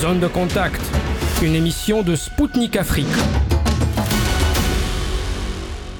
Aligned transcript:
Zone 0.00 0.20
de 0.20 0.28
contact, 0.28 0.80
une 1.42 1.56
émission 1.56 2.04
de 2.04 2.14
Spoutnik 2.14 2.76
Afrique. 2.76 3.08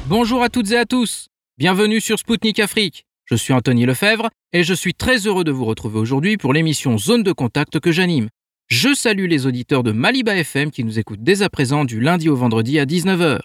Bonjour 0.06 0.40
à 0.44 0.48
toutes 0.48 0.70
et 0.70 0.76
à 0.76 0.84
tous. 0.84 1.26
Bienvenue 1.58 2.00
sur 2.00 2.16
Spoutnik 2.16 2.60
Afrique. 2.60 3.06
Je 3.24 3.34
suis 3.34 3.52
Anthony 3.52 3.86
Lefebvre 3.86 4.28
et 4.52 4.62
je 4.62 4.72
suis 4.72 4.94
très 4.94 5.26
heureux 5.26 5.42
de 5.42 5.50
vous 5.50 5.64
retrouver 5.64 5.98
aujourd'hui 5.98 6.36
pour 6.36 6.52
l'émission 6.52 6.96
Zone 6.96 7.24
de 7.24 7.32
contact 7.32 7.80
que 7.80 7.90
j'anime. 7.90 8.28
Je 8.68 8.94
salue 8.94 9.26
les 9.26 9.46
auditeurs 9.46 9.82
de 9.82 9.90
Maliba 9.90 10.36
FM 10.36 10.70
qui 10.70 10.84
nous 10.84 11.00
écoutent 11.00 11.24
dès 11.24 11.42
à 11.42 11.48
présent 11.48 11.84
du 11.84 11.98
lundi 11.98 12.28
au 12.28 12.36
vendredi 12.36 12.78
à 12.78 12.84
19h. 12.84 13.40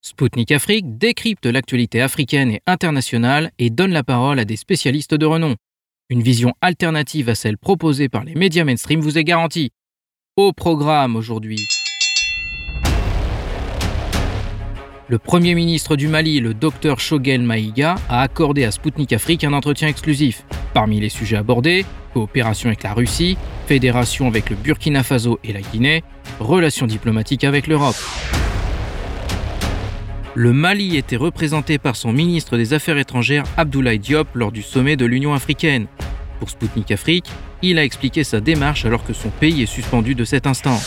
Spoutnik 0.00 0.50
Afrique 0.50 0.98
décrypte 0.98 1.46
l'actualité 1.46 2.00
africaine 2.00 2.50
et 2.50 2.60
internationale 2.66 3.52
et 3.60 3.70
donne 3.70 3.92
la 3.92 4.02
parole 4.02 4.40
à 4.40 4.44
des 4.44 4.56
spécialistes 4.56 5.14
de 5.14 5.26
renom. 5.26 5.54
Une 6.10 6.22
vision 6.22 6.54
alternative 6.60 7.28
à 7.28 7.36
celle 7.36 7.56
proposée 7.56 8.08
par 8.08 8.24
les 8.24 8.34
médias 8.34 8.64
mainstream 8.64 9.00
vous 9.00 9.16
est 9.16 9.22
garantie. 9.22 9.70
Au 10.38 10.54
programme 10.54 11.14
aujourd'hui. 11.14 11.58
Le 15.08 15.18
Premier 15.18 15.54
ministre 15.54 15.94
du 15.94 16.08
Mali, 16.08 16.40
le 16.40 16.54
docteur 16.54 17.00
Shogel 17.00 17.42
Maïga, 17.42 17.96
a 18.08 18.22
accordé 18.22 18.64
à 18.64 18.70
Spoutnik 18.70 19.12
Afrique 19.12 19.44
un 19.44 19.52
entretien 19.52 19.88
exclusif. 19.88 20.46
Parmi 20.72 21.00
les 21.00 21.10
sujets 21.10 21.36
abordés, 21.36 21.84
coopération 22.14 22.70
avec 22.70 22.82
la 22.82 22.94
Russie, 22.94 23.36
fédération 23.66 24.26
avec 24.26 24.48
le 24.48 24.56
Burkina 24.56 25.02
Faso 25.02 25.38
et 25.44 25.52
la 25.52 25.60
Guinée, 25.60 26.02
relations 26.40 26.86
diplomatiques 26.86 27.44
avec 27.44 27.66
l'Europe. 27.66 27.96
Le 30.34 30.54
Mali 30.54 30.96
était 30.96 31.16
représenté 31.16 31.76
par 31.76 31.94
son 31.94 32.10
ministre 32.14 32.56
des 32.56 32.72
Affaires 32.72 32.96
étrangères 32.96 33.44
Abdoulaye 33.58 33.98
Diop 33.98 34.28
lors 34.32 34.50
du 34.50 34.62
sommet 34.62 34.96
de 34.96 35.04
l'Union 35.04 35.34
africaine. 35.34 35.88
Pour 36.38 36.48
Spoutnik 36.48 36.90
Afrique, 36.90 37.30
il 37.62 37.78
a 37.78 37.84
expliqué 37.84 38.24
sa 38.24 38.40
démarche 38.40 38.84
alors 38.84 39.04
que 39.04 39.12
son 39.12 39.30
pays 39.30 39.62
est 39.62 39.66
suspendu 39.66 40.14
de 40.14 40.24
cet 40.24 40.46
instant. 40.46 40.80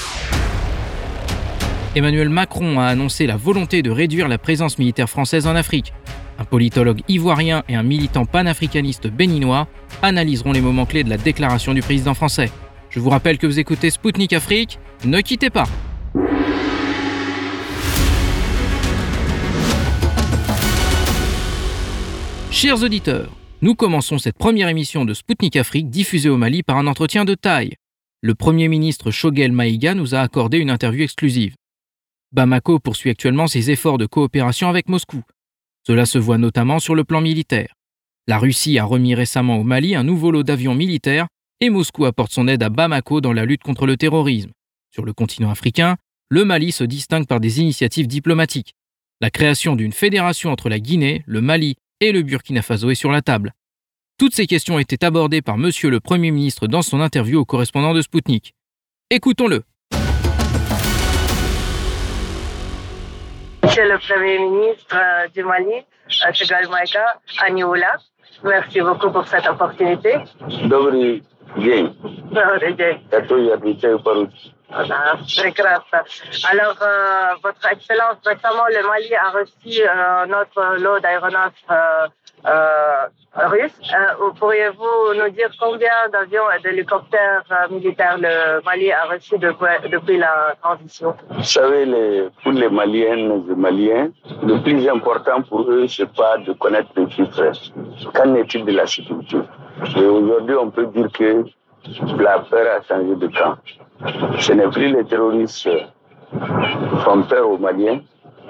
Emmanuel 1.95 2.29
Macron 2.29 2.79
a 2.79 2.87
annoncé 2.87 3.25
la 3.25 3.37
volonté 3.37 3.81
de 3.81 3.89
réduire 3.89 4.27
la 4.27 4.37
présence 4.37 4.77
militaire 4.77 5.09
française 5.09 5.47
en 5.47 5.55
Afrique. 5.55 5.93
Un 6.37 6.43
politologue 6.43 7.01
ivoirien 7.07 7.63
et 7.69 7.75
un 7.75 7.83
militant 7.83 8.25
panafricaniste 8.25 9.07
béninois 9.07 9.67
analyseront 10.01 10.51
les 10.51 10.59
moments 10.59 10.85
clés 10.85 11.05
de 11.05 11.09
la 11.09 11.17
déclaration 11.17 11.73
du 11.73 11.81
président 11.81 12.13
français. 12.13 12.51
Je 12.89 12.99
vous 12.99 13.09
rappelle 13.09 13.37
que 13.37 13.47
vous 13.47 13.59
écoutez 13.59 13.89
Spoutnik 13.89 14.33
Afrique, 14.33 14.79
ne 15.05 15.21
quittez 15.21 15.49
pas. 15.49 15.67
Chers 22.51 22.83
auditeurs, 22.83 23.29
nous 23.61 23.73
commençons 23.73 24.17
cette 24.17 24.37
première 24.37 24.67
émission 24.67 25.05
de 25.05 25.13
Spoutnik 25.13 25.55
Afrique 25.55 25.89
diffusée 25.89 26.29
au 26.29 26.37
Mali 26.37 26.61
par 26.61 26.77
un 26.77 26.87
entretien 26.87 27.25
de 27.25 27.35
taille. 27.35 27.75
Le 28.21 28.35
Premier 28.35 28.67
ministre 28.67 29.11
Shogel 29.11 29.51
Maïga 29.51 29.93
nous 29.93 30.13
a 30.13 30.19
accordé 30.19 30.57
une 30.57 30.69
interview 30.69 31.03
exclusive. 31.03 31.55
Bamako 32.31 32.79
poursuit 32.79 33.11
actuellement 33.11 33.47
ses 33.47 33.71
efforts 33.71 33.97
de 33.97 34.05
coopération 34.05 34.67
avec 34.67 34.89
Moscou. 34.89 35.23
Cela 35.87 36.05
se 36.05 36.17
voit 36.17 36.37
notamment 36.37 36.79
sur 36.79 36.95
le 36.95 37.03
plan 37.05 37.21
militaire. 37.21 37.73
La 38.27 38.39
Russie 38.39 38.77
a 38.77 38.83
remis 38.83 39.15
récemment 39.15 39.57
au 39.57 39.63
Mali 39.63 39.95
un 39.95 40.03
nouveau 40.03 40.31
lot 40.31 40.43
d'avions 40.43 40.75
militaires 40.75 41.27
et 41.61 41.69
Moscou 41.69 42.05
apporte 42.05 42.33
son 42.33 42.47
aide 42.47 42.63
à 42.63 42.69
Bamako 42.69 43.21
dans 43.21 43.33
la 43.33 43.45
lutte 43.45 43.63
contre 43.63 43.85
le 43.85 43.95
terrorisme. 43.95 44.51
Sur 44.91 45.05
le 45.05 45.13
continent 45.13 45.49
africain, 45.49 45.95
le 46.29 46.43
Mali 46.43 46.71
se 46.71 46.83
distingue 46.83 47.27
par 47.27 47.39
des 47.39 47.61
initiatives 47.61 48.07
diplomatiques. 48.07 48.73
La 49.21 49.29
création 49.29 49.75
d'une 49.75 49.93
fédération 49.93 50.51
entre 50.51 50.67
la 50.67 50.79
Guinée, 50.79 51.23
le 51.25 51.39
Mali 51.39 51.75
et 52.00 52.12
le 52.12 52.22
Burkina 52.22 52.62
Faso 52.62 52.90
est 52.90 52.94
sur 52.94 53.10
la 53.10 53.22
table. 53.22 53.52
Toutes 54.18 54.34
ces 54.34 54.46
questions 54.46 54.78
étaient 54.78 55.04
abordées 55.04 55.42
par 55.42 55.56
Monsieur 55.56 55.90
le 55.90 56.00
Premier 56.00 56.30
ministre 56.30 56.66
dans 56.66 56.82
son 56.82 57.00
interview 57.00 57.40
au 57.40 57.44
correspondant 57.44 57.94
de 57.94 58.02
Spoutnik. 58.02 58.54
Écoutons-le. 59.10 59.62
Monsieur 63.62 63.88
le 63.88 63.98
Premier 63.98 64.38
ministre 64.38 64.96
euh, 64.96 65.28
du 65.28 65.42
Mali, 65.42 65.84
Tegal 66.38 66.68
Maïka, 66.68 67.20
Anioula, 67.46 67.98
merci 68.44 68.80
beaucoup 68.80 69.10
pour 69.10 69.26
cette 69.26 69.46
opportunité. 69.46 70.14
Добрый 70.64 71.22
день. 71.56 71.94
Добрый 72.30 72.74
день. 72.74 72.98
Это 73.10 73.36
я 73.36 73.54
отвечаю 73.54 74.00
по-русски. 74.00 74.53
Très 74.69 75.51
grave. 75.51 75.83
Alors, 76.51 76.77
euh, 76.81 77.35
votre 77.43 77.71
Excellence, 77.71 78.17
récemment, 78.25 78.65
le 78.69 78.87
Mali 78.87 79.15
a 79.15 79.29
reçu 79.29 79.81
euh, 79.81 80.25
notre 80.25 80.81
lot 80.81 80.99
d'aéronefs 80.99 81.53
euh, 81.69 83.05
russes. 83.35 83.79
Pourriez-vous 84.39 85.13
nous 85.15 85.29
dire 85.29 85.49
combien 85.59 86.09
d'avions 86.11 86.49
et 86.51 86.61
d'hélicoptères 86.61 87.43
militaires 87.69 88.17
le 88.17 88.63
Mali 88.63 88.91
a 88.91 89.05
reçu 89.05 89.37
depuis, 89.37 90.17
la 90.17 90.55
transition? 90.61 91.15
Vous 91.29 91.43
savez, 91.43 91.85
les, 91.85 92.29
pour 92.43 92.51
les 92.51 92.69
Maliennes 92.69 93.43
et 93.45 93.49
les 93.49 93.55
Maliens, 93.55 94.09
le 94.43 94.61
plus 94.63 94.87
important 94.89 95.41
pour 95.43 95.69
eux, 95.69 95.87
c'est 95.87 96.11
pas 96.11 96.37
de 96.37 96.53
connaître 96.53 96.89
les 96.97 97.09
chiffres. 97.09 97.51
Qu'en 98.13 98.35
est-il 98.35 98.65
de 98.65 98.71
la 98.71 98.87
sécurité 98.87 99.37
Et 99.95 100.05
aujourd'hui, 100.05 100.55
on 100.55 100.71
peut 100.71 100.87
dire 100.87 101.07
que 101.11 101.45
la 102.17 102.39
peur 102.39 102.79
a 102.79 102.81
changé 102.83 103.15
de 103.15 103.27
camp. 103.27 103.57
Ce 104.39 104.53
n'est 104.53 104.67
plus 104.69 104.93
les 104.93 105.05
terroristes 105.05 105.69
qui 105.69 106.97
font 107.03 107.23
peur 107.23 107.49
aux 107.49 107.57
Maliens, 107.57 108.01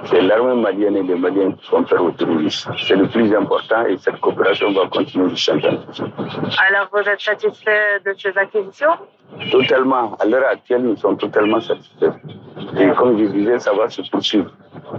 c'est 0.04 0.22
l'armée 0.22 0.62
malienne 0.62 0.98
et 0.98 1.04
les 1.04 1.16
Maliens 1.16 1.52
qui 1.54 1.66
font 1.68 1.84
peur 1.84 2.04
aux 2.04 2.12
terroristes. 2.12 2.68
C'est 2.86 2.96
le 2.96 3.08
plus 3.08 3.34
important 3.34 3.86
et 3.86 3.98
cette 3.98 4.20
coopération 4.20 4.72
va 4.74 4.88
continuer 4.88 5.30
de 5.30 5.36
changer. 5.36 5.80
Alors, 6.68 6.90
vous 6.92 7.10
êtes 7.10 7.22
satisfait 7.22 8.00
de 8.06 8.14
ces 8.18 8.38
acquisitions? 8.38 8.92
Totalement. 9.52 10.16
À 10.20 10.26
l'heure 10.26 10.48
actuelle, 10.48 10.84
nous 10.84 10.98
sommes 10.98 11.18
totalement 11.18 11.60
satisfaits. 11.60 12.14
Et 12.78 12.90
comme 12.92 13.18
je 13.18 13.26
disais, 13.26 13.60
ça 13.60 13.74
va 13.74 13.90
se 13.90 14.02
poursuivre. 14.04 14.52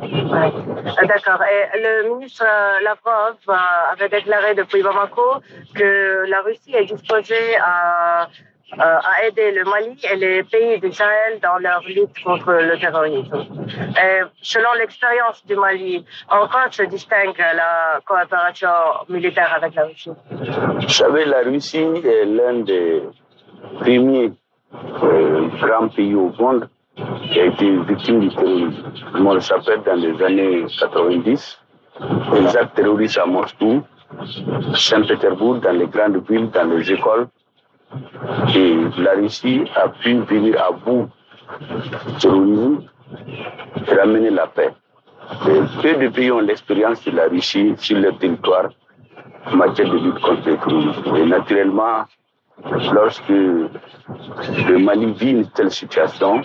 Ouais. 0.02 0.52
Ah, 0.98 1.06
D'accord. 1.06 1.40
Et 1.44 1.78
le 1.78 2.14
ministre 2.14 2.44
Lavrov 2.82 3.36
euh, 3.48 3.92
avait 3.92 4.08
déclaré 4.08 4.54
depuis 4.54 4.82
Bamako 4.82 5.40
que 5.74 6.28
la 6.28 6.40
Russie 6.40 6.74
est 6.74 6.86
disposée 6.86 7.56
à, 7.64 8.28
euh, 8.72 8.78
à 8.78 9.26
aider 9.26 9.52
le 9.52 9.64
Mali 9.64 9.96
et 10.10 10.16
les 10.16 10.42
pays 10.42 10.80
du 10.80 10.92
Sahel 10.92 11.38
dans 11.40 11.58
leur 11.58 11.82
lutte 11.86 12.22
contre 12.24 12.52
le 12.52 12.78
terrorisme. 12.78 13.46
Selon 14.42 14.72
l'expérience 14.78 15.46
du 15.46 15.54
Mali, 15.54 16.04
en 16.28 16.48
quoi 16.48 16.66
se 16.70 16.82
distingue 16.82 17.38
la 17.38 18.00
coopération 18.04 18.68
militaire 19.08 19.52
avec 19.54 19.74
la 19.76 19.84
Russie 19.84 20.10
Vous 20.30 20.88
savez, 20.88 21.24
la 21.26 21.42
Russie 21.42 21.78
est 21.78 22.24
l'un 22.24 22.60
des 22.60 23.02
premiers 23.78 24.32
euh, 25.02 25.48
grands 25.60 25.88
pays 25.88 26.14
au 26.14 26.32
monde 26.38 26.68
qui 26.96 27.40
a 27.40 27.44
été 27.46 27.70
victime 27.70 28.20
du 28.20 28.28
terrorisme. 28.34 28.92
On 29.14 29.34
le 29.34 29.40
s'appelle 29.40 29.82
dans 29.84 29.94
les 29.94 30.22
années 30.24 30.64
90, 30.78 31.60
les 32.32 32.56
actes 32.56 32.74
terroristes 32.74 33.18
à 33.18 33.26
Moscou, 33.26 33.82
Saint-Pétersbourg, 34.74 35.60
dans 35.60 35.72
les 35.72 35.86
grandes 35.86 36.22
villes, 36.28 36.50
dans 36.50 36.64
les 36.64 36.90
écoles. 36.92 37.28
Et 38.54 38.76
la 38.98 39.12
Russie 39.12 39.62
a 39.74 39.88
pu 39.88 40.14
venir 40.14 40.60
à 40.60 40.72
bout 40.72 41.08
du 41.60 42.18
terrorisme 42.18 42.82
et 43.86 43.94
ramener 43.94 44.30
la 44.30 44.46
paix. 44.48 44.72
Et 45.48 45.82
peu 45.82 45.94
de 45.94 46.08
pays 46.08 46.32
ont 46.32 46.40
l'expérience 46.40 47.04
de 47.04 47.12
la 47.12 47.28
Russie 47.28 47.74
sur 47.78 47.98
leur 47.98 48.18
territoire 48.18 48.70
en 49.46 49.56
matière 49.56 49.88
de 49.88 49.98
lutte 49.98 50.18
contre 50.20 50.48
le 50.48 50.56
terrorisme. 50.56 51.16
Et 51.16 51.26
naturellement, 51.26 52.04
lorsque 52.92 53.28
le 53.28 54.78
Mali 54.78 55.12
vit 55.12 55.30
une 55.30 55.48
telle 55.50 55.70
situation, 55.70 56.42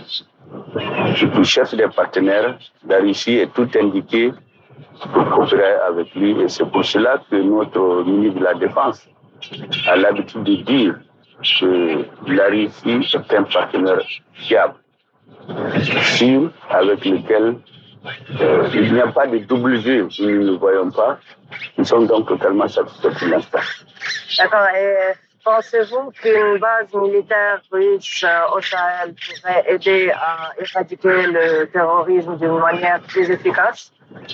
il 1.21 1.43
cherche 1.43 1.73
des 1.73 1.87
partenaires. 1.87 2.57
La 2.87 2.99
Russie 2.99 3.37
est 3.37 3.53
tout 3.53 3.67
indiquée 3.79 4.31
pour 5.13 5.29
coopérer 5.29 5.73
avec 5.87 6.13
lui. 6.15 6.39
Et 6.41 6.47
c'est 6.49 6.65
pour 6.65 6.85
cela 6.85 7.21
que 7.29 7.35
notre 7.35 8.03
ministre 8.05 8.39
de 8.39 8.43
la 8.43 8.53
Défense 8.53 9.07
a 9.87 9.95
l'habitude 9.95 10.43
de 10.43 10.55
dire 10.57 10.95
que 11.41 12.05
la 12.27 12.47
Russie 12.47 13.07
est 13.13 13.33
un 13.33 13.43
partenaire 13.43 14.01
fiable, 14.33 14.75
sûr, 16.15 16.51
avec 16.69 17.05
lequel 17.05 17.57
euh, 18.39 18.67
il 18.73 18.93
n'y 18.93 18.99
a 19.01 19.07
pas 19.07 19.27
de 19.27 19.37
double 19.39 19.79
jeu. 19.79 20.07
Nous 20.19 20.25
ne 20.25 20.45
le 20.45 20.55
voyons 20.57 20.89
pas. 20.91 21.19
Nous 21.77 21.85
sommes 21.85 22.07
donc 22.07 22.27
totalement 22.27 22.67
satisfaits 22.67 23.13
pour 23.19 23.27
l'instant. 23.27 23.59
D'accord. 24.39 24.67
Et 24.75 25.13
pensez-vous 25.43 26.11
qu'une 26.11 26.57
base 26.59 26.93
militaire 26.93 27.61
russe 27.71 28.23
euh, 28.27 28.55
au 28.55 28.61
Sahel 28.61 29.13
pourrait 29.13 29.65
aider 29.67 30.11
à 30.11 30.51
éradiquer 30.59 31.27
le 31.27 31.65
terrorisme 31.65 32.37
d'une 32.37 32.59
manière 32.59 33.01
plus 33.01 33.29
efficace? 33.29 33.91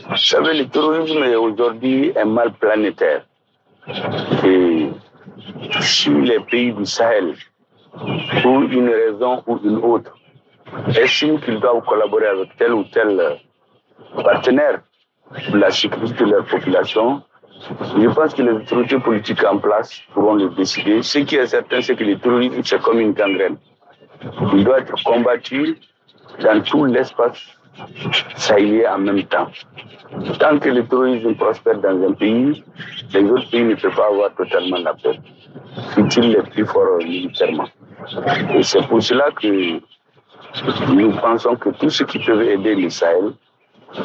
Vous 0.10 0.18
savez, 0.18 0.58
le 0.58 0.68
terrorisme 0.68 1.24
est 1.24 1.36
aujourd'hui 1.36 2.14
un 2.18 2.26
mal 2.26 2.54
planétaire. 2.54 3.26
Et 4.44 4.90
si 5.82 6.10
les 6.10 6.40
pays 6.40 6.74
du 6.74 6.86
Sahel, 6.86 7.36
pour 8.42 8.62
une 8.62 8.90
raison 8.90 9.44
ou 9.48 9.60
une 9.64 9.78
autre, 9.78 10.14
estiment 10.96 11.38
qu'ils 11.38 11.60
doivent 11.60 11.84
collaborer 11.84 12.28
avec 12.28 12.56
tel 12.58 12.74
ou 12.74 12.84
tel 12.86 13.20
euh, 13.20 14.24
partenaire 14.24 14.82
pour 15.48 15.58
la 15.58 15.72
sécurité 15.72 16.24
de 16.24 16.32
leur 16.32 16.46
population, 16.46 17.22
je 17.60 18.08
pense 18.10 18.34
que 18.34 18.42
les 18.44 18.52
autorités 18.52 19.00
politiques 19.00 19.44
en 19.44 19.58
place 19.58 20.02
pourront 20.14 20.36
le 20.36 20.50
décider. 20.50 21.02
Ce 21.02 21.20
qui 21.20 21.36
est 21.36 21.48
certain, 21.48 21.82
c'est 21.82 21.96
que 21.96 22.04
le 22.04 22.18
terrorisme, 22.20 22.62
c'est 22.64 22.82
comme 22.82 23.00
une 23.00 23.14
gangrène. 23.14 23.58
il 24.54 24.64
doit 24.64 24.80
être 24.80 24.96
combattu 25.04 25.78
dans 26.42 26.62
tout 26.62 26.86
l'espace 26.86 27.57
sahélien 28.36 28.96
en 28.96 29.00
même 29.00 29.24
temps. 29.24 29.48
Tant 30.40 30.58
que 30.60 30.70
le 30.70 30.86
terrorisme 30.86 31.36
prospère 31.36 31.80
dans 31.80 32.10
un 32.10 32.14
pays, 32.14 32.64
les 33.14 33.24
autres 33.30 33.50
pays 33.50 33.64
ne 33.64 33.76
peuvent 33.76 33.96
pas 33.96 34.08
avoir 34.08 34.34
totalement 34.36 34.78
la 34.78 34.94
paix. 34.94 35.20
Fut-il 35.94 36.32
les 36.32 36.42
plus 36.44 36.66
forts 36.66 36.98
militairement. 37.00 37.68
Et 38.56 38.64
c'est 38.64 38.86
pour 38.88 39.02
cela 39.02 39.32
que 39.32 39.80
nous 40.94 41.12
pensons 41.12 41.56
que 41.56 41.70
tous 41.70 41.90
ceux 41.90 42.06
qui 42.06 42.20
peuvent 42.20 42.42
aider 42.42 42.76
le 42.76 42.90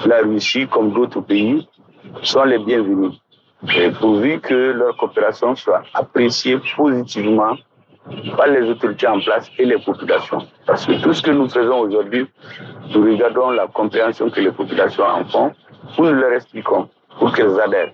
la 0.06 0.18
Russie 0.22 0.66
comme 0.68 0.92
d'autres 0.92 1.20
pays, 1.20 1.68
sont 2.22 2.44
les 2.44 2.58
bienvenus. 2.58 3.12
Et 3.76 3.90
pourvu 3.90 4.40
que 4.40 4.54
leur 4.54 4.96
coopération 4.96 5.54
soit 5.54 5.82
appréciée 5.94 6.58
positivement 6.76 7.56
par 8.36 8.46
les 8.48 8.68
autorités 8.68 9.06
en 9.06 9.20
place 9.20 9.50
et 9.58 9.64
les 9.64 9.78
populations. 9.78 10.46
Parce 10.66 10.86
que 10.86 11.00
tout 11.02 11.12
ce 11.12 11.22
que 11.22 11.30
nous 11.30 11.48
faisons 11.48 11.80
aujourd'hui, 11.80 12.26
nous 12.94 13.02
regardons 13.02 13.50
la 13.50 13.66
compréhension 13.66 14.28
que 14.30 14.40
les 14.40 14.52
populations 14.52 15.04
en 15.04 15.24
font, 15.24 15.52
nous 15.98 16.12
leur 16.12 16.32
expliquons, 16.32 16.88
pour 17.18 17.32
qu'elles 17.32 17.58
adhèrent. 17.60 17.92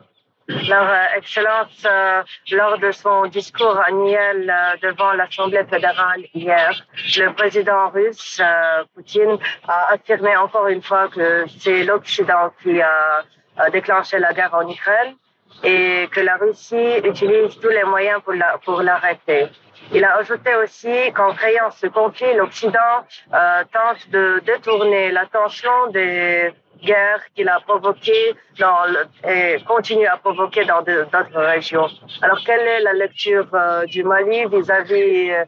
Leur 0.49 0.89
Excellence, 1.15 1.85
euh, 1.85 2.23
lors 2.53 2.79
de 2.79 2.91
son 2.91 3.27
discours 3.27 3.79
annuel 3.87 4.51
euh, 4.51 4.77
devant 4.89 5.13
l'Assemblée 5.13 5.65
fédérale 5.65 6.23
hier, 6.33 6.71
le 7.19 7.35
président 7.35 7.91
russe, 7.91 8.41
euh, 8.43 8.83
Poutine, 8.95 9.37
a 9.67 9.93
affirmé 9.93 10.35
encore 10.39 10.69
une 10.69 10.81
fois 10.81 11.09
que 11.09 11.45
c'est 11.59 11.85
l'Occident 11.85 12.51
qui 12.63 12.81
a 12.81 13.25
déclenché 13.71 14.19
la 14.19 14.33
guerre 14.33 14.55
en 14.55 14.67
Ukraine 14.67 15.17
et 15.65 16.09
que 16.13 16.21
la 16.21 16.37
Russie 16.37 16.97
utilise 17.05 17.59
tous 17.61 17.69
les 17.69 17.85
moyens 17.85 18.23
pour 18.65 18.81
l'arrêter. 18.81 19.49
Il 19.93 20.05
a 20.05 20.17
ajouté 20.17 20.51
aussi 20.63 21.13
qu'en 21.15 21.33
créant 21.33 21.71
ce 21.71 21.87
conflit, 21.87 22.35
l'Occident 22.35 22.99
euh, 23.33 23.63
tente 23.73 24.11
de 24.11 24.41
détourner 24.45 25.11
l'attention 25.11 25.89
des 25.93 26.51
guerres 26.83 27.23
qu'il 27.35 27.49
a 27.49 27.59
provoquées 27.61 28.35
dans 28.59 28.85
et 29.27 29.57
continue 29.67 30.07
à 30.07 30.19
provoquer 30.19 30.65
dans 30.67 30.83
d'autres 30.83 31.41
régions. 31.41 31.89
Alors, 32.21 32.39
quelle 32.45 32.61
est 32.61 32.81
la 32.81 32.93
lecture 32.93 33.49
euh, 33.55 33.87
du 33.87 34.05
Mali 34.05 34.45
vis-à-vis 34.53 35.31
euh, 35.31 35.45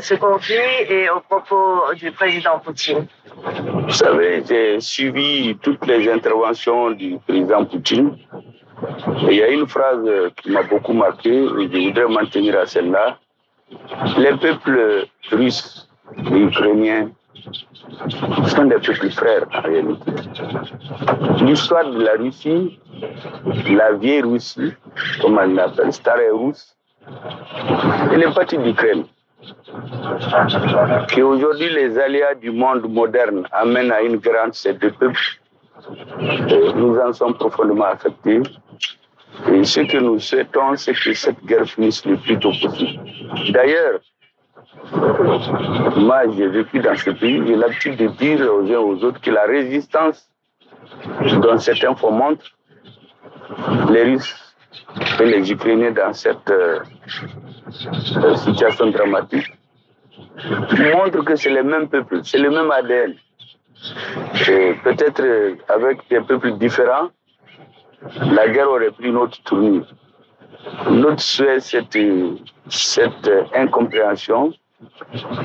ce 0.00 0.14
conflit 0.14 0.76
et 0.88 1.08
au 1.10 1.20
propos 1.20 1.94
du 1.94 2.10
président 2.10 2.58
Poutine? 2.58 3.06
Vous 3.36 3.90
savez, 3.90 4.42
j'ai 4.46 4.80
suivi 4.80 5.56
toutes 5.62 5.86
les 5.86 6.10
interventions 6.10 6.90
du 6.90 7.18
président 7.26 7.64
Poutine. 7.64 8.16
Et 9.28 9.34
il 9.34 9.36
y 9.36 9.42
a 9.42 9.48
une 9.48 9.68
phrase 9.68 10.04
qui 10.36 10.50
m'a 10.50 10.62
beaucoup 10.64 10.92
marqué 10.92 11.30
et 11.30 11.68
je 11.72 11.86
voudrais 11.86 12.08
maintenir 12.08 12.58
à 12.58 12.66
celle-là. 12.66 13.18
Les 14.18 14.32
peuples 14.36 15.06
russes 15.30 15.88
et 16.18 16.38
ukrainiens 16.38 17.10
sont 18.46 18.64
des 18.66 18.76
peuples 18.76 19.10
frères 19.10 19.46
en 19.54 19.60
réalité. 19.62 20.10
L'histoire 21.44 21.90
de 21.90 22.02
la 22.02 22.12
Russie, 22.12 22.78
la 23.70 23.92
vieille 23.92 24.22
Russie, 24.22 24.72
comme 25.20 25.38
on 25.38 25.54
l'appelle, 25.54 25.92
Staré 25.92 26.30
Russe, 26.30 26.76
elle 28.12 28.22
est 28.22 28.34
partie 28.34 28.58
d'Ukraine. 28.58 29.04
Qu'aujourd'hui 31.14 31.68
les 31.70 31.98
aléas 31.98 32.34
du 32.34 32.50
monde 32.50 32.86
moderne 32.88 33.46
amènent 33.52 33.92
à 33.92 34.00
une 34.02 34.16
grande 34.16 34.54
ces 34.54 34.74
deux 34.74 34.92
peuples, 34.92 35.40
nous 36.76 36.98
en 36.98 37.12
sommes 37.12 37.34
profondément 37.34 37.84
affectés. 37.84 38.40
Et 39.52 39.64
ce 39.64 39.80
que 39.80 39.98
nous 39.98 40.18
souhaitons, 40.18 40.76
c'est 40.76 40.94
que 40.94 41.12
cette 41.12 41.44
guerre 41.44 41.66
finisse 41.66 42.04
le 42.06 42.16
plus 42.16 42.38
tôt 42.38 42.52
possible. 42.52 43.00
D'ailleurs, 43.50 44.00
moi, 45.96 46.22
j'ai 46.36 46.48
vécu 46.48 46.78
dans 46.80 46.96
ce 46.96 47.10
pays, 47.10 47.42
j'ai 47.46 47.56
l'habitude 47.56 47.96
de 47.96 48.08
dire 48.08 48.40
aux 48.52 48.62
uns 48.70 48.78
aux 48.78 49.04
autres 49.04 49.20
que 49.20 49.30
la 49.30 49.44
résistance 49.44 50.28
dont 51.42 51.58
certains 51.58 51.94
font 51.94 52.10
montre, 52.10 52.46
les 53.90 54.04
Russes 54.04 54.34
et 55.20 55.24
les 55.24 55.50
Ukrainiens 55.50 55.92
dans 55.92 56.12
cette 56.12 56.50
euh, 56.50 56.80
situation 58.36 58.90
dramatique, 58.90 59.52
montrent 60.94 61.24
que 61.24 61.36
c'est 61.36 61.50
les 61.50 61.62
mêmes 61.62 61.88
peuples, 61.88 62.20
c'est 62.24 62.38
le 62.38 62.50
même 62.50 62.70
ADN. 62.70 63.14
Peut-être 64.84 65.22
avec 65.68 66.08
des 66.08 66.20
peuples 66.20 66.52
différents, 66.52 67.08
la 68.30 68.48
guerre 68.48 68.70
aurait 68.70 68.90
pris 68.90 69.08
une 69.08 69.16
autre 69.16 69.42
tournure. 69.44 69.86
Notre 70.90 71.20
souhait, 71.20 71.60
c'est 71.60 71.84
cette 72.68 73.30
incompréhension 73.54 74.52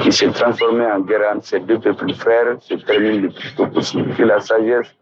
qui 0.01 0.11
s'est 0.11 0.31
transformée 0.31 0.85
en 0.85 0.99
guerre 1.01 1.35
entre 1.35 1.45
ces 1.45 1.59
deux 1.59 1.79
peuples 1.79 2.13
frères 2.13 2.55
se 2.61 2.73
termine 2.75 3.21
le 3.21 3.29
plus 3.29 3.53
tôt 3.55 3.67
possible. 3.67 4.13
Que 4.15 4.23
la 4.23 4.39
sagesse 4.39 4.93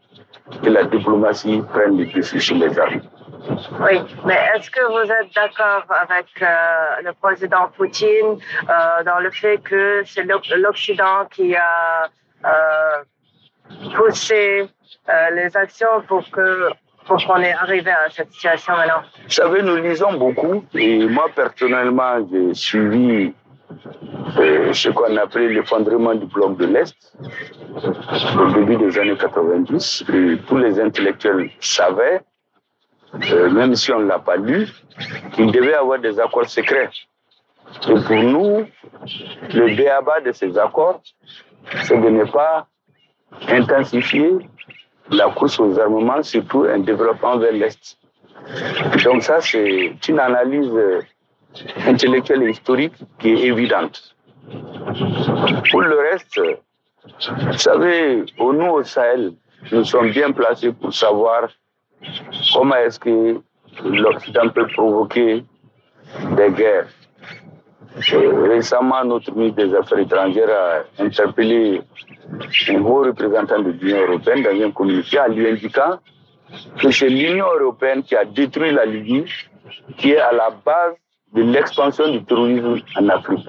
et 0.64 0.70
la 0.70 0.84
diplomatie 0.86 1.62
prennent 1.72 1.98
le 1.98 2.06
dessus 2.06 2.40
sur 2.40 2.56
les 2.56 2.78
armes. 2.80 3.02
Oui, 3.80 4.02
mais 4.26 4.40
est-ce 4.56 4.70
que 4.70 4.84
vous 4.92 5.12
êtes 5.12 5.34
d'accord 5.34 5.86
avec 5.90 6.28
euh, 6.42 7.02
le 7.04 7.14
président 7.14 7.70
Poutine 7.76 8.38
euh, 8.70 9.04
dans 9.04 9.20
le 9.20 9.32
fait 9.32 9.58
que 9.60 10.04
c'est 10.06 10.24
l'Occident 10.24 11.26
qui 11.32 11.56
a 11.56 12.10
euh, 12.46 13.04
poussé 13.96 14.68
les 15.34 15.56
actions 15.56 16.02
pour 16.08 16.30
que 16.30 16.70
pour 17.08 17.26
qu'on 17.26 17.42
est 17.42 17.54
arrivé 17.54 17.92
à 17.92 18.10
cette 18.10 18.32
situation 18.32 18.74
maintenant 18.76 19.02
Vous 19.24 19.30
savez, 19.32 19.62
nous 19.64 19.78
lisons 19.78 20.14
beaucoup 20.14 20.64
et 20.74 21.06
moi 21.08 21.28
personnellement, 21.34 22.28
j'ai 22.30 22.54
suivi 22.54 23.34
euh, 24.38 24.74
ce 24.74 24.90
qu'on 24.90 25.16
appelait 25.18 25.50
l'effondrement 25.50 26.16
du 26.16 26.26
bloc 26.26 26.58
de 26.58 26.66
l'Est 26.66 26.96
au 28.38 28.52
début 28.52 28.76
des 28.78 28.98
années 29.00 29.18
90. 29.18 30.06
Et 30.14 30.38
tous 30.48 30.58
les 30.58 30.80
intellectuels 30.80 31.50
savaient, 31.60 32.22
euh, 33.32 33.50
même 33.50 33.76
si 33.76 33.92
on 33.92 34.00
ne 34.00 34.08
l'a 34.08 34.20
pas 34.20 34.38
lu, 34.38 34.68
qu'il 35.34 35.52
devait 35.52 35.74
avoir 35.74 36.00
des 36.00 36.20
accords 36.20 36.50
secrets. 36.50 36.90
Et 37.90 37.94
pour 38.06 38.24
nous, 38.24 38.66
le 39.54 39.76
débat 39.76 40.22
de 40.26 40.32
ces 40.32 40.58
accords, 40.58 41.02
c'est 41.84 42.00
de 42.00 42.10
ne 42.10 42.26
pas 42.26 42.68
intensifier 43.50 44.32
la 45.12 45.30
course 45.30 45.60
aux 45.60 45.80
armements, 45.80 46.24
surtout 46.24 46.64
un 46.64 46.80
développement 46.80 47.38
vers 47.38 47.54
l'Est. 47.54 47.98
Donc 49.04 49.24
ça, 49.24 49.42
c'est 49.42 49.96
une 50.08 50.20
analyse 50.20 50.72
intellectuelle 51.86 52.44
et 52.44 52.52
historique 52.52 52.94
qui 53.20 53.30
est 53.30 53.48
évidente. 53.48 54.16
Pour 55.72 55.82
le 55.82 55.98
reste, 56.12 56.40
vous 56.40 57.58
savez, 57.58 58.26
nous 58.40 58.66
au 58.66 58.84
Sahel, 58.84 59.34
nous 59.72 59.84
sommes 59.84 60.12
bien 60.12 60.32
placés 60.32 60.72
pour 60.72 60.94
savoir 60.94 61.50
comment 62.54 62.76
est-ce 62.76 63.00
que 63.00 63.42
l'Occident 63.84 64.50
peut 64.50 64.68
provoquer 64.68 65.44
des 66.36 66.52
guerres. 66.52 66.88
Récemment, 68.48 69.04
notre 69.06 69.32
ministre 69.34 69.66
des 69.66 69.76
Affaires 69.76 70.00
étrangères 70.00 70.50
a 70.50 71.04
interpellé 71.04 71.82
un 72.70 72.82
haut 72.82 73.04
représentant 73.04 73.60
de 73.60 73.72
l'Union 73.72 74.02
européenne 74.08 74.44
dans 74.44 74.66
un 74.66 74.72
communiqué 74.72 75.20
en 75.20 75.28
lui 75.28 75.48
indiquant 75.48 76.00
que 76.80 76.92
c'est 76.92 77.10
l'Union 77.10 77.46
européenne 77.60 78.04
qui 78.04 78.16
a 78.16 78.26
détruit 78.26 78.72
la 78.72 78.86
Libye, 78.86 79.26
qui 79.98 80.12
est 80.12 80.20
à 80.20 80.32
la 80.32 80.50
base 80.66 80.94
de 81.34 81.42
l'expansion 81.44 82.10
du 82.10 82.24
terrorisme 82.24 82.82
en 82.98 83.10
Afrique. 83.10 83.48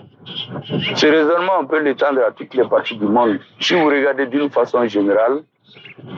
Ce 0.97 1.07
raisonnement, 1.07 1.53
on 1.61 1.67
peut 1.67 1.81
l'étendre 1.81 2.21
à 2.27 2.33
toutes 2.33 2.55
les 2.55 2.67
parties 2.69 2.97
du 2.97 3.07
monde. 3.07 3.39
Si 3.61 3.75
vous 3.75 3.87
regardez 3.87 4.27
d'une 4.27 4.51
façon 4.51 4.87
générale, 4.87 5.43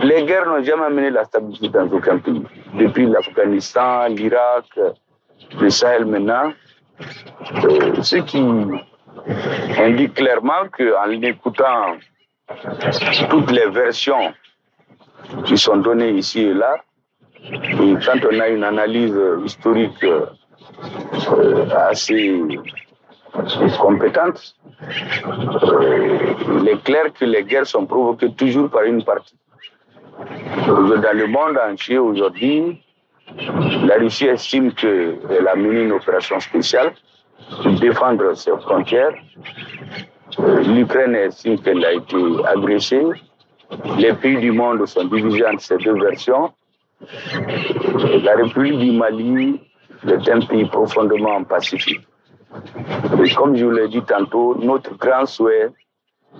les 0.02 0.24
guerres 0.24 0.46
n'ont 0.46 0.62
jamais 0.62 0.84
amené 0.84 1.10
la 1.10 1.24
stabilité 1.24 1.68
dans 1.68 1.86
aucun 1.88 2.18
pays. 2.18 2.42
Depuis 2.74 3.06
l'Afghanistan, 3.06 4.06
l'Irak, 4.08 4.66
le 5.60 5.70
Sahel 5.70 6.06
maintenant, 6.06 6.52
ce 8.02 8.16
qui 8.16 8.42
indique 9.78 10.14
clairement 10.14 10.68
qu'en 10.76 11.10
écoutant 11.22 11.96
toutes 13.28 13.50
les 13.50 13.68
versions 13.70 14.32
qui 15.44 15.56
sont 15.56 15.76
données 15.76 16.10
ici 16.10 16.40
et 16.40 16.54
là. 16.54 16.76
Et 17.42 17.94
quand 18.04 18.18
on 18.30 18.40
a 18.40 18.48
une 18.48 18.64
analyse 18.64 19.18
historique 19.44 20.04
euh, 20.04 20.26
assez 21.74 22.42
compétente, 23.78 24.56
euh, 24.82 26.34
il 26.60 26.68
est 26.68 26.82
clair 26.82 27.12
que 27.12 27.24
les 27.24 27.44
guerres 27.44 27.66
sont 27.66 27.86
provoquées 27.86 28.32
toujours 28.32 28.68
par 28.70 28.82
une 28.82 29.02
partie. 29.02 29.36
Dans 30.66 31.16
le 31.16 31.26
monde 31.26 31.58
entier 31.58 31.98
aujourd'hui, 31.98 32.82
la 33.86 33.96
Russie 33.96 34.26
estime 34.26 34.72
qu'elle 34.72 35.48
a 35.48 35.54
mené 35.54 35.82
une 35.82 35.92
opération 35.92 36.38
spéciale 36.40 36.92
pour 37.62 37.72
défendre 37.80 38.34
ses 38.34 38.56
frontières 38.58 39.14
L'Ukraine 40.38 41.14
estime 41.16 41.58
qu'elle 41.60 41.84
a 41.84 41.92
été 41.92 42.16
agressée. 42.46 43.04
Les 43.98 44.12
pays 44.14 44.38
du 44.38 44.52
monde 44.52 44.86
sont 44.86 45.04
divisés 45.04 45.46
entre 45.46 45.60
ces 45.60 45.76
deux 45.78 46.00
versions. 46.00 46.52
La 48.22 48.36
République 48.36 48.78
du 48.78 48.92
Mali 48.92 49.60
est 50.06 50.28
un 50.28 50.40
pays 50.40 50.66
profondément 50.66 51.42
pacifique. 51.44 52.00
Et 53.24 53.30
comme 53.34 53.56
je 53.56 53.64
vous 53.64 53.70
l'ai 53.70 53.88
dit 53.88 54.02
tantôt, 54.02 54.56
notre 54.60 54.96
grand 54.96 55.26
souhait, 55.26 55.68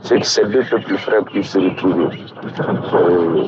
c'est 0.03 0.21
que 0.21 0.27
ces 0.27 0.45
deux 0.45 0.63
peuples 0.65 0.97
frères 0.99 1.25
puissent 1.25 1.51
se 1.51 1.59
retrouver. 1.59 2.19
Euh, 2.95 3.47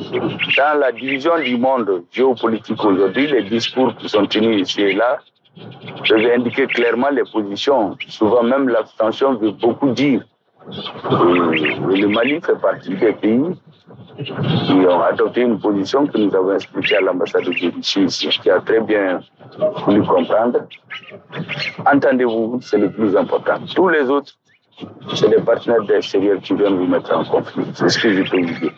dans 0.57 0.79
la 0.79 0.91
division 0.91 1.39
du 1.39 1.57
monde 1.57 2.03
géopolitique 2.11 2.83
aujourd'hui, 2.83 3.27
les 3.27 3.43
discours 3.43 3.95
qui 3.95 4.09
sont 4.09 4.25
tenus 4.25 4.61
ici 4.69 4.81
et 4.81 4.93
là 4.93 5.19
peuvent 6.07 6.31
indiquer 6.35 6.67
clairement 6.67 7.09
les 7.09 7.23
positions. 7.31 7.95
Souvent 8.07 8.43
même 8.43 8.69
l'abstention 8.69 9.35
veut 9.35 9.51
beaucoup 9.51 9.91
dire. 9.91 10.21
Et, 10.71 10.75
le 10.75 12.07
Mali 12.07 12.39
fait 12.41 12.59
partie 12.59 12.95
des 12.95 13.13
pays 13.13 13.43
qui 14.65 14.73
ont 14.73 15.01
adopté 15.01 15.41
une 15.41 15.59
position 15.59 16.07
que 16.07 16.17
nous 16.17 16.33
avons 16.33 16.55
expliquée 16.55 16.97
à 16.97 17.01
l'ambassade 17.01 17.43
de 17.43 17.49
Russie 17.49 18.01
ici, 18.01 18.29
qui 18.29 18.49
a 18.49 18.59
très 18.61 18.79
bien 18.79 19.19
voulu 19.85 20.03
comprendre. 20.03 20.59
Entendez-vous, 21.85 22.59
c'est 22.61 22.77
le 22.77 22.91
plus 22.91 23.15
important. 23.17 23.55
Tous 23.75 23.89
les 23.89 24.09
autres 24.09 24.33
c'est 25.15 25.27
les 25.27 25.41
partenaires 25.41 25.89
extérieurs 25.95 26.39
qui 26.41 26.53
viennent 26.53 26.77
vous 26.77 26.87
mettre 26.87 27.15
en 27.15 27.23
conflit. 27.23 27.65
C'est 27.73 27.89
ce 27.89 27.99
que 27.99 28.13
je 28.13 28.29
peux 28.29 28.41
vous 28.41 28.59
dire. 28.59 28.73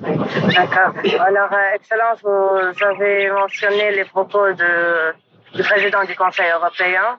D'accord. 0.00 0.92
Alors, 1.20 1.52
euh, 1.52 1.74
Excellence, 1.74 2.20
vous 2.22 2.84
avez 2.84 3.30
mentionné 3.30 3.92
les 3.92 4.04
propos 4.04 4.52
du 4.52 5.62
président 5.62 6.04
du 6.04 6.14
Conseil 6.14 6.50
européen, 6.50 7.18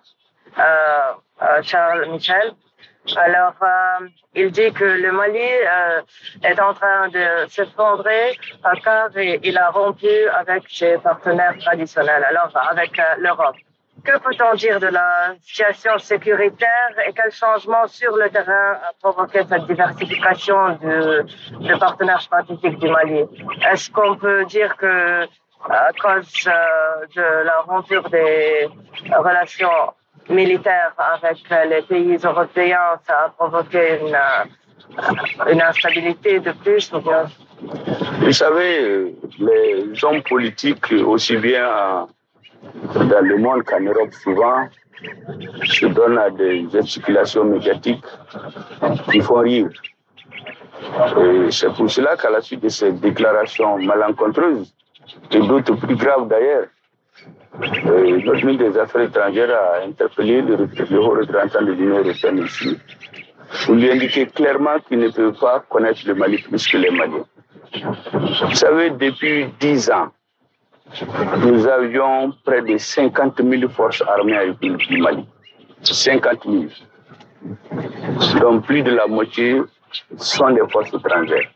euh, 0.60 0.62
euh 1.42 1.62
Charles 1.64 2.06
Michel. 2.12 2.54
Alors, 3.16 3.54
il 4.36 4.52
dit 4.52 4.72
que 4.74 4.84
le 4.84 5.12
Mali 5.14 5.50
est 6.44 6.60
en 6.60 6.74
train 6.74 7.08
de 7.08 7.48
s'effondrer 7.48 8.38
car 8.84 9.10
il 9.18 9.58
a 9.58 9.70
rompu 9.70 10.28
avec 10.38 10.64
ses 10.68 10.98
partenaires 10.98 11.58
traditionnels, 11.58 12.26
alors 12.26 12.52
avec 12.70 13.02
l'Europe. 13.20 13.56
Que 14.08 14.18
peut-on 14.20 14.56
dire 14.56 14.80
de 14.80 14.88
la 14.88 15.36
situation 15.42 15.98
sécuritaire 15.98 16.92
et 17.06 17.12
quel 17.12 17.30
changement 17.30 17.86
sur 17.88 18.16
le 18.16 18.30
terrain 18.30 18.80
a 18.88 18.94
provoqué 19.02 19.40
cette 19.50 19.66
diversification 19.66 20.78
de, 20.82 21.26
de 21.60 21.78
partenaires 21.78 22.26
du 22.82 22.90
Mali? 22.90 23.26
Est-ce 23.70 23.92
qu'on 23.92 24.16
peut 24.16 24.46
dire 24.46 24.78
que 24.78 25.26
à 25.70 25.92
cause 26.02 26.48
euh, 26.48 27.06
de 27.18 27.28
la 27.50 27.60
rupture 27.68 28.10
des 28.10 28.70
relations 29.14 29.94
militaires 30.30 30.94
avec 30.98 31.40
les 31.70 31.82
pays 31.82 32.18
européens, 32.24 32.92
ça 33.06 33.26
a 33.26 33.30
provoqué 33.30 34.00
une, 34.00 34.16
euh, 34.16 35.52
une 35.52 35.62
instabilité 35.62 36.40
de 36.40 36.54
plus 36.54 36.94
Vous 38.22 38.32
savez, 38.32 39.14
les 39.38 40.06
hommes 40.06 40.24
politiques, 40.24 40.94
aussi 41.06 41.36
bien 41.36 42.08
dans 42.94 43.22
le 43.22 43.38
monde 43.38 43.64
qu'en 43.64 43.80
Europe 43.80 44.14
souvent 44.14 44.68
se 45.64 45.86
donnent 45.86 46.18
à 46.18 46.30
des 46.30 46.68
gesticulations 46.70 47.44
médiatiques 47.46 48.06
qui 49.12 49.22
font 49.22 49.40
rire. 49.40 49.70
Et 51.20 51.52
c'est 51.52 51.74
pour 51.74 51.90
cela 51.90 52.16
qu'à 52.18 52.30
la 52.30 52.42
suite 52.42 52.62
de 52.62 52.70
ces 52.70 52.92
déclarations 52.92 53.78
malencontreuses, 53.80 54.74
et 55.32 55.40
d'autres 55.40 55.76
plus 55.76 55.96
graves 55.96 56.28
d'ailleurs, 56.28 56.68
notre 57.60 58.46
ministre 58.46 58.70
des 58.70 58.78
Affaires 58.78 59.02
étrangères 59.02 59.50
a 59.52 59.86
interpellé 59.86 60.42
le, 60.42 60.56
haut 61.00 61.10
représentant 61.10 61.62
de 61.64 61.72
l'Union 61.72 62.00
européenne 62.00 62.40
ici 62.40 62.78
pour 63.66 63.76
lui 63.76 63.90
indiquer 63.90 64.28
clairement 64.28 64.80
qu'il 64.88 65.00
ne 65.00 65.10
peut 65.10 65.34
pas 65.34 65.64
connaître 65.70 66.02
le 66.06 66.16
Mali 66.16 66.38
plus 66.38 66.68
que 66.68 66.78
les 66.78 66.92
Maliens. 66.92 67.26
Vous 68.14 68.56
savez, 68.56 68.92
depuis 68.92 69.48
dix 69.60 69.90
ans, 69.90 70.10
nous 71.40 71.68
avions 71.68 72.32
près 72.44 72.62
de 72.62 72.78
50 72.78 73.42
000 73.44 73.70
forces 73.70 74.02
armées 74.08 74.38
avec 74.38 74.58
le 74.62 74.98
Mali. 75.02 75.26
50 75.84 76.44
000. 76.46 76.66
Donc 78.42 78.66
plus 78.66 78.82
de 78.82 78.92
la 78.92 79.08
moitié 79.08 79.62
sont 80.18 80.50
des 80.52 80.68
forces 80.70 80.94
étrangères. 80.94 81.50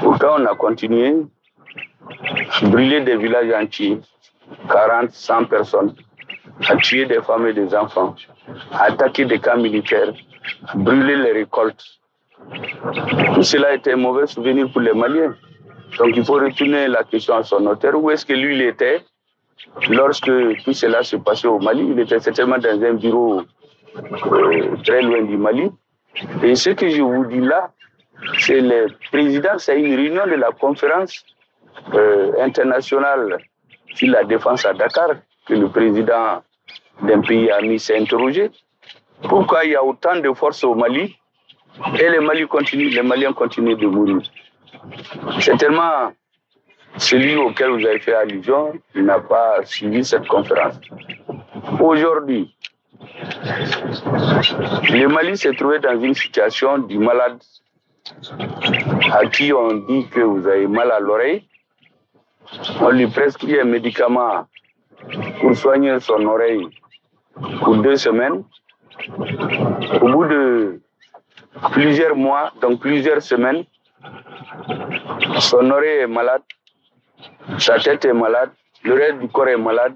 Pourtant, 0.00 0.36
on 0.38 0.46
a 0.46 0.54
continué 0.54 1.26
à 2.62 2.66
brûler 2.66 3.00
des 3.02 3.16
villages 3.16 3.52
entiers, 3.52 4.00
40, 4.68 5.10
100 5.10 5.44
personnes, 5.44 5.94
à 6.68 6.76
tuer 6.76 7.06
des 7.06 7.20
femmes 7.22 7.46
et 7.46 7.52
des 7.52 7.74
enfants, 7.74 8.14
à 8.72 8.84
attaquer 8.84 9.24
des 9.24 9.38
camps 9.38 9.58
militaires, 9.58 10.12
à 10.68 10.76
brûler 10.76 11.16
les 11.16 11.32
récoltes. 11.32 11.84
Tout 13.34 13.42
cela 13.42 13.74
était 13.74 13.92
un 13.92 13.96
mauvais 13.96 14.26
souvenir 14.26 14.70
pour 14.72 14.80
les 14.80 14.94
Maliens. 14.94 15.34
Donc 15.98 16.16
il 16.16 16.24
faut 16.24 16.34
retourner 16.34 16.88
la 16.88 17.04
question 17.04 17.34
à 17.34 17.42
son 17.42 17.66
auteur. 17.66 17.94
Où 18.02 18.10
est-ce 18.10 18.24
que 18.24 18.32
lui 18.32 18.54
il 18.56 18.62
était 18.62 19.02
lorsque 19.88 20.30
tout 20.64 20.72
cela 20.72 21.02
se 21.02 21.16
passait 21.16 21.48
au 21.48 21.58
Mali? 21.58 21.86
Il 21.90 21.98
était 22.00 22.20
certainement 22.20 22.58
dans 22.58 22.82
un 22.82 22.94
bureau 22.94 23.42
euh, 23.96 24.76
très 24.84 25.02
loin 25.02 25.22
du 25.22 25.36
Mali. 25.36 25.70
Et 26.42 26.54
ce 26.54 26.70
que 26.70 26.88
je 26.88 27.02
vous 27.02 27.24
dis 27.26 27.40
là, 27.40 27.70
c'est 28.38 28.60
le 28.60 28.86
président, 29.10 29.58
c'est 29.58 29.80
une 29.80 29.94
réunion 29.94 30.26
de 30.26 30.34
la 30.34 30.50
conférence 30.50 31.24
euh, 31.94 32.32
internationale 32.40 33.38
sur 33.94 34.08
la 34.08 34.24
défense 34.24 34.64
à 34.64 34.72
Dakar 34.74 35.10
que 35.46 35.54
le 35.54 35.68
président 35.68 36.42
d'un 37.02 37.20
pays 37.20 37.50
ami 37.50 37.78
s'est 37.78 37.98
interrogé. 37.98 38.50
Pourquoi 39.22 39.64
il 39.64 39.72
y 39.72 39.76
a 39.76 39.84
autant 39.84 40.16
de 40.16 40.32
forces 40.32 40.64
au 40.64 40.74
Mali? 40.74 41.16
Et 41.98 42.08
les 42.10 42.46
continuent, 42.46 42.90
les 42.90 43.02
Maliens 43.02 43.32
continuent 43.32 43.76
de 43.76 43.86
mourir 43.86 44.18
c'est 45.40 45.56
tellement 45.56 46.12
celui 46.96 47.36
auquel 47.36 47.70
vous 47.70 47.86
avez 47.86 47.98
fait 48.00 48.14
allusion, 48.14 48.72
il 48.94 49.04
n'a 49.04 49.20
pas 49.20 49.64
suivi 49.64 50.04
cette 50.04 50.26
conférence. 50.26 50.80
Aujourd'hui, 51.80 52.54
le 54.92 55.06
Mali 55.06 55.36
s'est 55.36 55.54
trouvé 55.54 55.78
dans 55.78 55.98
une 56.00 56.14
situation 56.14 56.78
du 56.78 56.98
malade 56.98 57.38
à 59.12 59.26
qui 59.26 59.52
on 59.52 59.72
dit 59.88 60.06
que 60.08 60.20
vous 60.20 60.46
avez 60.46 60.66
mal 60.66 60.90
à 60.90 61.00
l'oreille. 61.00 61.46
On 62.80 62.90
lui 62.90 63.06
prescrit 63.06 63.60
un 63.60 63.64
médicament 63.64 64.46
pour 65.40 65.54
soigner 65.56 65.98
son 66.00 66.24
oreille 66.26 66.66
pour 67.62 67.76
deux 67.76 67.96
semaines. 67.96 68.42
Au 70.02 70.08
bout 70.08 70.24
de 70.26 70.80
plusieurs 71.72 72.16
mois, 72.16 72.52
donc 72.60 72.80
plusieurs 72.80 73.22
semaines, 73.22 73.64
son 75.38 75.70
oreille 75.70 76.00
est 76.00 76.06
malade, 76.06 76.42
sa 77.58 77.78
tête 77.78 78.04
est 78.04 78.12
malade, 78.12 78.50
le 78.82 78.94
reste 78.94 79.18
du 79.18 79.28
corps 79.28 79.48
est 79.48 79.56
malade, 79.56 79.94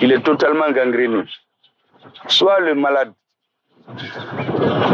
il 0.00 0.12
est 0.12 0.22
totalement 0.22 0.70
gangréné. 0.70 1.24
Soit 2.28 2.60
le 2.60 2.74
malade, 2.74 3.12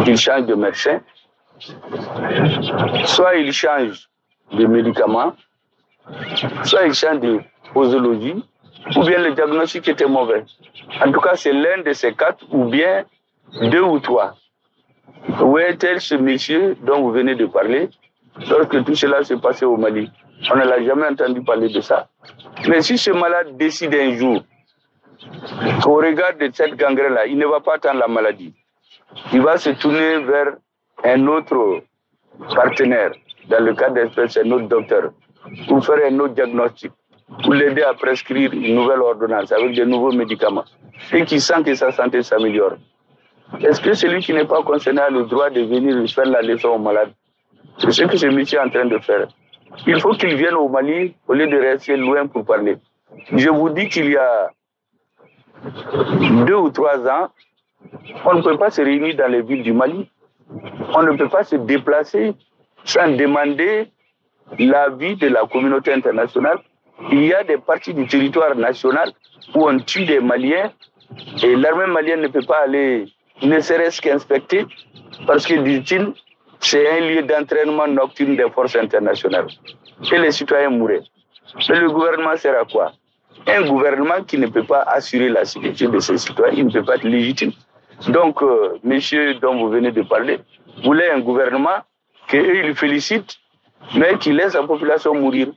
il 0.07 0.17
change 0.17 0.47
de 0.47 0.55
médecin, 0.55 1.01
soit 3.05 3.37
il 3.37 3.53
change 3.53 4.09
de 4.53 4.67
médicament, 4.67 5.35
soit 6.65 6.87
il 6.87 6.95
change 6.95 7.21
de 7.21 7.41
posologie, 7.73 8.45
ou 8.97 9.05
bien 9.05 9.19
le 9.19 9.33
diagnostic 9.33 9.89
était 9.89 10.07
mauvais. 10.07 10.45
En 11.05 11.11
tout 11.13 11.21
cas, 11.21 11.37
c'est 11.37 11.53
l'un 11.53 11.83
de 11.83 11.93
ces 11.93 12.13
quatre, 12.15 12.45
ou 12.51 12.65
bien 12.65 13.05
deux 13.71 13.83
ou 13.83 13.99
trois. 14.01 14.35
Où 15.41 15.59
est-elle 15.59 16.01
ce 16.01 16.17
monsieur 16.17 16.77
dont 16.83 17.01
vous 17.03 17.13
venez 17.13 17.35
de 17.35 17.47
parler? 17.47 17.89
Lorsque 18.39 18.85
tout 18.85 18.95
cela 18.95 19.23
s'est 19.25 19.37
passé 19.37 19.65
au 19.65 19.77
Mali. 19.77 20.11
On 20.53 20.57
ne 20.57 20.65
l'a 20.65 20.83
jamais 20.83 21.07
entendu 21.07 21.43
parler 21.43 21.69
de 21.69 21.81
ça. 21.81 22.09
Mais 22.69 22.81
si 22.83 22.99
ce 22.99 23.11
malade 23.11 23.57
décide 23.57 23.95
un 23.95 24.13
jour 24.17 24.43
qu'au 25.83 25.97
regard 25.97 26.37
de 26.37 26.51
cette 26.53 26.75
gangrène-là, 26.75 27.27
il 27.27 27.39
ne 27.39 27.47
va 27.47 27.61
pas 27.61 27.75
attendre 27.75 28.01
la 28.01 28.09
maladie, 28.09 28.53
il 29.33 29.41
va 29.41 29.57
se 29.57 29.71
tourner 29.71 30.19
vers 30.21 30.55
un 31.05 31.27
autre 31.29 31.83
partenaire, 32.55 33.13
dans 33.49 33.63
le 33.63 33.75
cas 33.75 33.91
d'espèce, 33.91 34.37
un 34.39 34.51
autre 34.51 34.69
docteur, 34.69 35.13
pour 35.69 35.85
faire 35.85 35.99
un 36.11 36.19
autre 36.19 36.35
diagnostic, 36.35 36.93
pour 37.43 37.55
l'aider 37.55 37.83
à 37.83 37.95
prescrire 37.95 38.53
une 38.53 38.75
nouvelle 38.75 39.01
ordonnance 39.01 39.53
avec 39.53 39.75
de 39.75 39.85
nouveaux 39.85 40.13
médicaments, 40.13 40.65
et 41.13 41.25
qui 41.25 41.41
sent 41.41 41.63
que 41.65 41.75
sa 41.75 41.93
santé 41.93 42.23
s'améliore. 42.23 42.75
Est-ce 43.61 43.81
que 43.81 43.93
celui 43.95 44.23
qui 44.23 44.33
n'est 44.33 44.47
pas 44.47 44.63
concerné 44.63 45.01
a 45.03 45.11
le 45.11 45.25
droit 45.25 45.51
de 45.51 45.61
venir 45.61 45.95
faire 46.11 46.25
la 46.25 46.43
leçon 46.43 46.69
au 46.69 46.79
malade? 46.79 47.13
C'est 47.79 47.91
ce 47.93 48.05
que 48.05 48.17
ce 48.17 48.27
monsieur 48.27 48.59
est 48.59 48.63
en 48.63 48.69
train 48.71 48.85
de 48.85 48.99
faire. 48.99 49.29
Il 49.87 50.01
faut 50.01 50.13
qu'il 50.13 50.35
vienne 50.37 50.55
au 50.55 50.69
Mali 50.69 51.15
au 51.29 51.35
lieu 51.35 51.47
de 51.47 51.57
rester 51.57 51.97
loin 51.97 52.27
pour 52.27 52.45
parler. 52.45 52.77
Je 53.33 53.49
vous 53.49 53.71
dis 53.71 53.89
qu'il 53.89 54.11
y 54.11 54.17
a 54.17 54.51
deux 56.47 56.57
ou 56.57 56.71
trois 56.71 56.99
ans, 57.09 57.29
on 58.25 58.35
ne 58.35 58.43
peut 58.43 58.59
pas 58.59 58.71
se 58.71 58.83
réunir 58.83 59.17
dans 59.17 59.31
les 59.31 59.43
villes 59.43 59.63
du 59.63 59.73
Mali. 59.73 60.09
On 60.95 61.03
ne 61.03 61.17
peut 61.17 61.29
pas 61.29 61.45
se 61.45 61.57
déplacer 61.57 62.35
sans 62.85 63.09
demander 63.17 63.91
l'avis 64.59 65.17
de 65.17 65.29
la 65.29 65.47
communauté 65.47 65.93
internationale. 65.93 66.59
Il 67.11 67.25
y 67.25 67.35
a 67.35 67.43
des 67.43 67.59
parties 67.59 67.95
du 67.95 68.07
territoire 68.07 68.55
national 68.55 69.13
où 69.55 69.69
on 69.69 69.79
tue 69.79 70.05
des 70.05 70.21
Maliens 70.21 70.71
et 71.43 71.57
l'armée 71.57 71.87
malienne 71.87 72.21
ne 72.21 72.29
peut 72.29 72.45
pas 72.47 72.63
aller, 72.65 73.07
ne 73.43 73.61
serait-ce 73.61 74.01
qu'inspecter, 74.01 74.67
parce 75.27 75.47
que, 75.47 75.55
dit-il, 75.55 76.13
c'est 76.63 76.89
un 76.89 77.01
lieu 77.01 77.23
d'entraînement 77.23 77.87
nocturne 77.89 78.37
des 78.37 78.49
forces 78.51 78.77
internationales. 78.77 79.49
Et 80.11 80.19
les 80.19 80.33
citoyens 80.33 80.71
mouraient. 80.71 81.03
Mais 81.69 81.81
le 81.81 81.91
gouvernement 81.91 82.37
sert 82.37 82.59
à 82.59 82.65
quoi? 82.65 82.93
Un 83.47 83.63
gouvernement 83.63 84.23
qui 84.27 84.39
ne 84.39 84.47
peut 84.47 84.63
pas 84.65 84.83
assurer 84.83 85.29
la 85.29 85.45
sécurité 85.45 85.89
de 85.89 85.99
ses 85.99 86.17
citoyens, 86.19 86.55
il 86.57 86.67
ne 86.67 86.73
peut 86.73 86.85
pas 86.85 86.97
être 86.97 87.05
légitime. 87.05 87.53
Donc, 88.09 88.43
euh, 88.43 88.79
monsieur 88.85 89.35
dont 89.35 89.57
vous 89.59 89.71
venez 89.71 89.91
de 89.91 90.03
parler, 90.03 90.39
voulaient 90.85 91.11
un 91.11 91.21
gouvernement 91.21 91.79
qu'eux, 92.29 92.65
ils 92.65 92.75
félicitent, 92.75 93.37
mais 93.95 94.17
qui 94.19 94.33
laisse 94.33 94.55
la 94.55 94.63
population 94.63 95.15
mourir. 95.15 95.49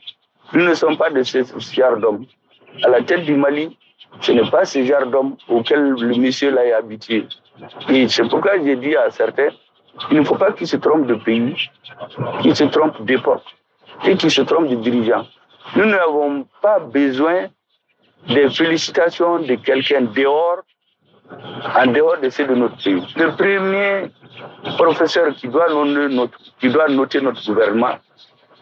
Nous 0.54 0.64
ne 0.64 0.74
sommes 0.74 0.98
pas 0.98 1.12
de 1.12 1.22
ce 1.22 1.44
genre 1.72 1.98
d'hommes. 1.98 2.26
À 2.84 2.90
la 2.90 3.02
tête 3.04 3.24
du 3.24 3.36
Mali, 3.36 3.78
ce 4.22 4.32
n'est 4.32 4.50
pas 4.50 4.66
ce 4.66 4.84
genre 4.84 5.06
d'homme 5.06 5.38
auquel 5.48 5.90
le 5.90 6.16
monsieur 6.16 6.56
est 6.58 6.74
habitué. 6.74 7.26
Et 7.90 8.08
c'est 8.08 8.28
pourquoi 8.28 8.54
j'ai 8.64 8.76
dit 8.76 8.96
à 8.96 9.10
certains, 9.12 9.50
il 10.12 10.20
ne 10.20 10.24
faut 10.24 10.36
pas 10.36 10.52
qu'ils 10.52 10.68
se 10.68 10.78
trompent 10.78 11.08
de 11.08 11.16
pays, 11.16 11.70
qu'ils 12.42 12.56
se 12.56 12.66
trompent 12.66 13.04
d'époque 13.04 13.44
et 14.06 14.16
qu'ils 14.16 14.32
se 14.32 14.42
trompent 14.42 14.68
de 14.70 14.76
dirigeants. 14.76 15.26
Nous 15.76 15.86
n'avons 15.86 16.46
pas 16.62 16.80
besoin 16.80 17.48
des 18.28 18.50
félicitations 18.50 19.40
de 19.40 19.56
quelqu'un 19.56 20.02
dehors, 20.02 20.62
en 21.76 21.88
dehors 21.88 22.20
de 22.20 22.30
ceux 22.30 22.46
de 22.46 22.56
notre 22.56 22.78
pays. 22.84 23.02
Le 23.16 23.36
premier 23.36 24.12
professeur 24.78 25.34
qui 25.36 25.48
doit 25.48 25.70
notre, 25.74 26.38
qui 26.60 26.70
doit 26.70 26.88
noter 26.88 27.22
notre 27.22 27.44
gouvernement, 27.46 27.98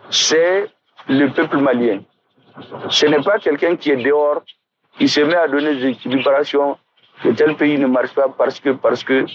c'est 0.10 0.70
le 1.08 1.28
peuple 1.30 1.58
malien. 1.58 2.02
Ce 2.90 3.06
n'est 3.06 3.22
pas 3.22 3.40
quelqu'un 3.40 3.76
qui 3.76 3.92
est 3.92 3.98
dehors, 4.04 4.42
qui 4.98 5.08
se 5.08 5.22
met 5.22 5.36
à 5.36 5.48
donner 5.48 5.76
des 5.76 5.88
équilibrations 5.88 6.78
que 7.22 7.30
tel 7.30 7.56
pays 7.56 7.78
ne 7.78 7.88
marche 7.88 8.14
pas 8.14 8.28
parce 8.38 8.60
que, 8.60 8.72
parce 8.72 9.04
que 9.04 9.26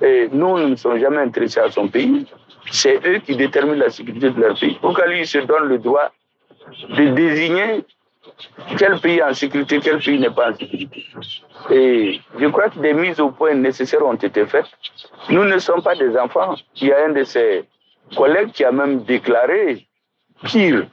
et 0.00 0.28
nous, 0.32 0.58
nous 0.58 0.68
ne 0.68 0.76
sommes 0.76 0.98
jamais 0.98 1.22
intéressés 1.22 1.60
à 1.60 1.70
son 1.70 1.88
pays. 1.88 2.26
C'est 2.70 3.04
eux 3.06 3.18
qui 3.18 3.36
déterminent 3.36 3.78
la 3.78 3.90
sécurité 3.90 4.30
de 4.30 4.40
leur 4.40 4.58
pays. 4.58 4.78
Pourquoi 4.80 5.06
lui 5.06 5.26
se 5.26 5.38
donne 5.38 5.64
le 5.68 5.78
droit 5.78 6.10
de 6.88 7.04
désigner 7.08 7.84
quel 8.78 8.98
pays 9.00 9.18
est 9.18 9.22
en 9.22 9.34
sécurité, 9.34 9.80
quel 9.80 9.98
pays 9.98 10.18
n'est 10.18 10.30
pas 10.30 10.50
en 10.50 10.54
sécurité. 10.54 11.04
Et 11.70 12.20
je 12.38 12.46
crois 12.46 12.70
que 12.70 12.78
des 12.78 12.94
mises 12.94 13.20
au 13.20 13.30
point 13.30 13.54
nécessaires 13.54 14.04
ont 14.04 14.14
été 14.14 14.46
faites. 14.46 14.66
Nous 15.28 15.44
ne 15.44 15.58
sommes 15.58 15.82
pas 15.82 15.94
des 15.94 16.16
enfants. 16.16 16.54
Il 16.76 16.88
y 16.88 16.92
a 16.92 17.06
un 17.06 17.10
de 17.10 17.24
ses 17.24 17.64
collègues 18.16 18.52
qui 18.52 18.64
a 18.64 18.72
même 18.72 19.04
déclaré 19.04 19.86
pire. 20.44 20.86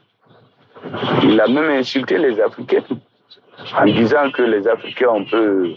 Il 1.23 1.39
a 1.39 1.47
même 1.47 1.69
insulté 1.69 2.17
les 2.17 2.39
Africains 2.39 2.83
en 3.77 3.85
disant 3.85 4.31
que 4.31 4.41
les 4.41 4.67
Africains, 4.67 5.09
on 5.09 5.25
peut 5.25 5.75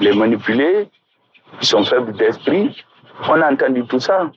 les 0.00 0.12
manipuler, 0.12 0.88
ils 1.60 1.66
sont 1.66 1.84
faibles 1.84 2.12
d'esprit. 2.12 2.76
On 3.28 3.40
a 3.40 3.52
entendu 3.52 3.84
tout 3.86 4.00
ça. 4.00 4.30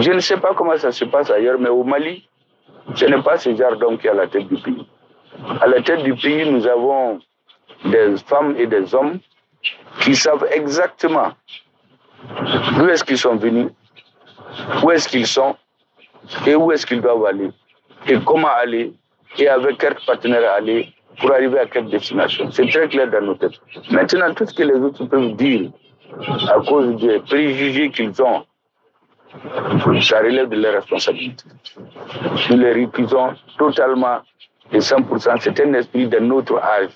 Je 0.00 0.12
ne 0.12 0.20
sais 0.20 0.36
pas 0.36 0.54
comment 0.54 0.76
ça 0.76 0.92
se 0.92 1.04
passe 1.04 1.30
ailleurs, 1.30 1.58
mais 1.58 1.68
au 1.70 1.84
Mali, 1.84 2.28
ce 2.94 3.04
n'est 3.06 3.22
pas 3.22 3.38
ce 3.38 3.54
genre 3.54 3.76
d'homme 3.76 3.98
qui 3.98 4.06
est 4.06 4.10
à 4.10 4.14
la 4.14 4.26
tête 4.26 4.46
du 4.48 4.56
pays. 4.56 4.86
À 5.60 5.66
la 5.66 5.80
tête 5.82 6.02
du 6.02 6.14
pays, 6.14 6.48
nous 6.50 6.66
avons 6.66 7.18
des 7.84 8.16
femmes 8.26 8.54
et 8.56 8.66
des 8.66 8.94
hommes 8.94 9.18
qui 10.00 10.14
savent 10.14 10.46
exactement 10.52 11.32
d'où 12.76 12.88
est-ce 12.88 13.04
qu'ils 13.04 13.18
sont 13.18 13.36
venus, 13.36 13.68
où 14.82 14.90
est-ce 14.90 15.08
qu'ils 15.08 15.26
sont 15.26 15.56
et 16.46 16.54
où 16.54 16.72
est-ce 16.72 16.86
qu'ils 16.86 17.00
doivent 17.00 17.24
aller 17.26 17.50
et 18.06 18.18
comment 18.24 18.48
aller 18.48 18.92
et 19.38 19.48
avec 19.48 19.78
quel 19.78 19.96
partenaire 20.06 20.52
aller 20.52 20.92
pour 21.18 21.32
arriver 21.32 21.58
à 21.58 21.66
quelle 21.66 21.88
destination. 21.88 22.50
C'est 22.50 22.68
très 22.68 22.88
clair 22.88 23.10
dans 23.10 23.20
nos 23.22 23.34
têtes. 23.34 23.60
Maintenant, 23.90 24.32
tout 24.34 24.46
ce 24.46 24.54
que 24.54 24.62
les 24.62 24.74
autres 24.74 25.04
peuvent 25.04 25.34
dire 25.34 25.70
à 26.48 26.60
cause 26.66 26.96
des 27.00 27.20
préjugés 27.20 27.90
qu'ils 27.90 28.20
ont, 28.22 28.44
ça 30.00 30.18
relève 30.18 30.48
de 30.48 30.56
leur 30.56 30.74
responsabilité. 30.74 31.44
Nous 32.50 32.56
les 32.56 32.72
récusons 32.72 33.34
totalement 33.58 34.20
et 34.72 34.78
100%. 34.78 35.36
C'est 35.40 35.60
un 35.60 35.74
esprit 35.74 36.06
d'un 36.06 36.30
autre 36.30 36.58
âge 36.62 36.90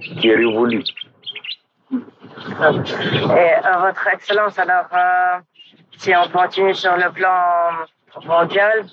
qui 0.00 0.28
est 0.28 0.36
révolu. 0.36 0.82
Et 1.92 1.96
euh, 1.96 3.78
Votre 3.80 4.08
Excellence, 4.12 4.58
alors, 4.58 4.86
euh, 4.92 5.38
si 5.98 6.12
on 6.16 6.28
continue 6.30 6.74
sur 6.74 6.96
le 6.96 7.10
plan 7.12 7.86
mondial, 8.24 8.84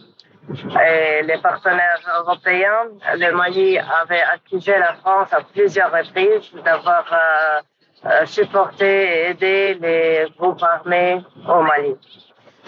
et 0.49 1.23
les 1.23 1.37
partenaires 1.39 1.99
européens, 2.19 2.87
le 3.15 3.31
Mali 3.31 3.77
avait 3.77 4.21
accusé 4.21 4.77
la 4.77 4.93
France 4.95 5.33
à 5.33 5.41
plusieurs 5.41 5.91
reprises 5.91 6.51
d'avoir 6.63 7.05
euh, 7.11 7.61
euh, 8.05 8.25
supporté 8.25 8.85
et 8.85 9.29
aidé 9.31 9.77
les 9.81 10.25
groupes 10.37 10.63
armés 10.63 11.21
au 11.47 11.61
Mali. 11.63 11.95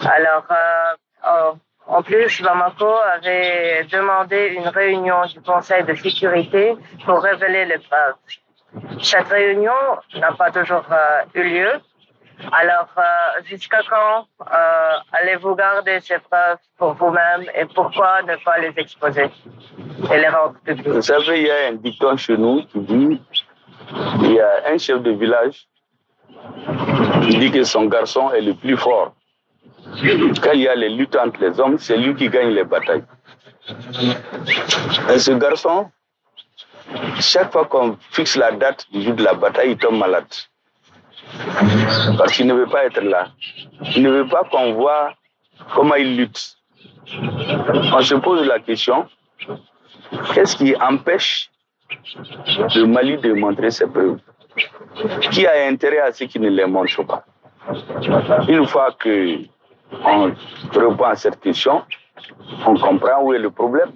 Alors, 0.00 0.44
euh, 1.26 1.52
en 1.86 2.02
plus, 2.02 2.42
Bamako 2.42 2.92
avait 3.14 3.84
demandé 3.90 4.54
une 4.58 4.68
réunion 4.68 5.24
du 5.26 5.40
Conseil 5.40 5.82
de 5.84 5.94
sécurité 5.94 6.76
pour 7.04 7.22
révéler 7.22 7.64
les 7.64 7.78
preuves. 7.78 8.14
Cette 9.02 9.28
réunion 9.28 9.72
n'a 10.16 10.32
pas 10.32 10.50
toujours 10.50 10.84
eu 11.34 11.42
lieu. 11.42 11.72
Alors, 12.52 12.88
jusqu'à 13.44 13.80
quand 13.88 14.26
allez-vous 15.12 15.54
garder 15.54 16.00
ces 16.00 16.18
preuves 16.18 16.58
pour 16.78 16.94
vous-même 16.94 17.44
et 17.54 17.64
pourquoi 17.66 18.22
ne 18.22 18.36
pas 18.44 18.58
les 18.58 18.72
exposer 18.76 19.30
et 20.12 20.18
les 20.18 20.28
rendre 20.28 20.54
publiques 20.64 20.88
Vous 20.88 21.02
savez, 21.02 21.40
il 21.40 21.46
y 21.46 21.50
a 21.50 21.68
un 21.68 21.74
dicton 21.74 22.16
chez 22.16 22.36
nous 22.36 22.64
qui 22.66 22.80
dit 22.80 23.20
il 24.22 24.32
y 24.32 24.40
a 24.40 24.72
un 24.72 24.78
chef 24.78 25.02
de 25.02 25.10
village 25.10 25.66
qui 27.22 27.38
dit 27.38 27.50
que 27.50 27.64
son 27.64 27.86
garçon 27.86 28.30
est 28.32 28.40
le 28.40 28.54
plus 28.54 28.76
fort. 28.76 29.14
Quand 30.42 30.52
il 30.52 30.60
y 30.62 30.68
a 30.68 30.74
les 30.74 30.90
luttes 30.90 31.16
entre 31.16 31.40
les 31.40 31.58
hommes, 31.58 31.78
c'est 31.78 31.96
lui 31.96 32.14
qui 32.14 32.28
gagne 32.28 32.50
les 32.50 32.64
batailles. 32.64 33.04
Et 35.12 35.18
ce 35.18 35.32
garçon, 35.32 35.90
chaque 37.20 37.52
fois 37.52 37.66
qu'on 37.66 37.96
fixe 38.10 38.36
la 38.36 38.52
date 38.52 38.86
du 38.92 39.02
jour 39.02 39.14
de 39.14 39.24
la 39.24 39.34
bataille, 39.34 39.72
il 39.72 39.76
tombe 39.78 39.98
malade. 39.98 40.26
Parce 42.18 42.32
qu'il 42.32 42.46
ne 42.46 42.54
veut 42.54 42.66
pas 42.66 42.84
être 42.84 43.00
là. 43.00 43.28
Il 43.96 44.02
ne 44.02 44.10
veut 44.10 44.28
pas 44.28 44.42
qu'on 44.50 44.72
voit 44.72 45.14
comment 45.74 45.94
il 45.94 46.16
lutte. 46.16 46.56
On 47.92 48.00
se 48.02 48.14
pose 48.14 48.46
la 48.46 48.60
question, 48.60 49.06
qu'est-ce 50.34 50.56
qui 50.56 50.74
empêche 50.76 51.50
le 52.74 52.84
Mali 52.84 53.18
de 53.18 53.32
montrer 53.32 53.70
ses 53.70 53.86
preuves? 53.86 54.18
Qui 55.30 55.46
a 55.46 55.66
intérêt 55.66 56.00
à 56.00 56.12
ce 56.12 56.24
qu'il 56.24 56.42
ne 56.42 56.50
les 56.50 56.66
montre 56.66 57.02
pas? 57.04 57.24
Une 58.48 58.66
fois 58.66 58.92
que 58.98 59.38
on 60.04 60.32
répond 60.72 61.04
à 61.04 61.16
cette 61.16 61.40
question, 61.40 61.82
on 62.66 62.74
comprend 62.76 63.22
où 63.22 63.34
est 63.34 63.38
le 63.38 63.50
problème. 63.50 63.92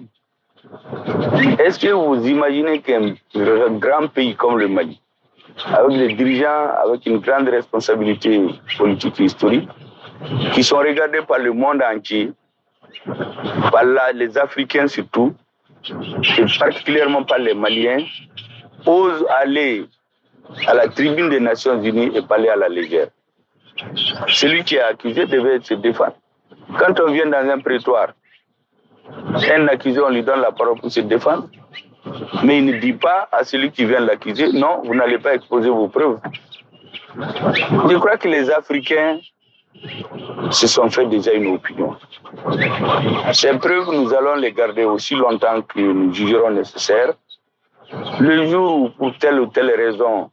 Est-ce 1.59 1.79
que 1.79 1.91
vous 1.91 2.27
imaginez 2.27 2.81
qu'un 2.81 3.13
grand 3.79 4.07
pays 4.07 4.35
comme 4.35 4.57
le 4.57 4.67
Mali, 4.67 4.99
avec 5.63 5.97
des 5.97 6.13
dirigeants 6.13 6.69
avec 6.83 7.05
une 7.05 7.19
grande 7.19 7.47
responsabilité 7.47 8.41
politique 8.77 9.19
et 9.19 9.23
historique, 9.23 9.69
qui 10.53 10.63
sont 10.63 10.77
regardés 10.77 11.21
par 11.21 11.39
le 11.39 11.53
monde 11.53 11.81
entier, 11.81 12.33
par 13.71 13.83
les 14.13 14.37
Africains 14.37 14.87
surtout, 14.87 15.33
et 15.89 16.45
particulièrement 16.59 17.23
par 17.23 17.39
les 17.39 17.53
Maliens, 17.53 18.03
osent 18.85 19.25
aller 19.41 19.85
à 20.67 20.73
la 20.73 20.87
tribune 20.87 21.29
des 21.29 21.39
Nations 21.39 21.81
Unies 21.81 22.11
et 22.15 22.21
parler 22.21 22.49
à 22.49 22.55
la 22.55 22.69
légère. 22.69 23.07
Celui 24.27 24.63
qui 24.63 24.75
est 24.75 24.81
accusé 24.81 25.25
devait 25.25 25.59
se 25.61 25.73
défendre. 25.73 26.15
Quand 26.77 26.99
on 26.99 27.11
vient 27.11 27.27
dans 27.27 27.49
un 27.49 27.59
prétoire, 27.59 28.13
un 29.07 29.67
accusé, 29.67 29.99
on 29.99 30.09
lui 30.09 30.23
donne 30.23 30.41
la 30.41 30.51
parole 30.51 30.79
pour 30.79 30.91
se 30.91 31.01
défendre, 31.01 31.49
mais 32.43 32.59
il 32.59 32.65
ne 32.65 32.79
dit 32.79 32.93
pas 32.93 33.27
à 33.31 33.43
celui 33.43 33.71
qui 33.71 33.85
vient 33.85 33.99
l'accuser, 33.99 34.51
non, 34.51 34.81
vous 34.83 34.95
n'allez 34.95 35.19
pas 35.19 35.35
exposer 35.35 35.69
vos 35.69 35.87
preuves. 35.87 36.19
Je 37.17 37.97
crois 37.97 38.17
que 38.17 38.27
les 38.27 38.49
Africains 38.51 39.19
se 40.51 40.67
sont 40.67 40.89
fait 40.89 41.05
déjà 41.07 41.33
une 41.33 41.55
opinion. 41.55 41.95
Ces 43.33 43.57
preuves, 43.57 43.91
nous 43.91 44.13
allons 44.13 44.35
les 44.35 44.51
garder 44.51 44.83
aussi 44.83 45.15
longtemps 45.15 45.61
que 45.61 45.79
nous 45.79 46.13
jugerons 46.13 46.51
nécessaire. 46.51 47.13
Le 48.19 48.47
jour 48.47 48.81
où, 48.81 48.89
pour 48.89 49.17
telle 49.17 49.39
ou 49.39 49.47
telle 49.47 49.71
raison, 49.71 50.31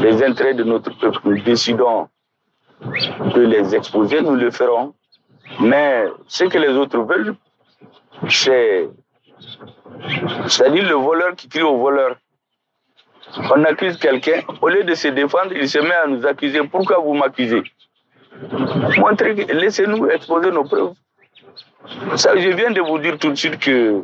les 0.00 0.22
intérêts 0.22 0.54
de 0.54 0.64
notre 0.64 0.96
peuple, 0.98 1.20
nous 1.24 1.40
décidons 1.40 2.08
de 3.34 3.40
les 3.40 3.74
exposer, 3.74 4.20
nous 4.22 4.34
le 4.36 4.50
ferons. 4.50 4.94
Mais 5.60 6.06
ce 6.26 6.44
que 6.44 6.58
les 6.58 6.70
autres 6.70 6.98
veulent, 7.00 7.34
c'est, 8.28 8.88
c'est-à-dire 10.48 10.88
le 10.88 10.94
voleur 10.94 11.34
qui 11.36 11.48
crie 11.48 11.62
au 11.62 11.78
voleur. 11.78 12.16
On 13.54 13.64
accuse 13.64 13.96
quelqu'un, 13.96 14.42
au 14.60 14.68
lieu 14.68 14.84
de 14.84 14.94
se 14.94 15.08
défendre, 15.08 15.52
il 15.52 15.68
se 15.68 15.78
met 15.78 15.94
à 15.94 16.06
nous 16.06 16.26
accuser. 16.26 16.62
Pourquoi 16.64 16.98
vous 16.98 17.14
m'accusez? 17.14 17.62
Montrez, 18.98 19.34
laissez-nous 19.34 20.08
exposer 20.08 20.50
nos 20.50 20.64
preuves. 20.64 20.94
Ça, 22.16 22.36
je 22.36 22.48
viens 22.50 22.70
de 22.70 22.80
vous 22.80 22.98
dire 22.98 23.18
tout 23.18 23.30
de 23.30 23.34
suite 23.34 23.58
que 23.58 24.02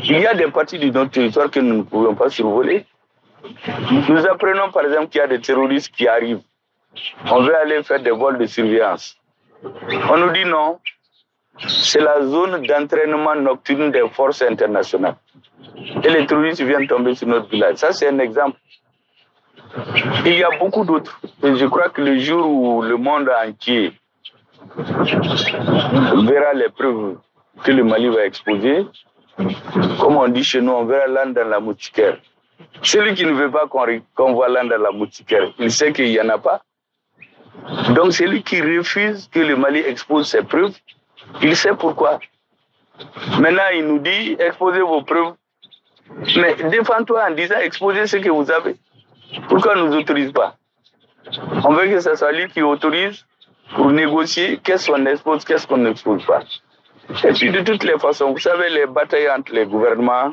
il 0.00 0.18
y 0.18 0.26
a 0.26 0.34
des 0.34 0.48
parties 0.50 0.78
de 0.78 0.90
notre 0.90 1.10
territoire 1.10 1.50
que 1.50 1.60
nous 1.60 1.78
ne 1.78 1.82
pouvons 1.82 2.14
pas 2.14 2.28
survoler. 2.28 2.86
Nous 4.08 4.26
apprenons 4.26 4.70
par 4.70 4.84
exemple 4.84 5.08
qu'il 5.08 5.20
y 5.20 5.24
a 5.24 5.26
des 5.26 5.40
terroristes 5.40 5.94
qui 5.94 6.06
arrivent. 6.06 6.42
On 7.30 7.42
veut 7.42 7.56
aller 7.56 7.82
faire 7.82 8.02
des 8.02 8.10
vols 8.10 8.38
de 8.38 8.46
surveillance. 8.46 9.16
On 9.62 10.16
nous 10.18 10.30
dit 10.32 10.44
non. 10.44 10.78
C'est 11.66 12.00
la 12.00 12.22
zone 12.22 12.64
d'entraînement 12.66 13.34
nocturne 13.34 13.90
des 13.90 14.08
forces 14.12 14.42
internationales. 14.42 15.16
Et 16.04 16.08
les 16.08 16.26
terroristes 16.26 16.62
viennent 16.62 16.86
tomber 16.86 17.14
sur 17.14 17.26
notre 17.26 17.48
village. 17.48 17.76
Ça, 17.76 17.92
c'est 17.92 18.08
un 18.08 18.18
exemple. 18.18 18.58
Il 20.24 20.38
y 20.38 20.44
a 20.44 20.50
beaucoup 20.58 20.84
d'autres. 20.84 21.20
Et 21.42 21.56
je 21.56 21.66
crois 21.66 21.88
que 21.88 22.00
le 22.00 22.18
jour 22.18 22.48
où 22.48 22.82
le 22.82 22.96
monde 22.96 23.28
entier 23.44 23.92
verra 24.76 26.52
les 26.54 26.68
preuves 26.68 27.16
que 27.64 27.72
le 27.72 27.84
Mali 27.84 28.08
va 28.08 28.24
exposer, 28.24 28.86
comme 30.00 30.16
on 30.16 30.28
dit 30.28 30.44
chez 30.44 30.60
nous, 30.60 30.72
on 30.72 30.84
verra 30.84 31.06
l'âne 31.06 31.32
dans 31.32 31.46
la 31.46 31.60
moustiquaire. 31.60 32.18
Celui 32.82 33.14
qui 33.14 33.24
ne 33.24 33.32
veut 33.32 33.50
pas 33.50 33.66
qu'on 33.66 34.32
voit 34.32 34.48
l'âne 34.48 34.68
dans 34.68 34.78
la 34.78 34.90
moustiquaire, 34.90 35.52
il 35.58 35.70
sait 35.70 35.92
qu'il 35.92 36.06
n'y 36.06 36.20
en 36.20 36.28
a 36.28 36.38
pas. 36.38 36.62
Donc 37.94 38.12
celui 38.12 38.42
qui 38.42 38.60
refuse 38.60 39.28
que 39.28 39.40
le 39.40 39.56
Mali 39.56 39.80
expose 39.80 40.28
ses 40.28 40.42
preuves, 40.42 40.76
il 41.42 41.56
sait 41.56 41.74
pourquoi. 41.74 42.20
Maintenant, 43.38 43.62
il 43.74 43.86
nous 43.86 43.98
dit, 43.98 44.36
exposez 44.38 44.80
vos 44.80 45.02
preuves. 45.02 45.34
Mais 46.36 46.54
défends-toi 46.54 47.26
en 47.28 47.34
disant, 47.34 47.58
exposez 47.62 48.06
ce 48.06 48.16
que 48.16 48.30
vous 48.30 48.50
avez. 48.50 48.76
Pourquoi 49.48 49.76
ne 49.76 49.82
nous 49.82 49.96
autorise 49.96 50.32
pas? 50.32 50.56
On 51.64 51.72
veut 51.72 51.88
que 51.88 52.00
ce 52.00 52.14
soit 52.14 52.32
lui 52.32 52.48
qui 52.48 52.62
autorise 52.62 53.26
pour 53.74 53.90
négocier 53.90 54.58
qu'est-ce 54.58 54.90
qu'on 54.90 55.04
expose, 55.06 55.44
qu'est-ce 55.44 55.66
qu'on 55.66 55.78
n'expose 55.78 56.24
pas. 56.24 56.40
Et 57.24 57.32
puis 57.32 57.50
de 57.50 57.60
toutes 57.60 57.84
les 57.84 57.98
façons, 57.98 58.32
vous 58.32 58.38
savez, 58.38 58.70
les 58.70 58.86
batailles 58.86 59.30
entre 59.30 59.52
les 59.52 59.66
gouvernements, 59.66 60.32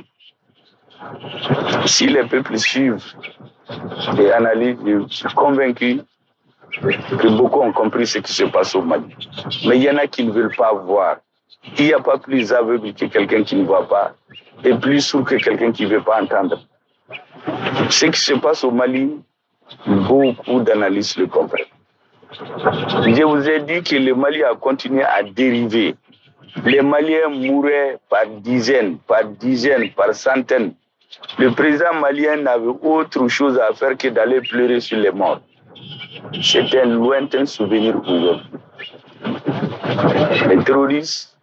si 1.86 2.08
les 2.08 2.24
peuples 2.24 2.58
suivent 2.58 3.04
et 4.18 4.32
analysent, 4.32 4.78
je 4.86 5.14
suis 5.14 5.34
convaincu 5.34 6.02
que 7.20 7.28
beaucoup 7.28 7.62
ont 7.62 7.72
compris 7.72 8.08
ce 8.08 8.20
qui 8.20 8.34
se 8.34 8.44
passe 8.46 8.76
au 8.76 8.82
Mali. 8.82 9.16
Mais 9.68 9.78
il 9.78 9.84
y 9.84 9.90
en 9.90 9.98
a 9.98 10.08
qui 10.08 10.24
ne 10.24 10.32
veulent 10.32 10.56
pas 10.56 10.74
voir. 10.74 11.18
Il 11.78 11.86
n'y 11.86 11.94
a 11.94 12.00
pas 12.00 12.18
plus 12.18 12.54
aveugle 12.54 12.94
que 12.94 13.06
quelqu'un 13.06 13.44
qui 13.44 13.56
ne 13.56 13.66
voit 13.66 13.88
pas 13.88 14.14
et 14.64 14.74
plus 14.74 15.02
sourd 15.02 15.24
que 15.24 15.36
quelqu'un 15.36 15.72
qui 15.72 15.84
ne 15.84 15.90
veut 15.90 16.04
pas 16.04 16.22
entendre. 16.22 16.60
Ce 17.90 18.06
qui 18.06 18.20
se 18.20 18.34
passe 18.34 18.64
au 18.64 18.72
Mali, 18.72 19.12
beaucoup 19.86 20.60
d'analystes 20.62 21.18
le 21.18 21.28
comprennent. 21.28 21.66
Je 22.32 23.24
vous 23.24 23.50
ai 23.50 23.62
dit 23.62 23.82
que 23.84 23.96
le 23.96 24.14
Mali 24.14 24.44
a 24.44 24.56
continué 24.56 25.04
à 25.04 25.24
dériver. 25.24 25.96
Les 26.64 26.82
Maliens 26.82 27.28
mouraient 27.30 27.98
par 28.10 28.28
dizaines, 28.28 28.98
par 29.00 29.26
dizaines, 29.26 29.92
par 29.92 30.14
centaines. 30.14 30.74
Le 31.38 31.52
président 31.52 31.94
malien 32.00 32.38
n'avait 32.38 32.68
autre 32.82 33.28
chose 33.28 33.60
à 33.60 33.74
faire 33.74 33.98
que 33.98 34.08
d'aller 34.08 34.42
pleurer 34.42 34.80
sur 34.80 34.98
les 34.98 35.12
morts. 35.12 35.42
C'est 36.42 36.80
un 36.80 36.86
lointain 36.86 37.46
souvenir 37.46 37.96
aujourd'hui. 38.02 38.50
Les 40.48 40.64
terroristes, 40.64 41.38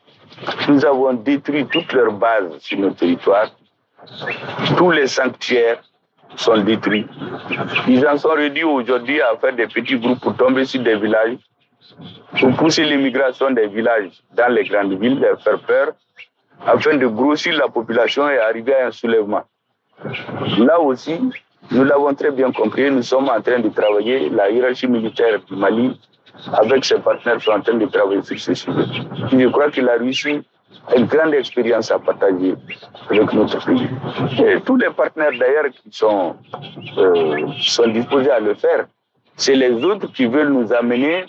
nous 0.69 0.85
avons 0.85 1.13
détruit 1.15 1.67
toutes 1.67 1.93
leurs 1.93 2.13
bases 2.13 2.59
sur 2.59 2.79
nos 2.79 2.91
territoires. 2.91 3.51
Tous 4.77 4.91
les 4.91 5.07
sanctuaires 5.07 5.83
sont 6.37 6.59
détruits. 6.59 7.07
Ils 7.87 8.07
en 8.07 8.17
sont 8.17 8.31
réduits 8.35 8.65
aujourd'hui 8.65 9.21
à 9.21 9.37
faire 9.37 9.55
des 9.55 9.67
petits 9.67 9.99
groupes 9.99 10.21
pour 10.21 10.37
tomber 10.37 10.65
sur 10.65 10.83
des 10.83 10.97
villages, 10.97 11.39
pour 12.39 12.53
pousser 12.57 12.85
l'immigration 12.85 13.51
des 13.51 13.69
villages 13.69 14.23
dans 14.35 14.53
les 14.53 14.65
grandes 14.65 14.99
villes, 15.01 15.21
les 15.21 15.37
faire 15.43 15.59
peur, 15.61 15.93
afin 16.67 16.97
de 16.97 17.07
grossir 17.07 17.57
la 17.57 17.69
population 17.69 18.29
et 18.29 18.39
arriver 18.39 18.75
à 18.75 18.87
un 18.89 18.91
soulèvement. 18.91 19.45
Là 20.59 20.81
aussi, 20.81 21.21
nous 21.71 21.85
l'avons 21.85 22.15
très 22.15 22.31
bien 22.31 22.51
compris, 22.53 22.91
nous 22.91 23.03
sommes 23.03 23.29
en 23.29 23.41
train 23.41 23.61
de 23.61 23.69
travailler, 23.69 24.29
la 24.31 24.51
hiérarchie 24.51 24.89
militaire 24.89 25.41
du 25.47 25.55
Mali, 25.55 25.99
avec 26.53 26.85
ses 26.85 26.99
partenaires, 26.99 27.41
sont 27.41 27.53
en 27.53 27.61
train 27.61 27.75
de 27.75 27.87
travailler 27.87 28.23
sur 28.23 28.39
ce 28.39 28.55
sujet. 28.55 28.85
Je 29.31 29.49
crois 29.49 29.71
que 29.71 29.81
la 29.81 29.97
Russie 29.97 30.43
a 30.89 30.97
une 30.97 31.07
grande 31.07 31.35
expérience 31.35 31.91
à 31.91 31.99
partager 31.99 32.55
avec 33.09 33.33
notre 33.33 33.65
pays. 33.65 33.89
Et 34.45 34.61
tous 34.63 34.77
les 34.77 34.91
partenaires 34.91 35.33
d'ailleurs 35.39 35.71
qui 35.71 35.91
sont, 35.91 36.37
euh, 36.99 37.47
sont 37.61 37.89
disposés 37.89 38.31
à 38.31 38.41
le 38.41 38.55
faire, 38.55 38.87
c'est 39.37 39.55
les 39.55 39.73
autres 39.85 40.13
qui 40.13 40.27
veulent 40.27 40.53
nous 40.53 40.73
amener 40.73 41.27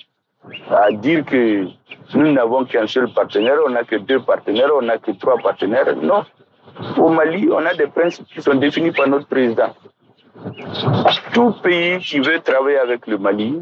à 0.69 0.91
dire 0.91 1.23
que 1.25 1.65
nous 2.15 2.31
n'avons 2.31 2.65
qu'un 2.65 2.87
seul 2.87 3.11
partenaire, 3.13 3.57
on 3.65 3.69
n'a 3.69 3.83
que 3.83 3.95
deux 3.95 4.19
partenaires, 4.21 4.69
on 4.75 4.81
n'a 4.81 4.97
que 4.97 5.11
trois 5.11 5.37
partenaires. 5.37 5.95
Non. 5.95 6.25
Au 6.97 7.09
Mali, 7.09 7.47
on 7.51 7.65
a 7.65 7.73
des 7.73 7.87
principes 7.87 8.25
qui 8.27 8.41
sont 8.41 8.55
définis 8.55 8.91
par 8.91 9.07
notre 9.07 9.27
président. 9.27 9.73
Tout 11.33 11.53
pays 11.63 11.99
qui 11.99 12.19
veut 12.19 12.39
travailler 12.39 12.77
avec 12.77 13.07
le 13.07 13.17
Mali, 13.17 13.61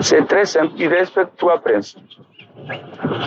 c'est 0.00 0.26
très 0.26 0.44
simple, 0.44 0.72
il 0.76 0.88
respecte 0.88 1.36
trois 1.36 1.58
principes. 1.58 2.02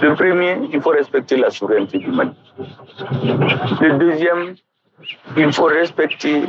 Le 0.01 0.13
premier, 0.15 0.57
il 0.71 0.81
faut 0.81 0.89
respecter 0.89 1.37
la 1.37 1.49
souveraineté 1.49 1.97
du 1.99 2.11
Mali. 2.11 2.33
Le 3.81 3.97
deuxième, 3.97 4.55
il 5.37 5.51
faut 5.53 5.65
respecter 5.65 6.43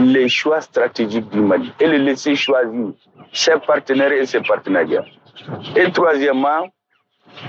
les 0.00 0.28
choix 0.28 0.60
stratégiques 0.60 1.28
du 1.30 1.40
Mali 1.40 1.72
et 1.80 1.86
le 1.86 1.98
laisser 1.98 2.34
choisir 2.34 2.92
ses 3.32 3.58
partenaires 3.66 4.12
et 4.12 4.26
ses 4.26 4.40
partenariats. 4.40 5.04
Et 5.76 5.90
troisièmement, 5.92 6.66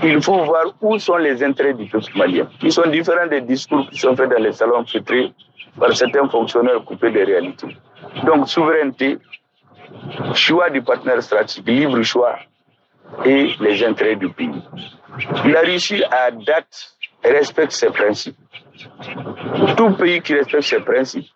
il 0.02 0.22
faut 0.22 0.44
voir 0.44 0.66
où 0.80 0.98
sont 0.98 1.16
les 1.16 1.42
intérêts 1.42 1.74
du 1.74 1.86
peuple 1.86 2.12
malien. 2.16 2.48
Ils 2.62 2.72
sont 2.72 2.88
différents 2.88 3.26
des 3.26 3.40
discours 3.40 3.88
qui 3.90 3.98
sont 3.98 4.14
faits 4.14 4.30
dans 4.30 4.38
les 4.38 4.52
salons 4.52 4.84
feutrés 4.86 5.32
par 5.80 5.96
certains 5.96 6.28
fonctionnaires 6.28 6.84
coupés 6.84 7.10
des 7.10 7.24
réalités. 7.24 7.76
Donc, 8.24 8.48
souveraineté, 8.48 9.18
choix 10.34 10.68
du 10.70 10.82
partenaire 10.82 11.22
stratégique, 11.22 11.66
libre 11.66 12.02
choix 12.02 12.36
et 13.24 13.54
les 13.58 13.84
intérêts 13.84 14.16
du 14.16 14.28
pays. 14.28 14.62
La 15.46 15.62
Russie, 15.62 16.02
à 16.04 16.30
date, 16.30 16.94
respecte 17.24 17.72
ses 17.72 17.90
principes. 17.90 18.36
Tout 19.76 19.90
pays 19.94 20.20
qui 20.20 20.34
respecte 20.34 20.64
ses 20.64 20.80
principes 20.80 21.26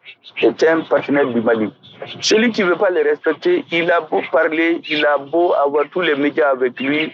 est 0.41 0.63
un 0.65 0.81
partenaire 0.83 1.27
du 1.27 1.41
Mali. 1.41 1.73
Celui 2.21 2.53
qui 2.53 2.63
ne 2.63 2.69
veut 2.69 2.77
pas 2.77 2.91
les 2.91 3.03
respecter, 3.03 3.65
il 3.73 3.91
a 3.91 4.01
beau 4.01 4.21
parler, 4.31 4.81
il 4.89 5.05
a 5.07 5.19
beau 5.19 5.53
avoir 5.55 5.85
tous 5.91 6.01
les 6.01 6.15
médias 6.15 6.51
avec 6.51 6.79
lui, 6.81 7.13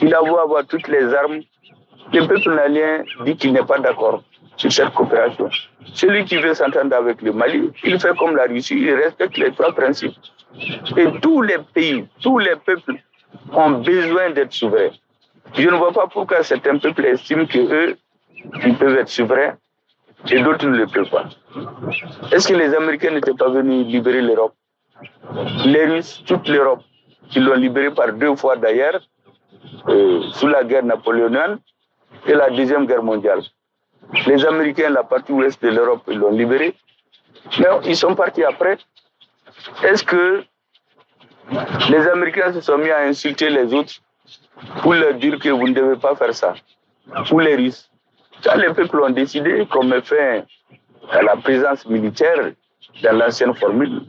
il 0.00 0.14
a 0.14 0.20
beau 0.22 0.38
avoir 0.38 0.66
toutes 0.66 0.88
les 0.88 1.12
armes, 1.14 1.40
le 2.12 2.26
peuple 2.26 2.50
malien 2.50 3.02
dit 3.24 3.36
qu'il 3.36 3.52
n'est 3.52 3.64
pas 3.64 3.78
d'accord 3.78 4.22
sur 4.56 4.72
cette 4.72 4.90
coopération. 4.94 5.48
Celui 5.92 6.24
qui 6.24 6.36
veut 6.36 6.54
s'entendre 6.54 6.94
avec 6.96 7.22
le 7.22 7.32
Mali, 7.32 7.70
il 7.84 8.00
fait 8.00 8.16
comme 8.16 8.36
la 8.36 8.44
Russie, 8.44 8.78
il 8.78 8.94
respecte 8.94 9.36
les 9.36 9.52
trois 9.52 9.72
principes. 9.72 10.14
Et 10.96 11.06
tous 11.20 11.42
les 11.42 11.58
pays, 11.74 12.06
tous 12.22 12.38
les 12.38 12.56
peuples 12.56 12.94
ont 13.52 13.70
besoin 13.70 14.30
d'être 14.30 14.52
souverains. 14.52 14.94
Je 15.54 15.68
ne 15.68 15.76
vois 15.76 15.92
pas 15.92 16.06
pourquoi 16.06 16.42
certains 16.42 16.78
peuples 16.78 17.04
estiment 17.04 17.46
qu'eux, 17.46 17.96
ils 18.64 18.76
peuvent 18.76 18.96
être 18.96 19.08
souverains 19.08 19.56
et 20.30 20.40
d'autres 20.40 20.66
ne 20.66 20.76
le 20.78 20.86
peuvent 20.86 21.10
pas. 21.10 21.28
Est-ce 22.32 22.48
que 22.48 22.54
les 22.54 22.74
Américains 22.74 23.12
n'étaient 23.12 23.34
pas 23.34 23.48
venus 23.48 23.86
libérer 23.86 24.22
l'Europe? 24.22 24.54
Les 25.64 25.86
Russes, 25.86 26.22
toute 26.26 26.48
l'Europe, 26.48 26.82
qui 27.30 27.40
l'ont 27.40 27.54
libérée 27.54 27.90
par 27.90 28.12
deux 28.12 28.34
fois 28.36 28.56
d'ailleurs, 28.56 29.00
euh, 29.88 30.22
sous 30.32 30.46
la 30.46 30.64
guerre 30.64 30.84
napoléonienne 30.84 31.58
et 32.26 32.34
la 32.34 32.50
Deuxième 32.50 32.86
Guerre 32.86 33.02
mondiale. 33.02 33.42
Les 34.26 34.44
Américains, 34.44 34.90
la 34.90 35.02
partie 35.02 35.32
ouest 35.32 35.62
de 35.62 35.68
l'Europe, 35.68 36.02
ils 36.08 36.18
l'ont 36.18 36.30
libérée. 36.30 36.74
Mais 37.58 37.66
ils 37.84 37.96
sont 37.96 38.14
partis 38.14 38.44
après. 38.44 38.78
Est-ce 39.84 40.04
que 40.04 40.44
les 41.90 42.08
Américains 42.08 42.52
se 42.52 42.60
sont 42.60 42.78
mis 42.78 42.90
à 42.90 43.00
insulter 43.00 43.50
les 43.50 43.72
autres 43.72 43.94
pour 44.82 44.94
leur 44.94 45.14
dire 45.14 45.38
que 45.38 45.48
vous 45.48 45.68
ne 45.68 45.74
devez 45.74 45.96
pas 45.96 46.14
faire 46.14 46.34
ça? 46.34 46.54
Ou 47.30 47.38
les 47.40 47.56
Russes? 47.56 47.90
Ça, 48.42 48.56
les 48.56 48.72
peuples 48.74 49.00
ont 49.00 49.10
décidé 49.10 49.66
met 49.84 50.02
fin 50.02 50.42
à 51.10 51.22
la 51.22 51.36
présence 51.36 51.86
militaire 51.86 52.52
dans 53.02 53.16
l'ancienne 53.16 53.54
formule. 53.54 54.02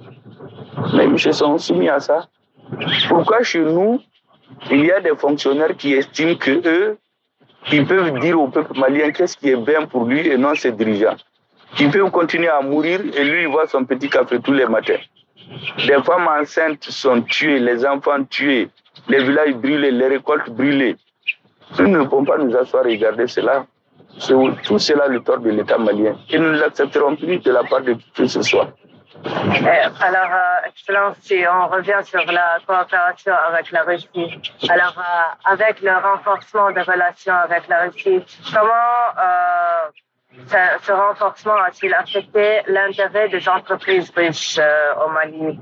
Mais 0.94 1.06
ils 1.06 1.20
se 1.20 1.32
sont 1.32 1.58
soumis 1.58 1.90
à 1.90 2.00
ça. 2.00 2.28
Pourquoi 3.08 3.44
chez 3.44 3.60
nous, 3.60 4.02
il 4.72 4.86
y 4.86 4.92
a 4.92 5.00
des 5.00 5.16
fonctionnaires 5.16 5.76
qui 5.78 5.94
estiment 5.94 6.36
que 6.36 6.52
eux, 6.68 6.98
ils 7.72 7.86
peuvent 7.86 8.20
dire 8.20 8.40
au 8.40 8.48
peuple 8.48 8.78
malien 8.80 9.12
qu'est-ce 9.12 9.38
qui 9.38 9.50
est 9.50 9.56
bien 9.58 9.86
pour 9.86 10.06
lui 10.06 10.28
et 10.28 10.38
non 10.38 10.56
ses 10.56 10.72
dirigeants. 10.72 11.18
Ils 11.80 11.92
peuvent 11.92 12.10
continuer 12.12 12.48
à 12.48 12.62
mourir 12.62 13.02
et 13.14 13.24
lui, 13.24 13.42
il 13.44 13.48
voit 13.50 13.68
son 13.68 13.84
petit 13.86 14.10
café 14.10 14.40
tous 14.40 14.54
les 14.54 14.66
matins. 14.66 15.00
Des 15.86 16.02
femmes 16.04 16.28
enceintes 16.28 16.84
sont 16.84 17.22
tuées, 17.22 17.60
les 17.60 17.86
enfants 17.86 18.24
tués, 18.30 18.70
les 19.08 19.24
villages 19.24 19.56
brûlés, 19.56 19.92
les 19.92 20.08
récoltes 20.08 20.50
brûlées. 20.50 20.96
Nous 21.80 21.88
ne 21.88 22.04
pouvons 22.04 22.26
pas 22.26 22.38
nous 22.38 22.56
asseoir 22.56 22.86
et 22.88 22.96
regarder 22.96 23.28
cela. 23.28 23.66
Tout 24.64 24.80
cela 24.80 25.08
le 25.08 25.20
tort 25.22 25.40
de 25.40 25.50
l'État 25.50 25.78
malien. 25.78 26.16
Et 26.30 26.40
nous 26.40 26.52
ne 26.52 26.58
l'accepterons 26.58 27.16
plus 27.16 27.38
de 27.40 27.52
la 27.52 27.64
part 27.64 27.82
de 27.82 27.96
qui 28.16 28.28
ce 28.28 28.42
soit. 28.42 28.70
Alors, 29.26 30.32
euh, 30.32 30.68
Excellence, 30.68 31.18
on 31.32 31.68
revient 31.68 32.00
sur 32.04 32.24
la 32.32 32.60
coopération 32.66 33.34
avec 33.50 33.72
la 33.72 33.84
Russie, 33.84 34.40
alors 34.70 34.96
euh, 34.98 35.52
avec 35.52 35.82
le 35.82 35.92
renforcement 35.92 36.72
des 36.72 36.82
relations 36.82 37.34
avec 37.34 37.68
la 37.68 37.86
Russie, 37.86 38.24
comment 38.54 38.74
euh, 39.18 39.90
ce, 40.48 40.86
ce, 40.86 40.92
renforcement 40.92 41.56
a-t-il 41.56 41.94
affecté 41.94 42.62
l'intérêt 42.68 43.30
des 43.30 43.48
entreprises 43.50 44.12
russes 44.16 44.60
au 45.04 45.10
Mali? 45.10 45.60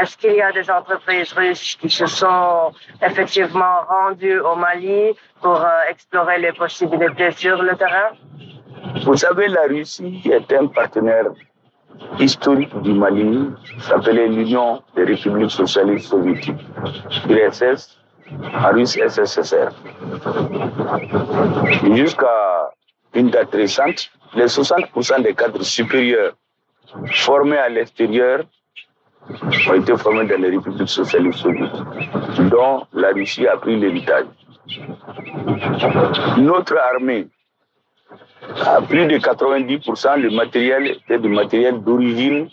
Est-ce 0.00 0.16
qu'il 0.16 0.34
y 0.34 0.42
a 0.42 0.50
des 0.50 0.68
entreprises 0.68 1.32
russes 1.32 1.76
qui 1.80 1.88
se 1.88 2.06
sont 2.06 2.72
effectivement 3.00 3.82
rendues 3.88 4.40
au 4.40 4.56
Mali 4.56 5.14
pour 5.40 5.64
explorer 5.88 6.38
les 6.40 6.52
possibilités 6.52 7.30
sur 7.30 7.62
le 7.62 7.76
terrain? 7.76 8.10
Vous 9.04 9.16
savez, 9.16 9.46
la 9.46 9.62
Russie 9.62 10.22
est 10.24 10.52
un 10.52 10.66
partenaire 10.66 11.26
historique 12.18 12.76
du 12.82 12.92
Mali 12.92 13.50
s'appelait 13.80 14.28
l'Union 14.28 14.82
des 14.94 15.04
républiques 15.04 15.50
socialistes 15.50 16.08
soviétiques, 16.08 16.62
URSS, 17.28 17.98
en 18.54 18.70
russe 18.72 18.98
SSSR. 19.08 19.70
Jusqu'à 21.94 22.70
une 23.14 23.30
date 23.30 23.54
récente, 23.54 24.10
les 24.34 24.46
60% 24.46 25.22
des 25.22 25.34
cadres 25.34 25.62
supérieurs 25.62 26.34
formés 27.12 27.58
à 27.58 27.68
l'extérieur 27.68 28.44
ont 29.68 29.74
été 29.74 29.96
formés 29.96 30.26
dans 30.26 30.40
les 30.40 30.50
républiques 30.50 30.88
socialistes 30.88 31.38
soviétiques, 31.40 32.50
dont 32.50 32.86
la 32.92 33.10
Russie 33.10 33.46
a 33.46 33.56
pris 33.56 33.76
l'héritage. 33.78 34.26
Notre 36.38 36.76
armée 36.78 37.28
à 38.64 38.80
plus 38.82 39.06
de 39.06 39.16
90%, 39.18 40.20
le 40.20 40.30
matériel 40.30 40.86
était 40.88 41.18
du 41.18 41.28
matériel 41.28 41.82
d'origine 41.82 42.48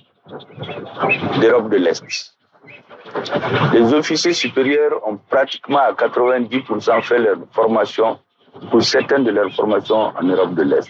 d'Europe 1.40 1.70
de 1.70 1.78
l'Est. 1.78 2.04
Les 3.74 3.94
officiers 3.94 4.34
supérieurs 4.34 5.06
ont 5.08 5.18
pratiquement 5.18 5.80
à 5.80 5.94
90% 5.94 7.02
fait 7.02 7.20
leur 7.20 7.38
formation, 7.52 8.20
pour 8.70 8.82
certaines 8.82 9.24
de 9.24 9.32
leurs 9.32 9.52
formations 9.52 10.12
en 10.20 10.24
Europe 10.24 10.54
de 10.56 10.64
l'Est. 10.64 10.90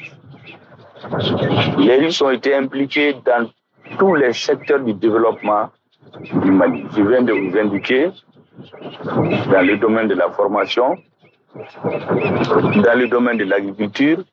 Les 1.77 1.97
Russes 1.97 2.21
ont 2.21 2.29
été 2.29 2.55
impliqués 2.55 3.13
dans 3.25 3.49
tous 3.97 4.15
les 4.15 4.33
secteurs 4.33 4.79
du 4.79 4.93
développement 4.93 5.69
du 6.19 6.51
Mali. 6.51 6.85
Je 6.95 7.01
viens 7.01 7.21
de 7.21 7.33
vous 7.33 7.57
indiquer 7.57 8.11
dans 9.51 9.61
le 9.65 9.77
domaine 9.77 10.07
de 10.07 10.15
la 10.15 10.29
formation, 10.31 10.95
dans 11.55 12.99
le 12.99 13.07
domaine 13.07 13.37
de 13.37 13.43
l'agriculture, 13.45 14.23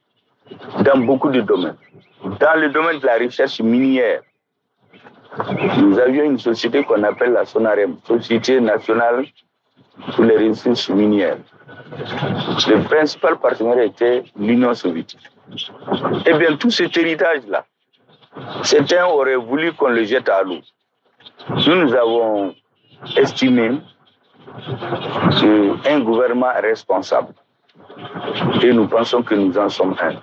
dans 0.84 0.98
beaucoup 0.98 1.30
de 1.30 1.40
domaines. 1.40 1.76
Dans 2.22 2.60
le 2.60 2.68
domaine 2.70 2.98
de 2.98 3.06
la 3.06 3.18
recherche 3.18 3.60
minière, 3.60 4.22
nous 5.78 5.98
avions 5.98 6.24
une 6.24 6.38
société 6.38 6.82
qu'on 6.84 7.02
appelle 7.02 7.32
la 7.32 7.44
SONAREM, 7.44 7.96
Société 8.04 8.60
nationale 8.60 9.26
pour 10.14 10.24
les 10.24 10.48
ressources 10.48 10.88
minières. 10.90 11.38
Le 12.68 12.82
principal 12.84 13.38
partenaire 13.38 13.80
était 13.80 14.24
l'Union 14.36 14.74
soviétique. 14.74 15.20
Eh 16.26 16.32
bien, 16.34 16.56
tout 16.56 16.70
cet 16.70 16.96
héritage-là, 16.96 17.64
certains 18.62 19.06
auraient 19.06 19.36
voulu 19.36 19.72
qu'on 19.72 19.88
le 19.88 20.04
jette 20.04 20.28
à 20.28 20.42
l'eau. 20.42 20.60
Nous, 21.66 21.74
nous 21.74 21.94
avons 21.94 22.54
estimé 23.16 23.78
qu'un 25.82 26.00
gouvernement 26.00 26.52
responsable 26.60 27.34
et 28.62 28.72
nous 28.72 28.86
pensons 28.86 29.22
que 29.22 29.34
nous 29.34 29.56
en 29.58 29.68
sommes 29.68 29.96
un. 30.00 30.14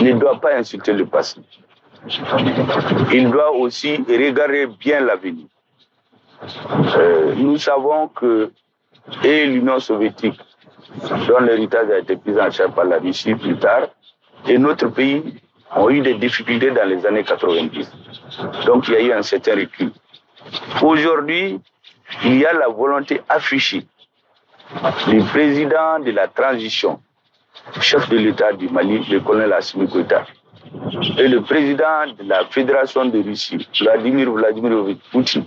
Il 0.00 0.14
ne 0.14 0.18
doit 0.18 0.40
pas 0.40 0.56
insulter 0.56 0.92
le 0.92 1.06
passé. 1.06 1.40
Il 3.12 3.30
doit 3.30 3.52
aussi 3.52 3.96
regarder 4.08 4.66
bien 4.66 5.00
l'avenir. 5.00 5.46
Euh, 6.96 7.34
nous 7.36 7.56
savons 7.58 8.08
que 8.08 8.50
et 9.22 9.46
l'Union 9.46 9.78
soviétique, 9.78 10.38
dont 11.28 11.40
l'héritage 11.40 11.90
a 11.90 11.98
été 11.98 12.16
pris 12.16 12.38
en 12.40 12.50
charge 12.50 12.72
par 12.72 12.84
la 12.84 12.98
Russie 12.98 13.34
plus 13.34 13.56
tard, 13.56 13.88
et 14.48 14.58
notre 14.58 14.88
pays 14.88 15.22
ont 15.74 15.90
eu 15.90 16.00
des 16.00 16.14
difficultés 16.14 16.70
dans 16.70 16.88
les 16.88 17.04
années 17.06 17.24
90. 17.24 17.90
Donc 18.66 18.88
il 18.88 18.94
y 18.94 18.96
a 18.96 19.02
eu 19.02 19.12
un 19.12 19.22
certain 19.22 19.54
recul. 19.54 19.92
Aujourd'hui, 20.82 21.60
il 22.24 22.38
y 22.38 22.46
a 22.46 22.52
la 22.52 22.68
volonté 22.68 23.20
affichée 23.28 23.86
le 25.08 25.24
président 25.24 25.98
de 26.00 26.10
la 26.10 26.28
transition, 26.28 27.00
chef 27.80 28.08
de 28.08 28.16
l'État 28.16 28.52
du 28.52 28.68
Mali, 28.68 29.04
le 29.10 29.20
colonel 29.20 29.52
Assimi 29.52 29.86
Goïta, 29.86 30.26
et 31.18 31.28
le 31.28 31.42
président 31.42 32.06
de 32.18 32.24
la 32.28 32.44
Fédération 32.46 33.04
de 33.04 33.22
Russie, 33.22 33.68
Vladimir 33.80 34.30
Vladimirovich 34.32 34.98
Poutine, 35.12 35.46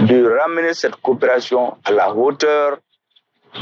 de 0.00 0.38
ramener 0.40 0.72
cette 0.72 0.96
coopération 0.96 1.76
à 1.84 1.92
la 1.92 2.14
hauteur 2.14 2.78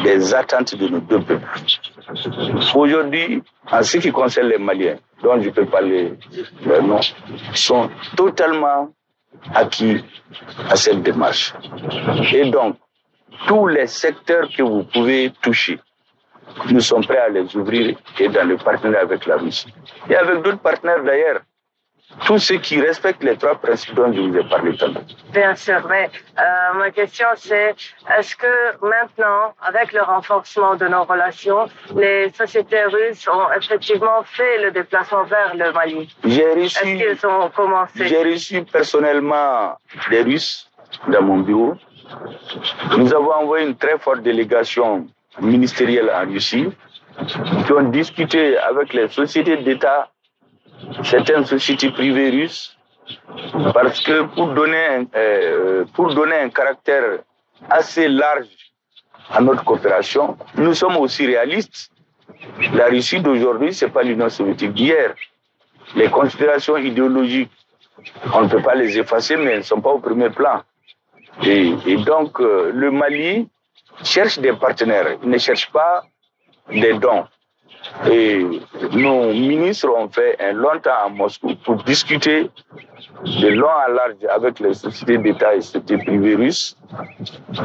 des 0.04 0.34
attentes 0.34 0.74
de 0.76 0.88
nos 0.88 1.00
deux 1.00 1.20
peuples. 1.20 1.46
Aujourd'hui, 2.74 3.42
en 3.70 3.82
ce 3.82 3.98
qui 3.98 4.12
concerne 4.12 4.48
les 4.48 4.58
Maliens, 4.58 4.96
dont 5.22 5.40
je 5.40 5.50
peux 5.50 5.66
parler 5.66 6.14
leur 6.64 6.82
nom, 6.82 7.00
sont 7.54 7.90
totalement 8.16 8.90
acquis 9.54 10.04
à 10.68 10.76
cette 10.76 11.02
démarche. 11.02 11.54
Et 12.32 12.50
donc, 12.50 12.76
tous 13.46 13.66
les 13.68 13.86
secteurs 13.86 14.48
que 14.56 14.62
vous 14.62 14.84
pouvez 14.84 15.30
toucher. 15.42 15.78
Nous 16.70 16.80
sommes 16.80 17.04
prêts 17.04 17.18
à 17.18 17.28
les 17.28 17.54
ouvrir 17.56 17.96
et 18.18 18.28
dans 18.28 18.46
le 18.48 18.56
partenariat 18.56 19.00
avec 19.02 19.26
la 19.26 19.36
Russie. 19.36 19.72
Et 20.08 20.16
avec 20.16 20.42
d'autres 20.42 20.58
partenaires 20.58 21.02
d'ailleurs. 21.02 21.40
Tous 22.24 22.38
ceux 22.38 22.58
qui 22.58 22.80
respectent 22.80 23.24
les 23.24 23.36
trois 23.36 23.56
principes 23.56 23.94
dont 23.94 24.12
je 24.12 24.20
vous 24.20 24.36
ai 24.38 24.44
parlé 24.48 24.76
tantôt. 24.76 25.00
Bien 25.32 25.56
sûr, 25.56 25.84
mais 25.88 26.08
euh, 26.38 26.78
ma 26.78 26.90
question 26.92 27.26
c'est 27.34 27.74
est-ce 28.16 28.36
que 28.36 28.46
maintenant, 28.80 29.54
avec 29.60 29.92
le 29.92 30.02
renforcement 30.02 30.76
de 30.76 30.86
nos 30.86 31.02
relations, 31.02 31.66
les 31.96 32.30
sociétés 32.30 32.84
russes 32.84 33.26
ont 33.28 33.48
effectivement 33.58 34.22
fait 34.22 34.62
le 34.62 34.70
déplacement 34.70 35.24
vers 35.24 35.56
le 35.56 35.72
Mali? 35.72 36.08
J'ai 36.24 36.52
reçu, 36.54 36.62
Est-ce 36.62 37.16
qu'ils 37.18 37.26
ont 37.26 37.50
commencé? 37.50 38.06
j'ai 38.06 38.22
reçu 38.22 38.62
personnellement 38.62 39.76
des 40.08 40.22
Russes 40.22 40.70
dans 41.08 41.22
mon 41.22 41.40
bureau 41.40 41.74
nous 42.98 43.12
avons 43.14 43.32
envoyé 43.32 43.66
une 43.66 43.76
très 43.76 43.98
forte 43.98 44.22
délégation 44.22 45.06
ministérielle 45.40 46.10
en 46.10 46.26
Russie 46.26 46.68
qui 47.64 47.72
ont 47.72 47.88
discuté 47.88 48.58
avec 48.58 48.92
les 48.92 49.08
sociétés 49.08 49.56
d'État, 49.58 50.10
certaines 51.02 51.44
sociétés 51.46 51.90
privées 51.90 52.30
russes, 52.30 52.76
parce 53.72 54.00
que 54.00 54.22
pour 54.34 54.48
donner 54.48 55.06
euh, 55.14 55.84
pour 55.94 56.12
donner 56.14 56.36
un 56.36 56.50
caractère 56.50 57.20
assez 57.70 58.08
large 58.08 58.48
à 59.30 59.40
notre 59.40 59.64
coopération, 59.64 60.36
nous 60.56 60.74
sommes 60.74 60.96
aussi 60.96 61.26
réalistes. 61.26 61.90
La 62.74 62.86
Russie 62.86 63.20
d'aujourd'hui, 63.20 63.72
c'est 63.72 63.88
pas 63.88 64.02
l'Union 64.02 64.28
soviétique 64.28 64.72
d'hier. 64.74 65.14
Les 65.94 66.08
considérations 66.10 66.76
idéologiques, 66.76 67.50
on 68.34 68.42
ne 68.42 68.48
peut 68.48 68.62
pas 68.62 68.74
les 68.74 68.98
effacer, 68.98 69.36
mais 69.36 69.52
elles 69.52 69.58
ne 69.58 69.62
sont 69.62 69.80
pas 69.80 69.90
au 69.90 69.98
premier 70.00 70.30
plan. 70.30 70.62
Et, 71.44 71.74
et 71.86 71.96
donc, 71.98 72.40
euh, 72.40 72.70
le 72.72 72.90
Mali 72.90 73.48
cherche 74.02 74.38
des 74.38 74.52
partenaires, 74.52 75.16
il 75.22 75.28
ne 75.28 75.38
cherche 75.38 75.70
pas 75.70 76.04
des 76.70 76.94
dons. 76.94 77.24
Et 78.10 78.44
nos 78.92 79.32
ministres 79.32 79.88
ont 79.96 80.08
fait 80.08 80.36
un 80.40 80.52
long 80.52 80.78
temps 80.80 81.04
à 81.04 81.08
Moscou 81.08 81.54
pour 81.64 81.76
discuter 81.84 82.50
de 83.24 83.48
long 83.48 83.68
à 83.68 83.88
large 83.88 84.24
avec 84.28 84.60
les 84.60 84.74
sociétés 84.74 85.18
d'État 85.18 85.54
et 85.54 85.60
sociétés 85.60 85.98
privées 85.98 86.34
russes. 86.34 86.76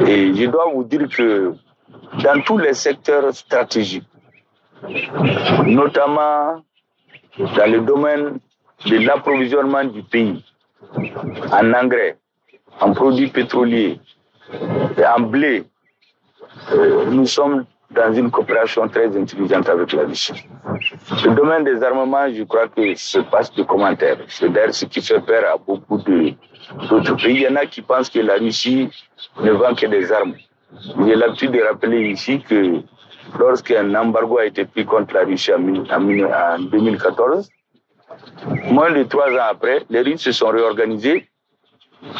Et 0.06 0.34
je 0.34 0.46
dois 0.46 0.70
vous 0.72 0.84
dire 0.84 1.08
que 1.08 1.54
dans 2.22 2.40
tous 2.42 2.58
les 2.58 2.74
secteurs 2.74 3.32
stratégiques, 3.34 4.08
notamment 5.66 6.62
dans 7.38 7.70
le 7.70 7.80
domaine 7.80 8.38
de 8.86 8.98
l'approvisionnement 8.98 9.84
du 9.84 10.02
pays 10.02 10.44
en 11.52 11.72
engrais, 11.72 12.18
en 12.80 12.92
produits 12.92 13.28
pétroliers 13.28 14.00
et 14.96 15.06
en 15.06 15.20
blé, 15.20 15.64
euh, 16.72 17.06
nous 17.10 17.26
sommes 17.26 17.64
dans 17.90 18.12
une 18.12 18.30
coopération 18.30 18.88
très 18.88 19.14
intelligente 19.16 19.68
avec 19.68 19.92
la 19.92 20.04
Russie. 20.04 20.46
Le 21.24 21.34
domaine 21.34 21.64
des 21.64 21.82
armements, 21.82 22.32
je 22.32 22.42
crois 22.44 22.68
que 22.68 22.94
se 22.94 23.18
passe 23.18 23.52
de 23.54 23.62
commentaires. 23.62 24.18
C'est 24.28 24.50
d'ailleurs 24.50 24.74
ce 24.74 24.86
qui 24.86 25.02
fait 25.02 25.20
peur 25.20 25.44
à 25.52 25.58
beaucoup 25.58 25.98
d'autres 25.98 27.16
pays. 27.16 27.34
Il 27.34 27.42
y 27.42 27.48
en 27.48 27.56
a 27.56 27.66
qui 27.66 27.82
pensent 27.82 28.08
que 28.08 28.20
la 28.20 28.34
Russie 28.34 28.88
ne 29.40 29.50
vend 29.52 29.74
que 29.74 29.86
des 29.86 30.10
armes. 30.10 30.34
J'ai 31.04 31.14
l'habitude 31.14 31.52
de 31.52 31.60
rappeler 31.60 32.10
ici 32.10 32.40
que 32.40 32.80
lorsqu'un 33.38 33.94
embargo 33.94 34.38
a 34.38 34.46
été 34.46 34.64
pris 34.64 34.86
contre 34.86 35.14
la 35.14 35.24
Russie 35.24 35.52
en 35.52 35.58
2014, 35.58 37.48
moins 38.70 38.90
de 38.90 39.02
trois 39.04 39.30
ans 39.30 39.48
après, 39.50 39.84
les 39.90 40.00
Russes 40.00 40.22
se 40.22 40.32
sont 40.32 40.48
réorganisés 40.48 41.28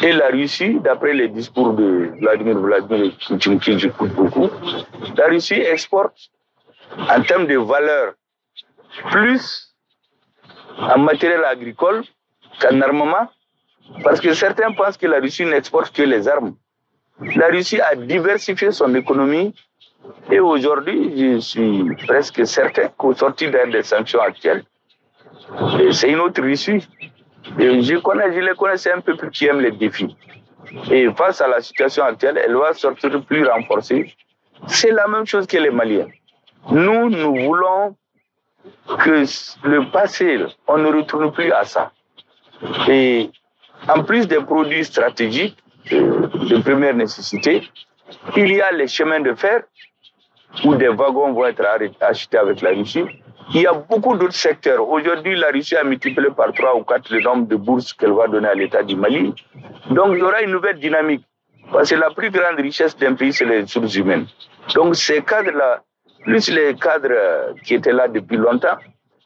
et 0.01 0.13
la 0.13 0.27
Russie, 0.29 0.79
d'après 0.79 1.13
les 1.13 1.27
discours 1.27 1.73
de 1.73 2.11
Vladimir 2.19 2.57
Vladimir 2.57 3.11
Poutine, 3.27 3.59
j'écoute 3.61 4.13
beaucoup, 4.13 4.49
la 5.17 5.27
Russie 5.27 5.61
exporte 5.61 6.17
en 6.97 7.21
termes 7.21 7.47
de 7.47 7.57
valeur 7.57 8.13
plus 9.11 9.73
en 10.77 10.99
matériel 10.99 11.43
agricole 11.43 12.03
qu'en 12.61 12.79
armement, 12.81 13.29
parce 14.03 14.21
que 14.21 14.33
certains 14.33 14.71
pensent 14.71 14.97
que 14.97 15.07
la 15.07 15.19
Russie 15.19 15.45
n'exporte 15.45 15.93
que 15.93 16.03
les 16.03 16.27
armes. 16.27 16.55
La 17.35 17.47
Russie 17.47 17.81
a 17.81 17.95
diversifié 17.95 18.71
son 18.71 18.93
économie 18.95 19.53
et 20.31 20.39
aujourd'hui, 20.39 21.13
je 21.17 21.39
suis 21.39 21.95
presque 22.07 22.45
certain 22.45 22.87
qu'au 22.97 23.13
sortir 23.13 23.51
des 23.51 23.83
sanctions 23.83 24.21
actuelles, 24.21 24.63
c'est 25.91 26.09
une 26.09 26.19
autre 26.19 26.41
Russie. 26.41 26.87
Je 27.57 27.97
connais, 27.97 28.33
je 28.33 28.39
les 28.39 28.55
connais, 28.55 28.77
c'est 28.77 28.91
un 28.91 29.01
peuple 29.01 29.29
qui 29.29 29.45
aime 29.45 29.59
les 29.59 29.71
défis. 29.71 30.15
Et 30.91 31.11
face 31.13 31.41
à 31.41 31.47
la 31.47 31.61
situation 31.61 32.03
actuelle, 32.03 32.39
elle 32.43 32.55
va 32.55 32.73
sortir 32.73 33.21
plus 33.23 33.45
renforcée. 33.45 34.13
C'est 34.67 34.91
la 34.91 35.07
même 35.07 35.25
chose 35.25 35.45
que 35.45 35.57
les 35.57 35.69
Maliens. 35.69 36.07
Nous, 36.71 37.09
nous 37.09 37.35
voulons 37.35 37.95
que 38.99 39.25
le 39.67 39.91
passé, 39.91 40.39
on 40.67 40.77
ne 40.77 40.87
retourne 40.87 41.31
plus 41.31 41.51
à 41.51 41.65
ça. 41.65 41.91
Et 42.87 43.29
en 43.89 44.03
plus 44.03 44.27
des 44.27 44.39
produits 44.39 44.85
stratégiques 44.85 45.57
de 45.91 46.61
première 46.61 46.93
nécessité, 46.93 47.69
il 48.35 48.51
y 48.53 48.61
a 48.61 48.71
les 48.71 48.87
chemins 48.87 49.19
de 49.19 49.33
fer 49.33 49.63
où 50.63 50.75
des 50.75 50.87
wagons 50.87 51.33
vont 51.33 51.45
être 51.45 51.65
achetés 51.99 52.37
avec 52.37 52.61
la 52.61 52.69
Russie. 52.69 53.05
Il 53.55 53.61
y 53.61 53.67
a 53.67 53.73
beaucoup 53.73 54.15
d'autres 54.17 54.33
secteurs. 54.33 54.89
Aujourd'hui, 54.89 55.35
la 55.35 55.49
Russie 55.49 55.75
a 55.75 55.83
multiplié 55.83 56.29
par 56.35 56.51
trois 56.53 56.75
ou 56.75 56.83
quatre 56.83 57.13
le 57.13 57.21
nombre 57.21 57.47
de 57.47 57.55
bourses 57.55 57.93
qu'elle 57.93 58.13
va 58.13 58.27
donner 58.27 58.47
à 58.47 58.55
l'État 58.55 58.81
du 58.81 58.95
Mali. 58.95 59.31
Donc, 59.91 60.13
il 60.13 60.19
y 60.19 60.21
aura 60.23 60.41
une 60.41 60.51
nouvelle 60.51 60.79
dynamique. 60.79 61.23
Parce 61.71 61.91
que 61.91 61.95
la 61.95 62.09
plus 62.09 62.31
grande 62.31 62.59
richesse 62.59 62.97
d'un 62.97 63.13
pays, 63.13 63.31
c'est 63.31 63.45
les 63.45 63.61
ressources 63.61 63.95
humaines. 63.95 64.25
Donc, 64.73 64.95
ces 64.95 65.21
cadres-là, 65.21 65.83
plus 66.23 66.49
les 66.49 66.73
cadres 66.75 67.53
qui 67.63 67.75
étaient 67.75 67.93
là 67.93 68.07
depuis 68.07 68.37
longtemps, 68.37 68.77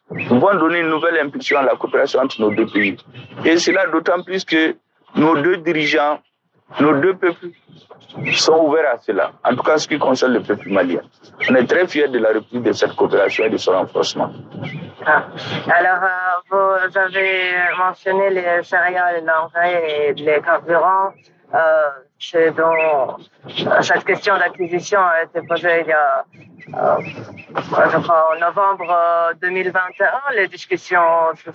vont 0.10 0.56
donner 0.56 0.80
une 0.80 0.90
nouvelle 0.90 1.18
impulsion 1.20 1.60
à 1.60 1.64
la 1.64 1.76
coopération 1.76 2.20
entre 2.20 2.42
nos 2.42 2.52
deux 2.52 2.68
pays. 2.68 2.98
Et 3.46 3.58
cela 3.58 3.88
d'autant 3.88 4.22
plus 4.24 4.44
que 4.44 4.76
nos 5.16 5.38
deux 5.42 5.58
dirigeants, 5.58 6.20
nos 6.80 7.00
deux 7.00 7.16
peuples 7.16 7.48
sont 8.34 8.60
ouverts 8.66 8.94
à 8.94 8.98
cela. 8.98 9.32
En 9.44 9.56
tout 9.56 9.64
cas, 9.64 9.78
ce 9.78 9.88
qui 9.88 9.98
concerne 9.98 10.34
le 10.34 10.42
peuple 10.42 10.70
malien. 10.70 11.02
On 11.50 11.56
est 11.56 11.66
très 11.66 11.88
fiers 11.88 12.08
de 12.10 12.20
la 12.20 12.30
reprise 12.30 12.62
de 12.62 12.72
cette 12.74 12.94
coopération 12.96 13.46
et 13.46 13.50
de 13.50 13.58
son 13.58 13.72
renforcement. 13.72 14.32
Ah. 15.06 15.24
Alors, 15.70 16.04
euh, 16.04 16.88
vous 16.90 16.98
avez 16.98 17.54
mentionné 17.78 18.30
les 18.32 18.64
céréales, 18.64 19.24
l'engrais 19.26 20.10
et 20.10 20.14
les 20.14 20.42
carburants. 20.42 21.14
Euh, 21.54 21.90
c'est 22.20 22.52
dont 22.52 23.16
cette 23.82 24.04
question 24.04 24.38
d'acquisition 24.38 25.00
a 25.00 25.24
été 25.24 25.42
posée 25.48 25.82
il 25.82 25.88
y 25.88 25.94
a, 25.94 26.26
euh, 26.74 27.00
je 27.06 27.98
crois, 28.00 28.34
en 28.36 28.40
novembre 28.40 29.34
2021. 29.42 30.12
Les 30.36 30.48
discussions 30.50 31.00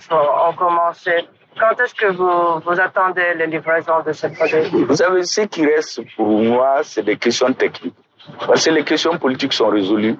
ont 0.01 0.53
commencé 0.53 1.27
quand 1.59 1.79
est-ce 1.81 1.95
que 1.95 2.11
vous, 2.11 2.61
vous 2.65 2.79
attendez 2.79 3.33
les 3.35 3.47
livraisons 3.47 4.01
de 4.05 4.13
ce 4.13 4.27
projet? 4.27 4.63
Vous 4.69 4.95
savez, 4.95 5.23
ce 5.23 5.41
qui 5.41 5.65
reste 5.65 6.01
pour 6.15 6.27
moi, 6.27 6.79
c'est 6.83 7.03
des 7.03 7.17
questions 7.17 7.51
techniques. 7.53 7.95
Parce 8.47 8.65
que 8.65 8.71
les 8.71 8.83
questions 8.83 9.17
politiques 9.17 9.53
sont 9.53 9.67
résolues. 9.67 10.15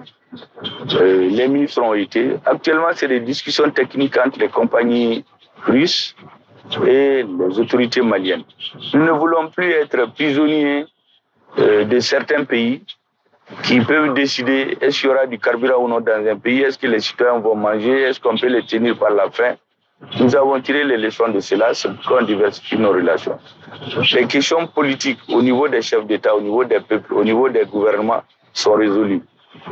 Euh, 0.95 1.29
les 1.29 1.47
ministres 1.47 1.81
ont 1.81 1.93
été. 1.93 2.35
Actuellement, 2.45 2.89
c'est 2.93 3.07
des 3.07 3.19
discussions 3.19 3.69
techniques 3.69 4.17
entre 4.17 4.39
les 4.39 4.49
compagnies 4.49 5.23
russes 5.65 6.15
et 6.85 7.23
les 7.23 7.59
autorités 7.59 8.01
maliennes. 8.01 8.43
Nous 8.93 9.05
ne 9.05 9.11
voulons 9.11 9.49
plus 9.49 9.71
être 9.71 10.11
prisonniers 10.13 10.85
euh, 11.59 11.85
de 11.85 11.99
certains 11.99 12.45
pays 12.45 12.83
qui 13.63 13.79
peuvent 13.81 14.13
décider 14.13 14.77
est-ce 14.81 15.01
qu'il 15.01 15.09
y 15.09 15.13
aura 15.13 15.27
du 15.27 15.37
carburant 15.37 15.83
ou 15.83 15.87
non 15.87 15.99
dans 15.99 16.25
un 16.25 16.37
pays, 16.37 16.61
est-ce 16.61 16.77
que 16.77 16.87
les 16.87 16.99
citoyens 16.99 17.39
vont 17.39 17.55
manger, 17.55 18.03
est-ce 18.03 18.19
qu'on 18.19 18.35
peut 18.35 18.47
les 18.47 18.65
tenir 18.65 18.97
par 18.97 19.11
la 19.11 19.29
faim. 19.29 19.55
Nous 20.19 20.35
avons 20.35 20.59
tiré 20.61 20.83
les 20.83 20.97
leçons 20.97 21.29
de 21.29 21.39
cela, 21.39 21.73
c'est 21.73 21.89
pourquoi 21.95 22.21
on 22.21 22.25
diversifie 22.25 22.77
nos 22.77 22.91
relations. 22.91 23.37
Les 24.13 24.27
questions 24.27 24.67
politiques 24.67 25.19
au 25.29 25.41
niveau 25.41 25.67
des 25.67 25.81
chefs 25.81 26.05
d'État, 26.05 26.35
au 26.35 26.41
niveau 26.41 26.63
des 26.63 26.79
peuples, 26.79 27.13
au 27.13 27.23
niveau 27.23 27.49
des 27.49 27.65
gouvernements 27.65 28.23
sont 28.53 28.73
résolues. 28.73 29.21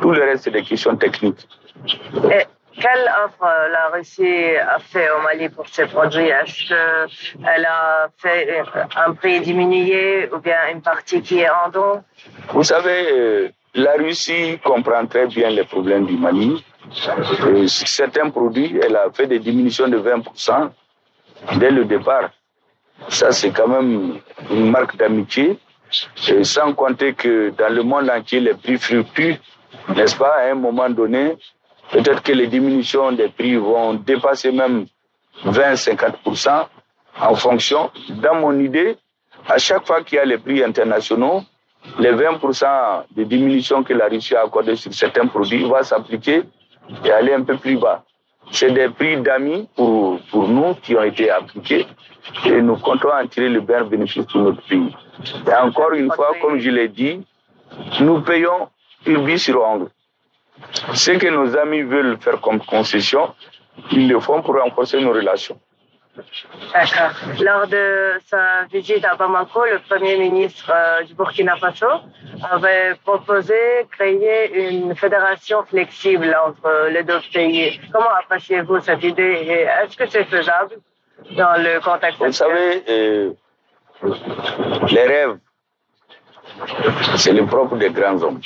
Tout 0.02 0.12
le 0.12 0.22
reste, 0.24 0.46
c'est 0.46 0.52
des 0.52 0.64
questions 0.64 0.96
techniques. 0.96 1.48
Et 1.86 2.46
quelle 2.80 3.12
offre 3.26 3.44
la 3.72 3.90
Russie 3.94 4.56
a 4.58 4.80
fait 4.80 5.10
au 5.12 5.22
Mali 5.22 5.50
pour 5.50 5.68
ces 5.68 5.86
produits? 5.86 6.30
Est-ce 6.30 6.70
qu'elle 6.70 7.66
a 7.66 8.08
fait 8.18 8.64
un 8.96 9.14
prix 9.14 9.42
diminué 9.42 10.30
ou 10.34 10.40
bien 10.40 10.58
une 10.72 10.82
partie 10.82 11.22
qui 11.22 11.40
est 11.40 11.50
en 11.50 11.70
don 11.70 12.04
Vous 12.50 12.64
savez, 12.64 13.12
euh, 13.12 13.50
la 13.76 13.94
Russie 13.94 14.60
comprend 14.64 15.06
très 15.06 15.28
bien 15.28 15.50
les 15.50 15.64
problèmes 15.64 16.06
du 16.06 16.18
Mali. 16.18 16.64
Et 17.56 17.68
certains 17.68 18.30
produits, 18.30 18.78
elle 18.82 18.96
a 18.96 19.10
fait 19.12 19.28
des 19.28 19.40
diminutions 19.40 19.88
de 19.88 19.98
20% 19.98 20.70
dès 21.58 21.72
le 21.72 21.86
départ. 21.86 22.30
Ça, 23.08 23.32
c'est 23.32 23.52
quand 23.52 23.68
même 23.68 24.20
une 24.52 24.70
marque 24.70 24.98
d'amitié. 24.98 25.58
Sans 26.44 26.74
compter 26.74 27.14
que 27.14 27.50
dans 27.52 27.74
le 27.74 27.84
monde 27.84 28.10
entier, 28.10 28.40
les 28.40 28.54
prix 28.54 28.78
fluctuent, 28.78 29.38
n'est-ce 29.96 30.16
pas, 30.16 30.36
à 30.40 30.52
un 30.52 30.56
moment 30.56 30.90
donné. 30.90 31.36
Peut-être 31.92 32.24
que 32.24 32.32
les 32.32 32.48
diminutions 32.48 33.12
des 33.12 33.28
prix 33.30 33.56
vont 33.56 33.94
dépasser 33.96 34.52
même 34.52 34.86
20-50% 35.46 36.68
en 37.20 37.36
fonction. 37.36 37.92
Dans 38.10 38.36
mon 38.36 38.58
idée, 38.60 38.98
à 39.48 39.58
chaque 39.58 39.86
fois 39.86 40.04
qu'il 40.04 40.18
y 40.18 40.20
a 40.20 40.26
les 40.26 40.38
prix 40.38 40.64
internationaux, 40.64 41.44
les 42.00 42.12
20% 42.12 43.04
de 43.16 43.24
diminution 43.24 43.84
que 43.84 43.94
la 43.94 44.08
Russie 44.08 44.36
a 44.36 44.44
accordé 44.44 44.76
sur 44.76 44.94
certains 44.94 45.28
produits 45.28 45.68
va 45.68 45.84
s'appliquer 45.84 46.44
et 47.06 47.12
aller 47.12 47.34
un 47.34 47.44
peu 47.44 47.58
plus 47.58 47.78
bas. 47.78 48.04
C'est 48.52 48.72
des 48.72 48.90
prix 48.90 49.18
d'amis 49.22 49.68
pour, 49.76 50.20
pour 50.30 50.48
nous 50.48 50.74
qui 50.76 50.96
ont 50.96 51.04
été 51.04 51.30
appliqués 51.30 51.86
et 52.46 52.62
nous 52.62 52.76
comptons 52.78 53.12
en 53.12 53.26
tirer 53.28 53.50
le 53.50 53.62
bien 53.62 53.84
bénéfice 53.84 54.26
pour 54.26 54.42
notre 54.42 54.62
pays. 54.68 54.96
Et 55.48 55.54
encore 55.54 55.94
une 55.94 56.12
fois, 56.12 56.34
comme 56.42 56.60
je 56.60 56.70
l'ai 56.70 56.88
dit, 56.90 57.26
nous 58.02 58.22
payons 58.22 58.70
une 59.06 59.38
sur 59.38 59.64
ongle. 59.64 59.88
Ce 60.94 61.12
que 61.12 61.28
nos 61.28 61.56
amis 61.58 61.82
veulent 61.82 62.18
faire 62.20 62.40
comme 62.42 62.60
concession, 62.60 63.34
ils 63.92 64.08
le 64.08 64.20
font 64.20 64.42
pour 64.42 64.60
renforcer 64.60 65.00
nos 65.02 65.12
relations. 65.12 65.58
D'accord. 66.74 67.12
Lors 67.42 67.68
de 67.68 68.20
sa 68.26 68.66
visite 68.72 69.06
à 69.06 69.16
Bamako, 69.16 69.64
le 69.66 69.80
Premier 69.80 70.18
ministre 70.18 70.70
euh, 70.70 71.04
du 71.04 71.14
Burkina 71.14 71.56
Faso 71.56 71.88
avait 72.50 72.96
proposé 73.06 73.56
créer 73.92 74.70
une 74.70 74.94
fédération 74.96 75.64
flexible 75.64 76.36
entre 76.46 76.90
les 76.90 77.04
deux 77.04 77.22
pays. 77.34 77.80
Comment 77.94 78.14
appréciez-vous 78.22 78.82
cette 78.82 79.04
idée 79.04 79.38
et 79.48 79.62
est-ce 79.62 79.96
que 79.96 80.06
c'est 80.08 80.26
faisable 80.26 80.76
dans 81.38 81.62
le 81.62 81.80
contexte 81.80 82.20
Vous 82.20 82.32
savez, 82.34 82.84
euh, 82.90 83.32
les 84.90 85.08
rêves, 85.08 85.38
c'est 87.16 87.34
le 87.34 87.46
propre 87.46 87.78
des 87.78 87.90
grands 87.90 88.22
hommes. 88.22 88.42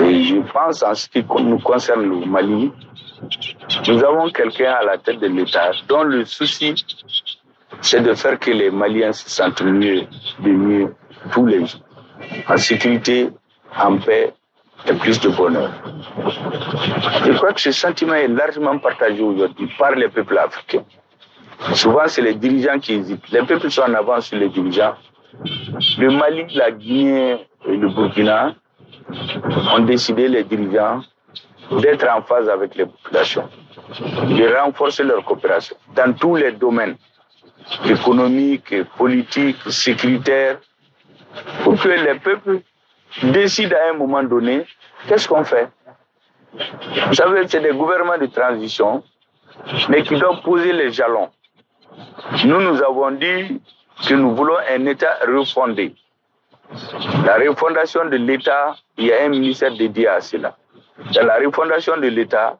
Et 0.00 0.22
je 0.24 0.36
pense 0.52 0.82
en 0.82 0.94
ce 0.94 1.08
qui 1.08 1.24
nous 1.24 1.58
concerne 1.58 2.02
le 2.08 2.26
Mali, 2.26 2.72
nous 3.88 4.04
avons 4.04 4.30
quelqu'un 4.30 4.72
à 4.72 4.84
la 4.84 4.98
tête 4.98 5.18
de 5.20 5.26
l'État 5.26 5.70
dont 5.88 6.02
le 6.02 6.24
souci, 6.24 6.74
c'est 7.80 8.00
de 8.00 8.14
faire 8.14 8.38
que 8.38 8.50
les 8.50 8.70
Maliens 8.70 9.12
se 9.12 9.28
sentent 9.28 9.62
mieux, 9.62 10.02
de 10.40 10.50
mieux 10.50 10.94
tous 11.32 11.46
les 11.46 11.66
jours, 11.66 11.80
en 12.48 12.56
sécurité, 12.56 13.30
en 13.76 13.98
paix 13.98 14.32
et 14.86 14.94
plus 14.94 15.20
de 15.20 15.28
bonheur. 15.28 15.70
Je 17.24 17.32
crois 17.32 17.52
que 17.52 17.60
ce 17.60 17.72
sentiment 17.72 18.14
est 18.14 18.28
largement 18.28 18.78
partagé 18.78 19.20
aujourd'hui 19.22 19.68
par 19.78 19.92
les 19.92 20.08
peuples 20.08 20.38
africains. 20.38 20.84
Souvent, 21.74 22.06
c'est 22.06 22.22
les 22.22 22.34
dirigeants 22.34 22.78
qui 22.78 22.94
hésitent. 22.94 23.28
Les 23.30 23.42
peuples 23.42 23.70
sont 23.70 23.82
en 23.82 23.94
avance 23.94 24.26
sur 24.26 24.38
les 24.38 24.48
dirigeants. 24.48 24.94
Le 25.98 26.10
Mali, 26.10 26.46
la 26.54 26.70
Guinée 26.70 27.46
et 27.66 27.76
le 27.76 27.88
Burkina 27.88 28.54
ont 29.74 29.80
décidé, 29.80 30.28
les 30.28 30.44
dirigeants, 30.44 31.02
d'être 31.70 32.08
en 32.08 32.22
phase 32.22 32.48
avec 32.48 32.74
les 32.74 32.86
populations, 32.86 33.48
de 34.00 34.56
renforcer 34.60 35.04
leur 35.04 35.24
coopération 35.24 35.76
dans 35.94 36.12
tous 36.14 36.36
les 36.36 36.52
domaines 36.52 36.96
économiques, 37.86 38.82
politiques, 38.96 39.60
sécuritaires, 39.68 40.58
pour 41.62 41.78
que 41.80 41.88
les 41.88 42.14
peuples 42.18 42.60
décident 43.22 43.76
à 43.76 43.90
un 43.90 43.96
moment 43.98 44.22
donné 44.22 44.64
qu'est-ce 45.06 45.28
qu'on 45.28 45.44
fait? 45.44 45.68
Vous 47.08 47.14
savez, 47.14 47.46
c'est 47.46 47.60
des 47.60 47.72
gouvernements 47.72 48.18
de 48.18 48.26
transition, 48.26 49.02
mais 49.88 50.02
qui 50.02 50.16
doivent 50.16 50.40
poser 50.42 50.72
les 50.72 50.90
jalons. 50.92 51.28
Nous, 52.44 52.60
nous 52.60 52.82
avons 52.82 53.10
dit 53.10 53.60
que 54.06 54.14
nous 54.14 54.34
voulons 54.34 54.56
un 54.70 54.86
État 54.86 55.18
refondé. 55.26 55.94
La 57.24 57.36
refondation 57.36 58.06
de 58.06 58.16
l'État, 58.16 58.76
il 58.96 59.06
y 59.06 59.12
a 59.12 59.24
un 59.24 59.28
ministère 59.28 59.74
dédié 59.76 60.08
à 60.08 60.20
cela 60.20 60.56
dans 61.14 61.26
la 61.26 61.36
refondation 61.38 61.96
de 61.96 62.08
l'État, 62.08 62.58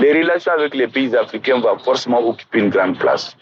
les 0.00 0.12
relations 0.12 0.52
avec 0.52 0.74
les 0.74 0.88
pays 0.88 1.14
africains 1.16 1.58
vont 1.60 1.78
forcément 1.78 2.26
occuper 2.26 2.58
une 2.60 2.70
grande 2.70 2.98
place. 2.98 3.36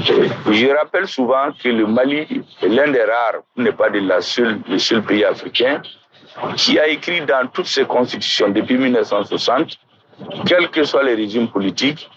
Je 0.00 0.76
rappelle 0.76 1.08
souvent 1.08 1.50
que 1.62 1.68
le 1.68 1.86
Mali 1.86 2.44
est 2.62 2.68
l'un 2.68 2.88
des 2.90 3.02
rares, 3.02 3.42
n'est 3.56 3.72
pas 3.72 3.90
de 3.90 4.00
la 4.00 4.20
seule, 4.20 4.60
le 4.68 4.78
seul 4.78 5.02
pays 5.02 5.24
africain, 5.24 5.82
qui 6.56 6.78
a 6.78 6.86
écrit 6.88 7.22
dans 7.22 7.46
toutes 7.48 7.66
ses 7.66 7.84
constitutions 7.84 8.48
depuis 8.48 8.76
1960, 8.76 9.78
quels 10.46 10.68
que 10.70 10.84
soient 10.84 11.02
les 11.02 11.14
régimes 11.14 11.48
politiques, 11.48 12.08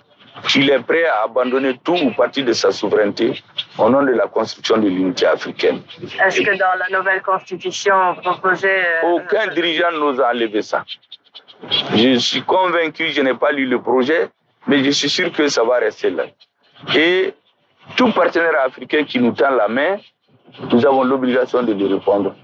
qu'il 0.48 0.70
est 0.70 0.80
prêt 0.80 1.06
à 1.06 1.24
abandonner 1.24 1.80
tout 1.84 1.96
ou 1.96 2.12
partie 2.12 2.44
de 2.44 2.54
sa 2.54 2.72
souveraineté 2.72 3.42
au 3.78 3.90
nom 3.90 4.04
de 4.04 4.12
la 4.12 4.28
construction 4.28 4.78
de 4.78 4.88
l'unité 4.88 5.26
africaine. 5.26 5.82
Est-ce 6.24 6.42
que 6.42 6.58
dans 6.58 6.78
la 6.78 6.96
nouvelle 6.96 7.22
constitution 7.24 8.16
proposée... 8.24 8.70
Euh, 8.70 9.14
Aucun 9.14 9.48
dirigeant 9.48 9.92
n'ose 9.94 10.20
enlever 10.22 10.62
ça. 10.62 10.86
Je 11.96 12.18
suis 12.20 12.44
convaincu, 12.44 13.10
je 13.10 13.22
n'ai 13.22 13.34
pas 13.34 13.52
lu 13.52 13.66
le 13.66 13.82
projet, 13.82 14.30
mais 14.68 14.84
je 14.84 14.92
suis 14.92 15.10
sûr 15.10 15.32
que 15.32 15.48
ça 15.48 15.64
va 15.64 15.78
rester 15.80 16.10
là. 16.10 16.26
Et 16.96 17.34
tout 17.96 18.12
partenaire 18.12 18.60
africain 18.66 19.04
qui 19.04 19.20
nous 19.20 19.32
tend 19.32 19.52
la 19.52 19.68
main, 19.68 19.98
nous 20.72 20.86
avons 20.86 21.04
l'obligation 21.04 21.64
de 21.64 21.74
lui 21.74 21.88
répondre. 21.88 22.36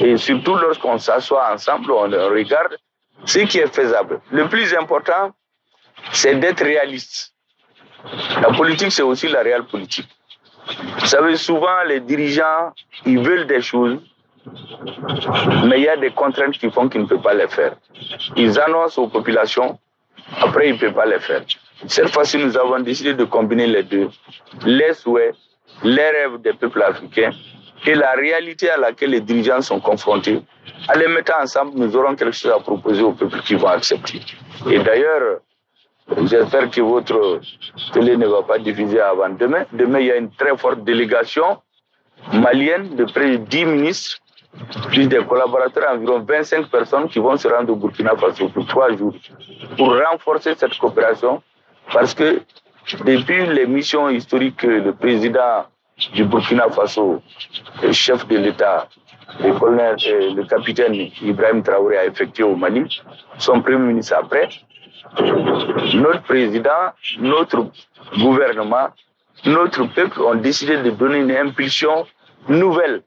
Et 0.00 0.16
surtout 0.16 0.56
lorsqu'on 0.56 0.98
s'assoit 0.98 1.52
ensemble, 1.52 1.90
on 1.90 2.02
regarde 2.02 2.76
ce 3.24 3.40
qui 3.40 3.58
est 3.58 3.74
faisable. 3.74 4.20
Le 4.30 4.48
plus 4.48 4.74
important, 4.74 5.32
c'est 6.12 6.36
d'être 6.36 6.62
réaliste. 6.62 7.34
La 8.40 8.52
politique, 8.52 8.92
c'est 8.92 9.02
aussi 9.02 9.28
la 9.28 9.42
réelle 9.42 9.64
politique. 9.64 10.08
Vous 10.98 11.06
savez, 11.06 11.36
souvent, 11.36 11.82
les 11.86 12.00
dirigeants, 12.00 12.72
ils 13.04 13.18
veulent 13.18 13.46
des 13.46 13.60
choses, 13.60 13.98
mais 15.66 15.78
il 15.80 15.84
y 15.84 15.88
a 15.88 15.96
des 15.96 16.10
contraintes 16.10 16.58
qui 16.58 16.70
font 16.70 16.88
qu'ils 16.88 17.02
ne 17.02 17.06
peuvent 17.06 17.20
pas 17.22 17.34
les 17.34 17.48
faire. 17.48 17.76
Ils 18.36 18.58
annoncent 18.58 19.00
aux 19.02 19.08
populations, 19.08 19.78
après, 20.40 20.68
ils 20.68 20.74
ne 20.74 20.78
peuvent 20.78 20.94
pas 20.94 21.06
les 21.06 21.18
faire. 21.20 21.42
Cette 21.86 22.10
fois-ci, 22.10 22.38
nous 22.38 22.56
avons 22.56 22.80
décidé 22.80 23.14
de 23.14 23.24
combiner 23.24 23.66
les 23.66 23.82
deux. 23.82 24.08
Les 24.64 24.94
souhaits, 24.94 25.34
les 25.82 26.10
rêves 26.10 26.40
des 26.40 26.52
peuples 26.52 26.82
africains 26.82 27.32
et 27.86 27.94
la 27.94 28.12
réalité 28.12 28.68
à 28.70 28.76
laquelle 28.76 29.10
les 29.10 29.20
dirigeants 29.20 29.62
sont 29.62 29.80
confrontés. 29.80 30.42
En 30.88 30.98
les 30.98 31.08
mettant 31.08 31.40
ensemble, 31.42 31.72
nous 31.74 31.96
aurons 31.96 32.14
quelque 32.14 32.32
chose 32.32 32.52
à 32.52 32.60
proposer 32.60 33.02
aux 33.02 33.12
peuples 33.12 33.40
qui 33.40 33.54
vont 33.54 33.68
accepter. 33.68 34.20
Et 34.70 34.78
d'ailleurs, 34.80 35.40
j'espère 36.24 36.70
que 36.70 36.80
votre 36.82 37.40
télé 37.92 38.16
ne 38.16 38.26
va 38.26 38.42
pas 38.42 38.58
diffuser 38.58 39.00
avant 39.00 39.30
demain. 39.30 39.64
Demain, 39.72 40.00
il 40.00 40.06
y 40.06 40.12
a 40.12 40.16
une 40.16 40.30
très 40.30 40.56
forte 40.56 40.84
délégation 40.84 41.58
malienne 42.32 42.96
de 42.96 43.04
près 43.04 43.30
de 43.30 43.36
10 43.36 43.64
ministres, 43.64 44.18
plus 44.90 45.06
des 45.06 45.24
collaborateurs, 45.24 45.92
environ 45.92 46.20
25 46.20 46.68
personnes 46.68 47.08
qui 47.08 47.18
vont 47.18 47.36
se 47.36 47.48
rendre 47.48 47.72
au 47.72 47.76
Burkina 47.76 48.16
Faso 48.16 48.48
pour 48.48 48.66
trois 48.66 48.94
jours 48.96 49.14
pour 49.76 49.94
renforcer 50.10 50.54
cette 50.56 50.76
coopération 50.78 51.42
parce 51.92 52.14
que 52.14 52.42
depuis 53.04 53.46
les 53.46 53.66
missions 53.66 54.08
historiques 54.08 54.56
que 54.56 54.66
le 54.66 54.92
président 54.92 55.66
du 56.14 56.24
Burkina 56.24 56.68
Faso, 56.70 57.22
le 57.82 57.92
chef 57.92 58.26
de 58.26 58.38
l'État, 58.38 58.88
le, 59.40 59.52
colonel, 59.52 59.96
euh, 60.08 60.34
le 60.34 60.44
capitaine 60.44 60.94
Ibrahim 61.22 61.62
Traoré 61.62 61.98
a 61.98 62.06
effectué 62.06 62.42
au 62.42 62.56
Mali, 62.56 63.00
son 63.38 63.60
premier 63.60 63.78
ministre 63.78 64.16
après, 64.18 64.48
notre 65.94 66.22
président, 66.22 66.92
notre 67.18 67.66
gouvernement, 68.18 68.88
notre 69.44 69.84
peuple 69.84 70.20
ont 70.22 70.34
décidé 70.34 70.78
de 70.78 70.90
donner 70.90 71.18
une 71.18 71.30
impulsion 71.32 72.06
nouvelle, 72.48 73.02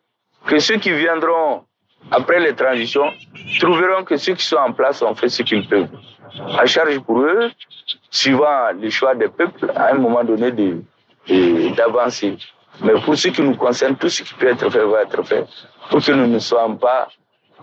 que 0.46 0.60
ceux 0.60 0.78
qui 0.78 0.92
viendront 0.92 1.64
après 2.12 2.40
les 2.40 2.54
transitions 2.54 3.12
trouveront 3.60 4.04
que 4.04 4.18
ceux 4.18 4.34
qui 4.34 4.46
sont 4.46 4.58
en 4.58 4.72
place 4.74 5.02
ont 5.02 5.16
fait 5.16 5.30
ce 5.30 5.44
qu'ils 5.44 5.68
peuvent. 5.68 5.88
À 6.58 6.66
charge 6.66 7.00
pour 7.00 7.22
eux, 7.22 7.52
suivant 8.10 8.72
les 8.78 8.90
choix 8.90 9.16
des 9.16 9.28
peuples, 9.28 9.72
à 9.76 9.92
un 9.92 9.96
moment 9.98 10.24
donné, 10.24 10.52
d'avancer. 11.78 12.38
Mais 12.82 12.94
pour 13.02 13.16
ce 13.16 13.28
qui 13.30 13.42
nous 13.42 13.56
concerne, 13.56 13.96
tout 13.96 14.10
ce 14.10 14.24
qui 14.24 14.34
peut 14.34 14.48
être 14.48 14.70
fait 14.70 14.84
va 14.84 15.04
être 15.04 15.24
fait 15.24 15.46
pour 15.90 16.04
que 16.04 16.12
nous 16.12 16.28
ne 16.28 16.40
soyons 16.40 16.76
pas, 16.76 17.08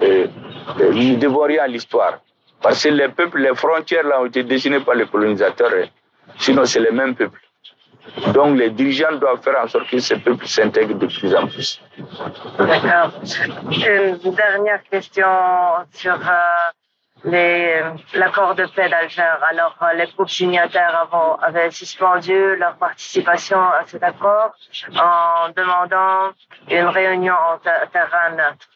euh, 0.02 0.26
euh, 0.80 0.90
rien 0.90 1.62
à 1.62 1.66
l'histoire. 1.66 2.20
Parce 2.62 2.82
que 2.84 2.90
les 2.90 3.08
peuples, 3.08 3.40
les 3.40 3.54
frontières 3.54 4.04
là 4.04 4.20
ont 4.20 4.26
été 4.26 4.42
dessinées 4.44 4.80
par 4.80 4.94
les 4.94 5.06
colonisateurs. 5.06 5.72
Hein. 5.74 5.86
Sinon, 6.38 6.64
c'est 6.64 6.80
les 6.80 6.90
mêmes 6.92 7.14
peuples. 7.14 7.40
Donc, 8.32 8.58
les 8.58 8.70
dirigeants 8.70 9.12
doivent 9.12 9.42
faire 9.42 9.62
en 9.62 9.68
sorte 9.68 9.88
que 9.88 9.98
ces 9.98 10.16
peuples 10.16 10.46
s'intègrent 10.46 10.98
de 10.98 11.06
plus 11.06 11.34
en 11.34 11.46
plus. 11.46 11.80
D'accord. 12.58 13.12
Une 14.24 14.34
dernière 14.34 14.82
question 14.90 15.26
sur 15.92 16.18
euh, 17.24 17.92
l'accord 18.14 18.54
de 18.54 18.66
paix 18.66 18.88
d'Alger. 18.88 19.22
Alors, 19.50 19.76
euh, 19.82 19.92
les 19.94 20.06
groupes 20.06 20.30
signataires 20.30 21.08
avaient 21.42 21.70
suspendu 21.70 22.56
leur 22.56 22.76
participation 22.76 23.60
à 23.60 23.82
cet 23.86 24.02
accord 24.02 24.52
en 24.94 25.50
demandant 25.54 26.30
une 26.68 26.86
réunion 26.86 27.34
en 27.34 27.58
terrain 27.58 28.30
neutre. 28.30 28.68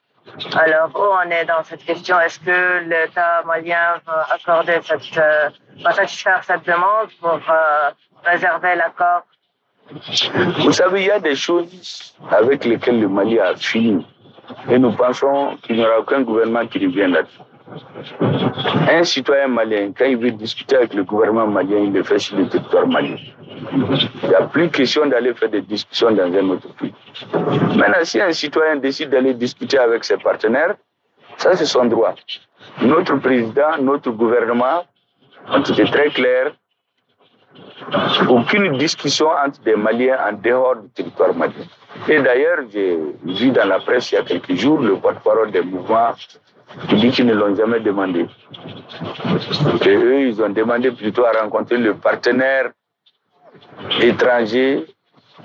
Alors, 0.56 0.90
où 0.94 1.04
on 1.22 1.30
est 1.30 1.44
dans 1.44 1.62
cette 1.64 1.84
question? 1.84 2.18
Est-ce 2.18 2.40
que 2.40 2.78
l'État 2.88 3.42
malien 3.44 4.00
va 4.06 4.26
accorder 4.32 4.80
cette, 4.82 5.18
euh, 5.18 5.50
va 5.82 5.92
satisfaire 5.92 6.42
cette 6.44 6.64
demande 6.64 7.10
pour 7.20 7.40
euh, 7.48 7.90
réserver 8.24 8.74
l'accord 8.76 9.22
Vous 10.60 10.72
savez, 10.72 11.02
il 11.02 11.06
y 11.06 11.10
a 11.10 11.20
des 11.20 11.36
choses 11.36 12.14
avec 12.30 12.64
lesquelles 12.64 13.00
le 13.00 13.08
Mali 13.08 13.38
a 13.38 13.54
fini. 13.56 14.06
Et 14.68 14.78
nous 14.78 14.92
pensons 14.92 15.56
qu'il 15.62 15.76
n'y 15.76 15.84
aura 15.84 16.00
aucun 16.00 16.22
gouvernement 16.22 16.66
qui 16.66 16.84
revienne 16.84 17.12
là-dessus. 17.12 17.40
Un 18.90 19.04
citoyen 19.04 19.48
malien, 19.48 19.92
quand 19.96 20.04
il 20.04 20.18
veut 20.18 20.30
discuter 20.30 20.76
avec 20.76 20.92
le 20.94 21.04
gouvernement 21.04 21.46
malien, 21.46 21.78
il 21.78 21.92
le 21.92 22.02
fait 22.02 22.18
sur 22.18 22.36
le 22.36 22.48
territoire 22.48 22.86
malien. 22.86 23.16
Il 23.72 24.28
n'y 24.28 24.34
a 24.34 24.42
plus 24.42 24.68
question 24.70 25.06
d'aller 25.06 25.32
faire 25.34 25.48
des 25.48 25.62
discussions 25.62 26.10
dans 26.10 26.24
un 26.24 26.48
autre 26.50 26.68
pays. 26.76 26.92
Maintenant, 27.76 28.04
si 28.04 28.20
un 28.20 28.32
citoyen 28.32 28.76
décide 28.76 29.10
d'aller 29.10 29.32
discuter 29.34 29.78
avec 29.78 30.04
ses 30.04 30.18
partenaires, 30.18 30.74
ça 31.38 31.56
c'est 31.56 31.64
son 31.66 31.86
droit. 31.86 32.14
Notre 32.82 33.16
président, 33.16 33.78
notre 33.80 34.10
gouvernement 34.10 34.84
ont 35.48 35.60
été 35.62 35.84
très 35.84 36.08
clairs. 36.10 36.52
Aucune 38.28 38.76
discussion 38.78 39.28
entre 39.28 39.60
des 39.62 39.76
Maliens 39.76 40.18
en 40.28 40.32
dehors 40.32 40.76
du 40.76 40.88
territoire 40.90 41.34
malien. 41.34 41.66
Et 42.08 42.20
d'ailleurs, 42.20 42.58
j'ai 42.72 42.98
vu 43.24 43.50
dans 43.50 43.66
la 43.66 43.78
presse 43.80 44.10
il 44.12 44.16
y 44.16 44.18
a 44.18 44.22
quelques 44.22 44.54
jours 44.54 44.80
le 44.80 44.96
porte-parole 44.96 45.50
des 45.50 45.60
mouvements 45.62 46.14
qui 46.88 46.94
dit 46.96 47.10
qu'ils 47.10 47.26
ne 47.26 47.34
l'ont 47.34 47.54
jamais 47.54 47.80
demandé. 47.80 48.26
Et 49.84 49.96
eux, 49.96 50.20
ils 50.28 50.42
ont 50.42 50.48
demandé 50.48 50.90
plutôt 50.90 51.24
à 51.24 51.32
rencontrer 51.42 51.78
le 51.78 51.94
partenaire 51.94 52.70
étranger, 54.00 54.84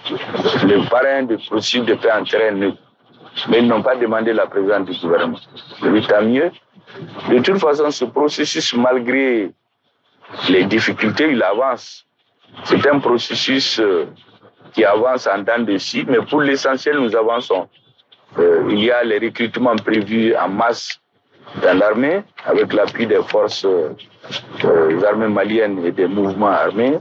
le 0.09 0.89
parrain 0.89 1.23
de 1.23 1.35
processus 1.35 1.83
de 1.85 1.93
paix 1.95 2.11
en 2.11 2.23
terrain 2.23 2.55
Mais 3.49 3.59
ils 3.59 3.67
n'ont 3.67 3.83
pas 3.83 3.95
demandé 3.95 4.33
la 4.33 4.47
présence 4.47 4.85
du 4.87 4.99
gouvernement. 4.99 5.37
Mais 5.83 6.01
tant 6.01 6.23
mieux. 6.23 6.51
De 7.29 7.39
toute 7.39 7.59
façon, 7.59 7.91
ce 7.91 8.05
processus, 8.05 8.73
malgré 8.73 9.51
les 10.49 10.65
difficultés, 10.65 11.29
il 11.31 11.41
avance. 11.43 12.05
C'est 12.63 12.85
un 12.87 12.99
processus 12.99 13.79
euh, 13.79 14.05
qui 14.73 14.83
avance 14.85 15.27
en 15.27 15.39
dents 15.39 15.59
de 15.59 15.77
scie, 15.77 16.05
mais 16.07 16.19
pour 16.19 16.41
l'essentiel, 16.41 16.97
nous 16.97 17.15
avançons. 17.15 17.67
Euh, 18.37 18.67
il 18.69 18.83
y 18.83 18.91
a 18.91 19.03
les 19.03 19.19
recrutements 19.19 19.75
prévus 19.75 20.35
en 20.35 20.49
masse 20.49 20.99
dans 21.63 21.77
l'armée, 21.77 22.23
avec 22.45 22.73
l'appui 22.73 23.07
des 23.07 23.21
forces 23.23 23.65
euh, 23.65 23.93
armées 25.07 25.27
maliennes 25.27 25.83
et 25.85 25.91
des 25.91 26.07
mouvements 26.07 26.47
armés. 26.49 26.99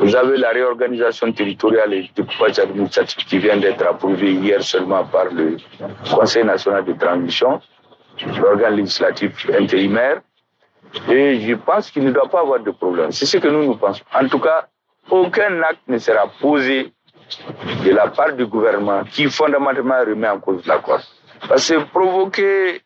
Vous 0.00 0.14
avez 0.16 0.36
la 0.36 0.50
réorganisation 0.50 1.32
territoriale 1.32 1.92
et 1.94 2.02
du 2.02 2.08
découpage 2.14 2.58
administratif 2.58 3.24
qui 3.26 3.38
vient 3.38 3.56
d'être 3.56 3.84
approuvé 3.86 4.32
hier 4.32 4.62
seulement 4.62 5.04
par 5.04 5.26
le 5.26 5.56
Conseil 6.12 6.44
national 6.44 6.84
de 6.84 6.92
transition, 6.92 7.60
l'organe 8.40 8.76
législatif 8.76 9.48
intérimaire. 9.58 10.20
Et 11.08 11.40
je 11.40 11.54
pense 11.54 11.90
qu'il 11.90 12.04
ne 12.04 12.12
doit 12.12 12.28
pas 12.28 12.40
avoir 12.40 12.60
de 12.60 12.70
problème. 12.70 13.10
C'est 13.12 13.26
ce 13.26 13.38
que 13.38 13.48
nous 13.48 13.64
nous 13.64 13.76
pensons. 13.76 14.04
En 14.14 14.26
tout 14.28 14.38
cas, 14.38 14.68
aucun 15.10 15.62
acte 15.62 15.82
ne 15.88 15.98
sera 15.98 16.28
posé 16.40 16.92
de 17.84 17.90
la 17.90 18.08
part 18.08 18.32
du 18.34 18.46
gouvernement 18.46 19.04
qui 19.04 19.26
fondamentalement 19.26 19.98
remet 20.00 20.28
en 20.28 20.40
cause 20.40 20.66
l'accord. 20.66 21.00
Parce 21.48 21.68
que 21.68 21.82
provoquer 21.84 22.80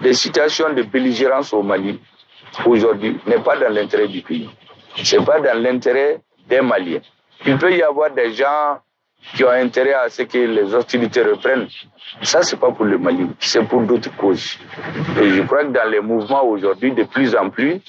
des 0.00 0.14
situations 0.14 0.72
de 0.72 0.82
belligérance 0.82 1.52
au 1.52 1.62
Mali 1.62 2.00
aujourd'hui 2.64 3.18
n'est 3.26 3.42
pas 3.42 3.56
dans 3.58 3.72
l'intérêt 3.72 4.08
du 4.08 4.22
pays. 4.22 4.48
Ce 4.96 5.16
n'est 5.16 5.24
pas 5.24 5.40
dans 5.40 5.60
l'intérêt 5.60 6.20
des 6.48 6.60
Maliens. 6.60 7.00
Il 7.46 7.58
peut 7.58 7.72
y 7.74 7.82
avoir 7.82 8.10
des 8.10 8.32
gens 8.32 8.78
qui 9.34 9.44
ont 9.44 9.50
intérêt 9.50 9.94
à 9.94 10.08
ce 10.08 10.22
que 10.22 10.38
les 10.38 10.74
hostilités 10.74 11.22
reprennent. 11.22 11.68
Ça, 12.22 12.42
c'est 12.42 12.58
pas 12.58 12.70
pour 12.72 12.84
le 12.84 12.98
Mali, 12.98 13.26
c'est 13.38 13.62
pour 13.62 13.82
d'autres 13.82 14.14
causes. 14.16 14.58
Et 15.20 15.30
je 15.30 15.42
crois 15.42 15.64
que 15.64 15.70
dans 15.70 15.88
les 15.88 16.00
mouvements 16.00 16.44
aujourd'hui, 16.44 16.92
de 16.92 17.04
plus 17.04 17.34
en 17.36 17.50
plus, 17.50 17.80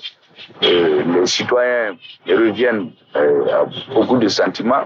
euh, 0.64 1.04
les 1.04 1.26
citoyens 1.26 1.96
reviennent 2.28 2.92
euh, 3.16 3.62
à 3.62 3.66
beaucoup 3.94 4.18
de 4.18 4.28
sentiments. 4.28 4.86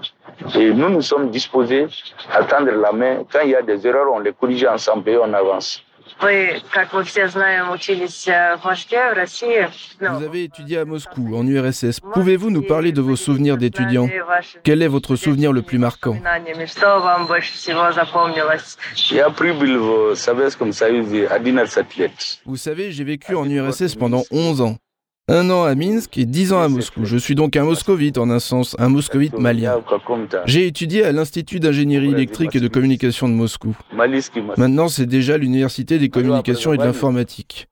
Et 0.56 0.74
nous, 0.74 0.89
nous 0.89 1.02
sommes 1.02 1.30
disposés 1.30 1.88
à 2.34 2.43
tendre 2.43 2.72
la 2.72 2.91
main. 2.91 3.24
Quand 3.32 3.41
il 3.43 3.52
y 3.52 3.56
a 3.56 3.62
des 3.62 3.86
erreurs, 3.88 4.08
on 4.14 4.20
les 4.20 4.34
corrige 4.34 4.66
ensemble 4.66 5.10
et 5.10 5.18
on 5.18 5.34
avance. 5.34 5.84
Вы, 6.20 6.61
как 6.70 6.93
мы 6.93 7.05
все 7.05 7.28
знаем, 7.28 7.70
учились 7.70 8.26
в 8.26 8.61
Москве, 8.64 9.11
в 9.11 9.14
России. 9.14 9.68
Vous 10.01 10.22
avez 10.22 10.45
étudié 10.45 10.78
à 10.78 10.85
Moscou, 10.85 11.35
en 11.35 11.47
URSS. 11.47 12.01
Pouvez-vous 12.01 12.51
nous 12.51 12.62
parler 12.62 12.93
de 12.93 13.01
vos 13.01 13.16
souvenirs 13.16 13.57
d'étudiant 13.57 14.09
Quel 14.62 14.83
est 14.83 14.89
votre 14.89 15.16
souvenir 15.16 15.53
le 15.53 15.62
plus 15.62 15.78
marquant 15.78 16.16
Что 16.66 17.01
вам 17.01 17.26
больше 17.26 17.55
всего 17.55 17.93
запомнилось 17.93 18.76
Я 19.11 19.31
прибыл 19.31 20.12
в 20.12 20.14
Советском 20.16 20.72
Союзе 20.72 21.26
11 21.26 21.97
лет. 21.97 22.41
Vous 22.45 22.57
savez, 22.57 22.93
j'ai 22.93 23.05
vécu 23.05 23.35
en 23.35 23.49
URSS 23.49 23.97
pendant 23.97 24.24
11 24.31 24.61
ans. 24.61 24.76
Un 25.28 25.49
an 25.49 25.63
à 25.63 25.73
Minsk 25.73 26.19
et 26.19 26.26
dix 26.26 26.53
ans 26.53 26.61
à 26.61 26.67
Moscou. 26.67 27.03
Je 27.03 27.17
suis 27.17 27.34
donc 27.34 27.55
un 27.55 27.63
moscovite 27.63 28.19
en 28.19 28.30
un 28.30 28.38
sens, 28.38 28.76
un 28.78 28.89
moscovite 28.89 29.39
malien. 29.39 29.82
J'ai 30.45 30.67
étudié 30.67 31.03
à 31.03 31.11
l'Institut 31.11 31.59
d'ingénierie 31.59 32.11
électrique 32.11 32.55
et 32.55 32.59
de 32.59 32.67
communication 32.67 33.28
de 33.28 33.34
Moscou. 33.34 33.76
Maintenant, 34.55 34.88
c'est 34.88 35.07
déjà 35.07 35.39
l'Université 35.39 35.97
des 35.97 36.09
communications 36.09 36.73
et 36.73 36.78
de 36.78 36.84
l'informatique. 36.84 37.65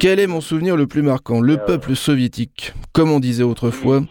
Quel 0.00 0.18
est 0.18 0.26
mon 0.26 0.40
souvenir 0.40 0.76
le 0.76 0.88
plus 0.88 1.02
marquant? 1.02 1.40
Le 1.40 1.58
peuple 1.58 1.94
soviétique, 1.94 2.74
comme 2.92 3.12
on 3.12 3.20
disait 3.20 3.44
autrefois, 3.44 4.02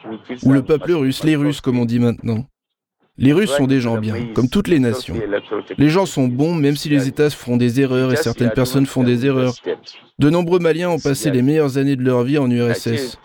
ou 0.43 0.53
le 0.53 0.61
peuple 0.61 0.93
russe, 0.93 1.25
les 1.25 1.35
Russes 1.35 1.59
comme 1.59 1.79
on 1.79 1.85
dit 1.85 1.99
maintenant? 1.99 2.45
Les 3.19 3.33
Russes 3.33 3.51
sont 3.51 3.67
des 3.67 3.81
gens 3.81 3.97
bien, 3.97 4.15
comme 4.33 4.47
toutes 4.47 4.69
les 4.69 4.79
nations. 4.79 5.15
Les 5.77 5.89
gens 5.89 6.05
sont 6.05 6.27
bons 6.27 6.55
même 6.55 6.77
si 6.77 6.87
les 6.87 7.07
États 7.07 7.29
font 7.29 7.57
des 7.57 7.81
erreurs 7.81 8.13
et 8.13 8.15
certaines 8.15 8.51
personnes 8.51 8.85
font 8.85 9.03
des 9.03 9.25
erreurs. 9.25 9.55
De 10.19 10.29
nombreux 10.29 10.59
Maliens 10.59 10.89
ont 10.89 10.99
passé 10.99 11.29
les 11.29 11.41
meilleures 11.41 11.77
années 11.77 11.97
de 11.97 12.03
leur 12.03 12.23
vie 12.23 12.37
en 12.37 12.49
URSS. 12.49 13.17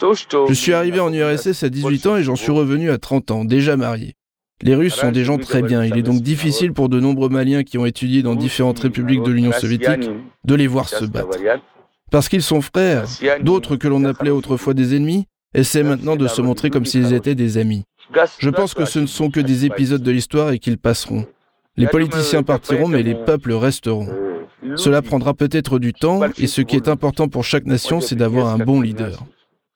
Je 0.49 0.53
suis 0.53 0.73
arrivé 0.73 0.99
en 0.99 1.13
URSS 1.13 1.63
à 1.63 1.69
18 1.69 2.07
ans 2.07 2.17
et 2.17 2.25
j'en 2.25 2.37
suis 2.37 2.51
revenu 2.51 2.91
à 2.91 2.99
30 2.99 3.31
ans, 3.31 3.45
déjà 3.45 3.77
marié. 3.77 4.15
Les 4.63 4.75
Russes 4.75 4.95
sont 4.95 5.13
des 5.13 5.25
gens 5.25 5.39
très 5.39 5.63
bien. 5.63 5.85
Il 5.85 5.97
est 5.97 6.03
donc 6.03 6.23
difficile 6.23 6.73
pour 6.73 6.89
de 6.89 6.99
nombreux 6.99 7.29
Maliens 7.29 7.63
qui 7.63 7.79
ont 7.79 7.87
étudié 7.87 8.23
dans 8.23 8.35
différentes 8.35 8.81
républiques 8.81 9.23
de 9.23 9.31
l'Union 9.31 9.53
soviétique 9.53 10.11
de 10.45 10.55
les 10.55 10.67
voir 10.67 10.89
se 10.89 11.05
battre. 11.05 11.39
Parce 12.11 12.29
qu'ils 12.29 12.43
sont 12.43 12.61
frères, 12.61 13.07
d'autres 13.43 13.77
que 13.77 13.89
l'on 13.89 14.05
appelait 14.05 14.31
autrefois 14.31 14.75
des 14.75 14.97
ennemis 14.97 15.27
essaient 15.55 15.85
maintenant 15.85 16.17
de 16.17 16.27
se 16.27 16.43
montrer 16.43 16.71
comme 16.71 16.85
s'ils 16.85 17.13
étaient 17.13 17.37
des 17.37 17.59
amis. 17.59 17.85
Je 18.39 18.51
pense 18.51 18.75
que 18.75 18.85
ce 18.85 18.99
ne 18.99 19.07
sont 19.07 19.31
que 19.31 19.41
des 19.41 19.65
épisodes 19.65 20.03
de 20.03 20.11
l'histoire 20.11 20.51
et 20.51 20.59
qu'ils 20.59 20.79
passeront. 20.79 21.27
Les 21.77 21.87
politiciens 21.87 22.43
partiront, 22.43 22.89
mais 22.89 23.03
les 23.03 23.15
peuples 23.15 23.53
resteront. 23.53 24.09
Cela 24.77 25.03
prendra 25.03 25.35
peut-être 25.35 25.79
du 25.79 25.93
temps, 25.93 26.21
et 26.39 26.47
ce 26.47 26.63
qui 26.63 26.77
est 26.77 26.89
important 26.89 27.29
pour 27.29 27.45
chaque 27.45 27.67
nation, 27.67 28.01
c'est 28.01 28.15
d'avoir 28.15 28.49
un 28.49 28.59
bon 28.59 28.81
leader. 28.81 29.25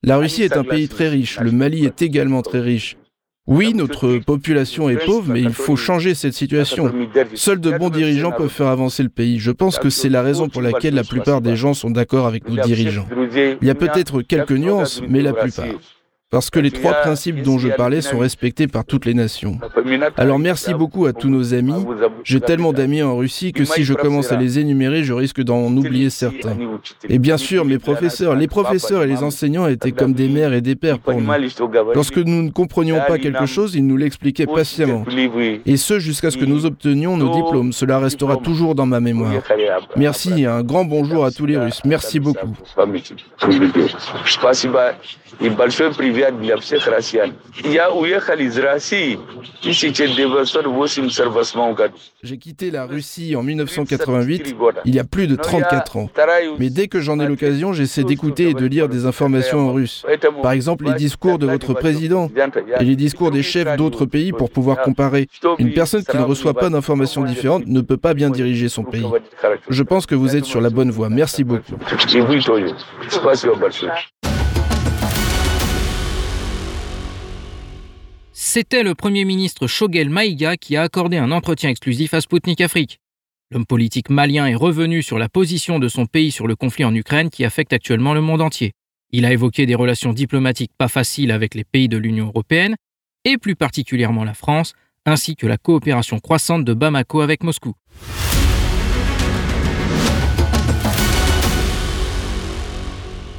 La 0.02 0.16
Russie 0.16 0.44
est 0.44 0.56
un 0.56 0.64
pays 0.64 0.88
très 0.88 1.08
riche, 1.08 1.40
le 1.40 1.50
Mali 1.50 1.84
est 1.84 2.02
également 2.02 2.42
très 2.42 2.60
riche. 2.60 2.96
Oui, 3.48 3.72
notre 3.74 4.18
population 4.18 4.90
est 4.90 5.04
pauvre, 5.04 5.32
mais 5.32 5.40
il 5.40 5.54
faut 5.54 5.74
changer 5.74 6.14
cette 6.14 6.34
situation. 6.34 6.92
Seuls 7.34 7.60
de 7.60 7.76
bons 7.76 7.88
dirigeants 7.88 8.30
peuvent 8.30 8.50
faire 8.50 8.66
avancer 8.66 9.02
le 9.02 9.08
pays. 9.08 9.38
Je 9.38 9.50
pense 9.50 9.78
que 9.78 9.88
c'est 9.88 10.10
la 10.10 10.22
raison 10.22 10.50
pour 10.50 10.60
laquelle 10.60 10.94
la 10.94 11.02
plupart 11.02 11.40
des 11.40 11.56
gens 11.56 11.72
sont 11.72 11.90
d'accord 11.90 12.26
avec 12.26 12.46
nos 12.48 12.62
dirigeants. 12.62 13.08
Il 13.60 13.66
y 13.66 13.70
a 13.70 13.74
peut-être 13.74 14.20
quelques 14.20 14.52
nuances, 14.52 15.00
mais 15.08 15.22
la 15.22 15.32
plupart 15.32 15.66
parce 16.30 16.50
que 16.50 16.60
les 16.60 16.70
trois 16.70 16.92
principes 16.92 17.42
dont 17.42 17.58
je 17.58 17.68
parlais 17.68 18.02
sont 18.02 18.18
respectés 18.18 18.66
par 18.66 18.84
toutes 18.84 19.06
les 19.06 19.14
nations. 19.14 19.58
Alors 20.16 20.38
merci 20.38 20.74
beaucoup 20.74 21.06
à 21.06 21.14
tous 21.14 21.30
nos 21.30 21.54
amis. 21.54 21.86
J'ai 22.22 22.40
tellement 22.40 22.74
d'amis 22.74 23.02
en 23.02 23.16
Russie 23.16 23.52
que 23.52 23.64
si 23.64 23.84
je 23.84 23.94
commence 23.94 24.30
à 24.30 24.36
les 24.36 24.58
énumérer, 24.58 25.04
je 25.04 25.14
risque 25.14 25.42
d'en 25.42 25.74
oublier 25.74 26.10
certains. 26.10 26.56
Et 27.08 27.18
bien 27.18 27.38
sûr, 27.38 27.64
mes 27.64 27.78
professeurs, 27.78 28.34
les 28.34 28.46
professeurs 28.46 29.02
et 29.02 29.06
les 29.06 29.22
enseignants 29.22 29.66
étaient 29.66 29.92
comme 29.92 30.12
des 30.12 30.28
mères 30.28 30.52
et 30.52 30.60
des 30.60 30.76
pères 30.76 30.98
pour 30.98 31.18
nous. 31.18 31.30
Lorsque 31.94 32.18
nous 32.18 32.42
ne 32.42 32.50
comprenions 32.50 33.00
pas 33.06 33.18
quelque 33.18 33.46
chose, 33.46 33.74
ils 33.74 33.86
nous 33.86 33.96
l'expliquaient 33.96 34.46
patiemment. 34.46 35.04
Et 35.64 35.76
ce, 35.76 35.98
jusqu'à 35.98 36.30
ce 36.30 36.36
que 36.36 36.44
nous 36.44 36.66
obtenions 36.66 37.16
nos 37.16 37.34
diplômes. 37.34 37.72
Cela 37.72 37.98
restera 37.98 38.36
toujours 38.36 38.74
dans 38.74 38.86
ma 38.86 39.00
mémoire. 39.00 39.32
Merci 39.96 40.42
et 40.42 40.46
un 40.46 40.62
grand 40.62 40.84
bonjour 40.84 41.24
à 41.24 41.30
tous 41.30 41.46
les 41.46 41.56
Russes. 41.56 41.80
Merci 41.84 42.20
beaucoup. 42.20 42.54
J'ai 52.22 52.38
quitté 52.38 52.70
la 52.70 52.86
Russie 52.86 53.36
en 53.36 53.42
1988, 53.42 54.56
il 54.84 54.94
y 54.94 54.98
a 54.98 55.04
plus 55.04 55.26
de 55.26 55.36
34 55.36 55.96
ans. 55.96 56.10
Mais 56.58 56.70
dès 56.70 56.88
que 56.88 57.00
j'en 57.00 57.20
ai 57.20 57.26
l'occasion, 57.26 57.72
j'essaie 57.72 58.04
d'écouter 58.04 58.50
et 58.50 58.54
de 58.54 58.66
lire 58.66 58.88
des 58.88 59.06
informations 59.06 59.68
en 59.68 59.72
russe. 59.72 60.04
Par 60.42 60.52
exemple, 60.52 60.86
les 60.86 60.94
discours 60.94 61.38
de 61.38 61.46
votre 61.46 61.74
président 61.74 62.30
et 62.80 62.84
les 62.84 62.96
discours 62.96 63.30
des 63.30 63.42
chefs 63.42 63.76
d'autres 63.76 64.06
pays 64.06 64.32
pour 64.32 64.50
pouvoir 64.50 64.82
comparer. 64.82 65.28
Une 65.58 65.72
personne 65.72 66.04
qui 66.04 66.16
ne 66.16 66.22
reçoit 66.22 66.54
pas 66.54 66.70
d'informations 66.70 67.24
différentes 67.24 67.66
ne 67.66 67.80
peut 67.80 67.96
pas 67.96 68.14
bien 68.14 68.30
diriger 68.30 68.68
son 68.68 68.84
pays. 68.84 69.06
Je 69.68 69.82
pense 69.82 70.06
que 70.06 70.14
vous 70.14 70.36
êtes 70.36 70.44
sur 70.44 70.60
la 70.60 70.70
bonne 70.70 70.90
voie. 70.90 71.08
Merci 71.08 71.44
beaucoup. 71.44 71.74
C'était 78.50 78.82
le 78.82 78.94
Premier 78.94 79.26
ministre 79.26 79.66
Shogel 79.66 80.08
Maïga 80.08 80.56
qui 80.56 80.74
a 80.74 80.80
accordé 80.80 81.18
un 81.18 81.32
entretien 81.32 81.68
exclusif 81.68 82.14
à 82.14 82.22
Sputnik 82.22 82.62
Afrique. 82.62 82.98
L'homme 83.50 83.66
politique 83.66 84.08
malien 84.08 84.46
est 84.46 84.54
revenu 84.54 85.02
sur 85.02 85.18
la 85.18 85.28
position 85.28 85.78
de 85.78 85.86
son 85.86 86.06
pays 86.06 86.30
sur 86.30 86.46
le 86.46 86.56
conflit 86.56 86.86
en 86.86 86.94
Ukraine 86.94 87.28
qui 87.28 87.44
affecte 87.44 87.74
actuellement 87.74 88.14
le 88.14 88.22
monde 88.22 88.40
entier. 88.40 88.72
Il 89.10 89.26
a 89.26 89.32
évoqué 89.34 89.66
des 89.66 89.74
relations 89.74 90.14
diplomatiques 90.14 90.72
pas 90.78 90.88
faciles 90.88 91.30
avec 91.30 91.54
les 91.54 91.64
pays 91.64 91.90
de 91.90 91.98
l'Union 91.98 92.28
européenne, 92.28 92.76
et 93.26 93.36
plus 93.36 93.54
particulièrement 93.54 94.24
la 94.24 94.32
France, 94.32 94.72
ainsi 95.04 95.36
que 95.36 95.46
la 95.46 95.58
coopération 95.58 96.18
croissante 96.18 96.64
de 96.64 96.72
Bamako 96.72 97.20
avec 97.20 97.42
Moscou. 97.42 97.74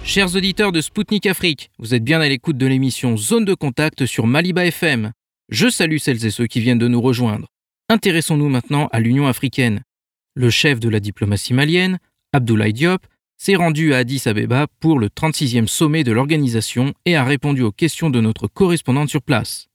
Chers 0.10 0.36
auditeurs 0.36 0.72
de 0.72 0.82
Spoutnik 0.82 1.28
Afrique, 1.28 1.70
vous 1.78 1.94
êtes 1.94 2.04
bien 2.04 2.20
à 2.20 2.28
l'écoute 2.28 2.58
de 2.58 2.66
l'émission 2.66 3.16
Zone 3.16 3.46
de 3.46 3.54
contact 3.54 4.08
sur 4.08 4.26
Maliba 4.26 4.66
FM. 4.66 5.12
Je 5.50 5.70
salue 5.70 5.98
celles 5.98 6.26
et 6.26 6.32
ceux 6.32 6.48
qui 6.48 6.62
viennent 6.62 6.80
de 6.80 6.88
nous 6.88 7.00
rejoindre. 7.00 7.48
Intéressons-nous 7.90 8.50
maintenant 8.50 8.90
à 8.92 9.02
l'Union 9.02 9.28
africaine. 9.28 9.84
Le 10.34 10.50
chef 10.50 10.80
de 10.80 10.90
la 10.90 11.00
diplomatie 11.00 11.54
malienne, 11.54 12.00
Abdoulaye 12.34 12.74
Diop, 12.74 13.06
s'est 13.38 13.54
rendu 13.54 13.94
à 13.94 13.98
Addis 13.98 14.24
Abeba 14.26 14.66
pour 14.80 14.98
le 14.98 15.10
36e 15.10 15.68
sommet 15.68 16.04
de 16.04 16.12
l'organisation 16.12 16.96
et 17.06 17.16
a 17.16 17.24
répondu 17.24 17.62
aux 17.62 17.72
questions 17.72 18.10
de 18.10 18.20
notre 18.20 18.48
correspondante 18.48 19.10
sur 19.10 19.22
place. 19.22 19.68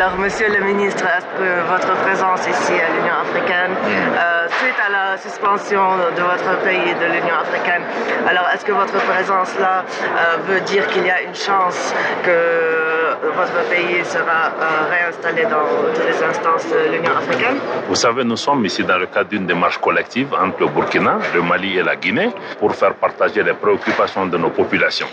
Alors, 0.00 0.16
monsieur 0.16 0.48
le 0.48 0.64
ministre, 0.64 1.04
est-ce 1.04 1.26
que 1.38 1.50
votre 1.68 1.94
présence 2.00 2.40
ici 2.48 2.72
à 2.72 2.88
l'Union 2.88 3.16
africaine, 3.20 3.72
euh, 3.84 4.48
suite 4.58 4.80
à 4.80 4.90
la 4.90 5.18
suspension 5.18 5.84
de 6.16 6.22
votre 6.22 6.58
pays 6.64 6.94
de 6.94 7.04
l'Union 7.04 7.36
africaine, 7.38 7.82
alors 8.26 8.46
est-ce 8.50 8.64
que 8.64 8.72
votre 8.72 8.94
présence 8.94 9.52
là 9.58 9.84
euh, 9.84 10.36
veut 10.48 10.62
dire 10.62 10.86
qu'il 10.86 11.04
y 11.04 11.10
a 11.10 11.20
une 11.20 11.34
chance 11.34 11.92
que 12.24 13.28
votre 13.36 13.68
pays 13.68 14.02
sera 14.06 14.40
euh, 14.48 14.88
réinstallé 14.90 15.42
dans 15.42 15.68
toutes 15.92 16.06
les 16.06 16.22
instances 16.24 16.66
de 16.70 16.92
l'Union 16.92 17.14
africaine? 17.18 17.58
Vous 17.86 17.94
savez, 17.94 18.24
nous 18.24 18.38
sommes 18.38 18.64
ici 18.64 18.82
dans 18.82 18.96
le 18.96 19.04
cadre 19.04 19.28
d'une 19.28 19.44
démarche 19.44 19.76
collective 19.76 20.32
entre 20.32 20.60
le 20.60 20.68
Burkina, 20.68 21.18
le 21.34 21.42
Mali 21.42 21.76
et 21.76 21.82
la 21.82 21.96
Guinée 21.96 22.30
pour 22.58 22.74
faire 22.74 22.94
partager 22.94 23.42
les 23.42 23.52
préoccupations 23.52 24.24
de 24.24 24.38
nos 24.38 24.48
populations 24.48 25.08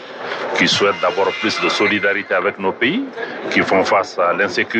qui 0.57 0.67
souhaitent 0.67 1.01
d'abord 1.01 1.31
plus 1.39 1.59
de 1.61 1.69
solidarité 1.69 2.33
avec 2.33 2.57
nos 2.57 2.71
pays, 2.71 3.03
qui 3.51 3.61
font 3.61 3.83
face 3.83 4.17
à 4.17 4.33
l'insécurité, 4.33 4.76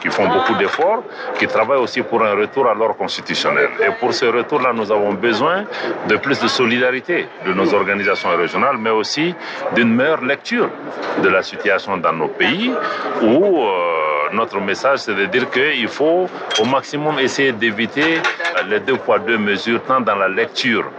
qui 0.00 0.08
font 0.08 0.28
beaucoup 0.28 0.54
d'efforts, 0.54 1.02
qui 1.38 1.46
travaillent 1.46 1.78
aussi 1.78 2.02
pour 2.02 2.24
un 2.24 2.34
retour 2.34 2.68
à 2.68 2.74
l'ordre 2.74 2.96
constitutionnel. 2.96 3.68
Et 3.80 3.90
pour 3.98 4.12
ce 4.14 4.26
retour-là, 4.26 4.72
nous 4.72 4.90
avons 4.90 5.14
besoin 5.14 5.64
de 6.08 6.16
plus 6.16 6.38
de 6.40 6.48
solidarité 6.48 7.26
de 7.46 7.52
nos 7.52 7.72
organisations 7.74 8.30
régionales, 8.36 8.76
mais 8.78 8.90
aussi 8.90 9.34
d'une 9.74 9.94
meilleure 9.94 10.22
lecture 10.22 10.68
de 11.22 11.28
la 11.28 11.42
situation 11.42 11.96
dans 11.96 12.12
nos 12.12 12.28
pays 12.28 12.72
où 13.22 13.62
euh, 13.62 14.32
notre 14.32 14.60
message, 14.60 15.00
c'est 15.00 15.14
de 15.14 15.26
dire 15.26 15.50
qu'il 15.50 15.88
faut 15.88 16.28
au 16.60 16.64
maximum 16.64 17.18
essayer 17.18 17.52
d'éviter 17.52 18.20
les 18.68 18.80
deux 18.80 18.96
poids, 18.96 19.18
deux 19.18 19.38
mesures, 19.38 19.82
tant 19.82 20.00
dans 20.00 20.16
la 20.16 20.28
lecture 20.28 20.90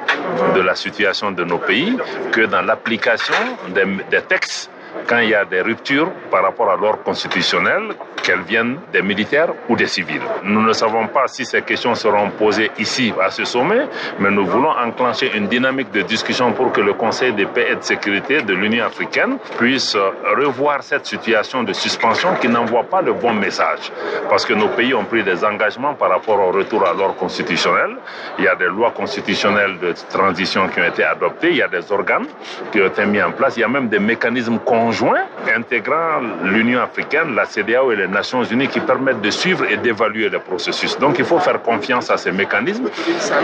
de 0.56 0.62
la 0.62 0.76
situation 0.76 1.32
de 1.32 1.44
nos 1.44 1.58
pays 1.58 1.98
que 2.32 2.42
dans 2.42 2.62
l'application 2.62 3.36
des, 3.70 3.86
des 4.10 4.22
textes 4.22 4.70
quand 5.08 5.20
il 5.20 5.30
y 5.30 5.36
a 5.36 5.46
des 5.46 5.62
ruptures 5.62 6.12
par 6.32 6.44
rapport 6.44 6.70
à 6.70 6.76
l'ordre 6.76 7.04
constitutionnel, 7.04 7.90
qu'elles 8.24 8.42
viennent 8.42 8.80
des 8.92 9.02
militaires 9.02 9.54
ou 9.70 9.76
des 9.78 9.86
civils. 9.86 10.22
Nous 10.44 10.62
ne 10.62 10.74
savons 10.74 11.08
pas 11.08 11.28
si 11.28 11.46
ces 11.46 11.62
questions 11.62 11.96
seront 11.96 12.30
posées 12.32 12.72
ici 12.78 13.14
à 13.22 13.30
ce 13.30 13.46
sommet, 13.46 13.88
mais 14.20 14.30
nous 14.32 14.46
voulons 14.46 14.72
enclencher 14.72 15.32
une 15.34 15.48
dynamique 15.48 15.92
de 15.92 16.02
discussion 16.02 16.52
pour 16.52 16.74
que 16.74 16.82
le 16.82 16.94
Conseil 16.94 17.32
de 17.32 17.46
paix 17.46 17.68
et 17.72 17.76
de 17.76 17.82
sécurité 17.84 18.42
de 18.42 18.54
l'Union 18.54 18.86
africaine 18.86 19.38
puisse 19.58 19.96
revoir 20.36 20.84
cette 20.84 21.06
situation 21.06 21.64
de 21.64 21.72
suspension 21.72 22.36
qui 22.42 22.50
n'envoie 22.50 22.84
pas 22.84 23.02
le 23.02 23.14
bon 23.14 23.34
message. 23.34 23.92
Parce 24.30 24.46
que 24.46 24.54
nos 24.54 24.68
pays 24.70 24.94
ont 24.94 25.06
pris 25.06 25.24
des 25.24 25.46
engagements 25.46 25.94
par 25.94 26.10
rapport 26.10 26.40
au 26.40 26.52
retour 26.52 26.86
à 26.86 26.94
l'ordre 26.94 27.16
constitutionnel. 27.16 27.96
Il 28.40 28.44
y 28.44 28.48
a 28.50 28.56
des 28.56 28.66
lois 28.66 28.92
constitutionnelles 28.92 29.80
de 29.80 29.94
transition 30.10 30.68
qui 30.68 30.82
ont 30.82 30.86
été 30.86 31.04
adoptées, 31.04 31.52
il 31.52 31.58
y 31.58 31.62
a 31.62 31.70
des 31.70 31.90
organes 31.92 32.28
qui 32.72 32.82
ont 32.82 32.88
été 32.88 33.06
mis 33.06 33.22
en 33.22 33.32
place, 33.32 33.56
il 33.56 33.62
y 33.62 33.64
a 33.64 33.70
même 33.70 33.88
des 33.88 34.00
mécanismes 34.00 34.60
conjoints 34.78 35.26
intégrant 35.56 36.20
l'Union 36.44 36.82
africaine, 36.82 37.34
la 37.36 37.46
CDAO 37.46 37.92
et 37.92 37.96
les 37.96 38.08
Nations 38.08 38.44
Unies 38.44 38.68
qui 38.68 38.80
permettent 38.80 39.22
de 39.22 39.32
suivre 39.32 39.64
et 39.72 39.78
d'évaluer 39.78 40.30
le 40.30 40.40
processus. 40.40 40.98
Donc 41.00 41.18
il 41.18 41.26
faut 41.26 41.40
faire 41.40 41.62
confiance 41.62 42.12
à 42.12 42.18
ces 42.18 42.32
mécanismes. 42.32 42.90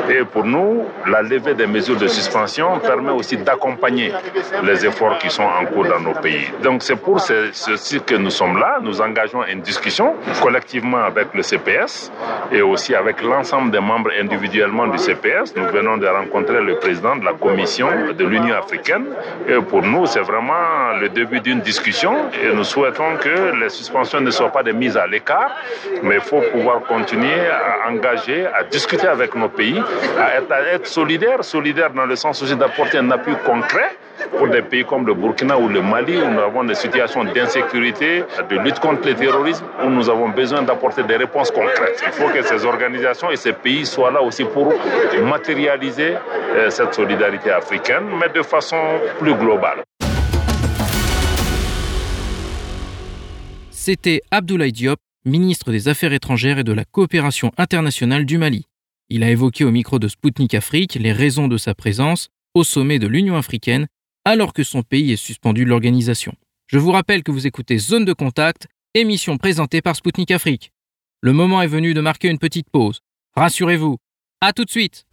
Et 0.10 0.24
pour 0.24 0.46
nous, 0.46 0.86
la 1.08 1.22
levée 1.22 1.56
des 1.56 1.66
mesures 1.66 1.98
de 1.98 2.08
suspension 2.08 2.68
permet 2.80 3.12
aussi 3.12 3.38
d'accompagner 3.38 4.12
les 4.64 4.86
efforts 4.86 5.18
qui 5.18 5.30
sont 5.30 5.50
en 5.62 5.66
cours 5.66 5.86
dans 5.86 6.00
nos 6.00 6.14
pays. 6.14 6.48
Donc 6.62 6.84
c'est 6.84 6.98
pour 6.98 7.20
ceci 7.20 8.00
que 8.02 8.16
nous 8.16 8.30
sommes 8.30 8.58
là. 8.60 8.78
Nous 8.82 9.02
engageons 9.02 9.44
une 9.46 9.62
discussion 9.62 10.14
collectivement 10.42 11.04
avec 11.12 11.28
le 11.34 11.42
CPS 11.42 12.12
et 12.52 12.62
aussi 12.62 12.94
avec 12.94 13.24
l'ensemble 13.24 13.72
des 13.72 13.80
membres 13.80 14.12
individuellement 14.20 14.88
du 14.88 14.98
CPS. 14.98 15.56
Nous 15.56 15.68
venons 15.78 15.98
de 15.98 16.08
rencontrer 16.08 16.62
le 16.62 16.76
président 16.76 17.16
de 17.16 17.26
la 17.26 17.34
Commission 17.34 17.88
de 18.20 18.26
l'Union 18.26 18.56
africaine. 18.56 19.06
Et 19.48 19.60
pour 19.62 19.82
nous, 19.82 20.06
c'est 20.06 20.26
vraiment 20.32 20.94
le 21.02 21.10
début 21.24 21.40
d'une 21.40 21.62
discussion 21.62 22.14
et 22.44 22.54
nous 22.54 22.66
souhaitons 22.66 23.16
que 23.18 23.36
les 23.62 23.70
suspensions 23.70 24.20
ne 24.20 24.30
soient 24.30 24.52
pas 24.52 24.64
des 24.64 24.74
mises 24.74 24.98
à 24.98 25.08
l'écart, 25.08 25.52
mais 26.02 26.16
il 26.16 26.22
faut 26.22 26.42
pouvoir 26.52 26.82
continuer 26.82 27.48
à 27.50 27.90
engager, 27.90 28.46
à 28.46 28.64
discuter 28.64 29.08
avec 29.08 29.34
nos 29.36 29.48
pays, 29.48 29.82
à 30.20 30.36
être, 30.38 30.52
à 30.52 30.62
être 30.76 30.86
solidaire, 30.86 31.44
solidaire 31.44 31.92
dans 31.92 32.06
le 32.06 32.18
sens 32.18 32.44
aussi 32.44 32.56
d'apporter 32.58 32.98
un 32.98 33.10
appui 33.12 33.36
concret 33.46 33.92
pour 34.38 34.48
des 34.50 34.62
pays 34.62 34.84
comme 34.84 35.06
le 35.08 35.14
Burkina 35.14 35.58
ou 35.58 35.70
le 35.70 35.82
Mali, 35.82 36.18
où 36.18 36.30
nous 36.30 36.42
avons 36.42 36.64
des 36.66 36.76
situations 36.76 37.24
d'insécurité, 37.24 38.24
de 38.50 38.58
lutte 38.60 38.80
contre 38.80 39.08
le 39.08 39.16
terrorisme, 39.16 39.66
où 39.84 39.90
nous 39.90 40.10
avons 40.10 40.30
besoin 40.30 40.62
d'apporter 40.62 41.04
des 41.04 41.16
réponses 41.16 41.52
concrètes. 41.52 42.04
Il 42.06 42.12
faut 42.12 42.30
que 42.30 42.42
ces 42.42 42.66
organisations 42.66 43.32
et 43.32 43.38
ces 43.38 43.54
pays 43.54 43.86
soient 43.86 44.12
là 44.12 44.22
aussi 44.22 44.44
pour 44.44 44.74
matérialiser 45.24 46.16
euh, 46.16 46.70
cette 46.70 46.94
solidarité 46.94 47.50
africaine, 47.52 48.06
mais 48.20 48.30
de 48.30 48.42
façon 48.42 48.78
plus 49.20 49.34
globale. 49.36 49.84
C'était 53.86 54.22
Abdoulaye 54.32 54.72
Diop, 54.72 54.98
ministre 55.26 55.70
des 55.74 55.90
Affaires 55.90 56.14
étrangères 56.14 56.58
et 56.58 56.64
de 56.64 56.72
la 56.72 56.86
coopération 56.86 57.52
internationale 57.58 58.26
du 58.26 58.38
Mali. 58.38 58.66
Il 59.10 59.26
a 59.26 59.30
évoqué 59.30 59.66
au 59.66 59.72
micro 59.72 60.00
de 60.00 60.08
Spoutnik 60.08 60.54
Afrique 60.54 60.96
les 60.96 61.12
raisons 61.12 61.50
de 61.50 61.58
sa 61.58 61.76
présence 61.76 62.30
au 62.54 62.64
sommet 62.64 62.98
de 62.98 63.08
l'Union 63.08 63.36
africaine 63.36 63.88
alors 64.24 64.54
que 64.54 64.64
son 64.64 64.84
pays 64.84 65.12
est 65.12 65.18
suspendu 65.18 65.66
de 65.66 65.70
l'organisation. 65.70 66.34
Je 66.68 66.78
vous 66.78 66.92
rappelle 66.92 67.24
que 67.24 67.32
vous 67.32 67.46
écoutez 67.46 67.78
Zone 67.78 68.06
de 68.06 68.14
contact, 68.14 68.68
émission 68.94 69.38
présentée 69.38 69.82
par 69.82 69.98
Spoutnik 69.98 70.32
Afrique. 70.32 70.72
Le 71.20 71.34
moment 71.34 71.62
est 71.62 71.68
venu 71.68 71.94
de 71.94 72.00
marquer 72.00 72.30
une 72.30 72.40
petite 72.40 72.70
pause. 72.72 73.02
Rassurez-vous. 73.36 73.98
À 74.40 74.54
tout 74.54 74.64
de 74.64 74.72
suite. 74.72 75.06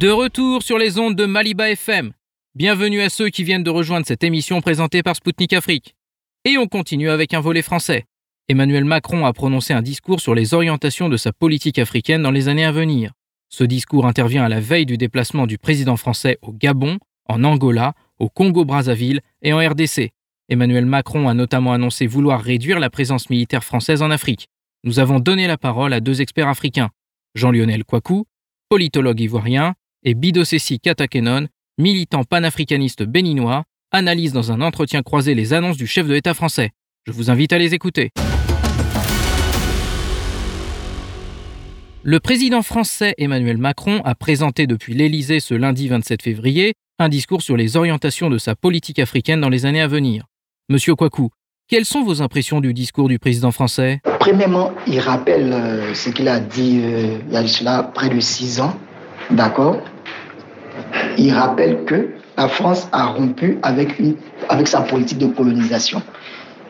De 0.00 0.08
retour 0.08 0.62
sur 0.62 0.78
les 0.78 0.98
ondes 0.98 1.16
de 1.16 1.26
Maliba 1.26 1.68
FM. 1.68 2.12
Bienvenue 2.58 3.02
à 3.02 3.08
ceux 3.08 3.28
qui 3.28 3.44
viennent 3.44 3.62
de 3.62 3.70
rejoindre 3.70 4.04
cette 4.04 4.24
émission 4.24 4.60
présentée 4.60 5.04
par 5.04 5.14
Spoutnik 5.14 5.52
Afrique. 5.52 5.94
Et 6.44 6.58
on 6.58 6.66
continue 6.66 7.08
avec 7.08 7.32
un 7.32 7.38
volet 7.38 7.62
français. 7.62 8.06
Emmanuel 8.48 8.84
Macron 8.84 9.24
a 9.26 9.32
prononcé 9.32 9.74
un 9.74 9.80
discours 9.80 10.18
sur 10.18 10.34
les 10.34 10.54
orientations 10.54 11.08
de 11.08 11.16
sa 11.16 11.32
politique 11.32 11.78
africaine 11.78 12.20
dans 12.20 12.32
les 12.32 12.48
années 12.48 12.64
à 12.64 12.72
venir. 12.72 13.12
Ce 13.48 13.62
discours 13.62 14.06
intervient 14.06 14.42
à 14.42 14.48
la 14.48 14.58
veille 14.58 14.86
du 14.86 14.96
déplacement 14.96 15.46
du 15.46 15.56
président 15.56 15.96
français 15.96 16.40
au 16.42 16.52
Gabon, 16.52 16.98
en 17.28 17.44
Angola, 17.44 17.94
au 18.18 18.28
Congo-Brazzaville 18.28 19.20
et 19.40 19.52
en 19.52 19.58
RDC. 19.58 20.10
Emmanuel 20.48 20.84
Macron 20.84 21.28
a 21.28 21.34
notamment 21.34 21.74
annoncé 21.74 22.08
vouloir 22.08 22.42
réduire 22.42 22.80
la 22.80 22.90
présence 22.90 23.30
militaire 23.30 23.62
française 23.62 24.02
en 24.02 24.10
Afrique. 24.10 24.48
Nous 24.82 24.98
avons 24.98 25.20
donné 25.20 25.46
la 25.46 25.58
parole 25.58 25.92
à 25.92 26.00
deux 26.00 26.22
experts 26.22 26.48
africains, 26.48 26.90
Jean-Lionel 27.36 27.84
Kouakou, 27.84 28.24
politologue 28.68 29.20
ivoirien, 29.20 29.74
et 30.02 30.14
Bidosessi 30.14 30.80
Katakenon, 30.80 31.46
militant 31.78 32.24
panafricaniste 32.24 33.04
béninois, 33.04 33.62
analyse 33.92 34.32
dans 34.32 34.52
un 34.52 34.60
entretien 34.60 35.02
croisé 35.02 35.34
les 35.34 35.52
annonces 35.52 35.76
du 35.76 35.86
chef 35.86 36.06
de 36.06 36.12
l'État 36.12 36.34
français. 36.34 36.70
Je 37.06 37.12
vous 37.12 37.30
invite 37.30 37.52
à 37.52 37.58
les 37.58 37.72
écouter. 37.72 38.10
Le 42.02 42.20
président 42.20 42.62
français 42.62 43.14
Emmanuel 43.18 43.58
Macron 43.58 44.00
a 44.04 44.14
présenté 44.14 44.66
depuis 44.66 44.94
l'Élysée 44.94 45.40
ce 45.40 45.54
lundi 45.54 45.88
27 45.88 46.22
février 46.22 46.74
un 46.98 47.08
discours 47.08 47.42
sur 47.42 47.56
les 47.56 47.76
orientations 47.76 48.28
de 48.28 48.38
sa 48.38 48.56
politique 48.56 48.98
africaine 48.98 49.40
dans 49.40 49.48
les 49.48 49.66
années 49.66 49.80
à 49.80 49.86
venir. 49.86 50.24
Monsieur 50.68 50.96
Kouakou, 50.96 51.30
quelles 51.68 51.84
sont 51.84 52.02
vos 52.02 52.22
impressions 52.22 52.60
du 52.60 52.74
discours 52.74 53.08
du 53.08 53.18
président 53.18 53.52
français? 53.52 54.00
Premièrement, 54.18 54.72
il 54.86 54.98
rappelle 55.00 55.52
euh, 55.52 55.94
ce 55.94 56.10
qu'il 56.10 56.28
a 56.28 56.40
dit 56.40 56.80
euh, 56.82 57.18
il 57.30 57.64
y 57.64 57.68
a 57.68 57.82
près 57.82 58.08
de 58.08 58.18
six 58.20 58.60
ans, 58.60 58.74
d'accord? 59.30 59.80
Il 61.16 61.32
rappelle 61.32 61.84
que 61.84 62.10
la 62.36 62.48
France 62.48 62.88
a 62.92 63.06
rompu 63.06 63.58
avec, 63.62 63.98
une, 63.98 64.14
avec 64.48 64.68
sa 64.68 64.82
politique 64.82 65.18
de 65.18 65.26
colonisation. 65.26 66.00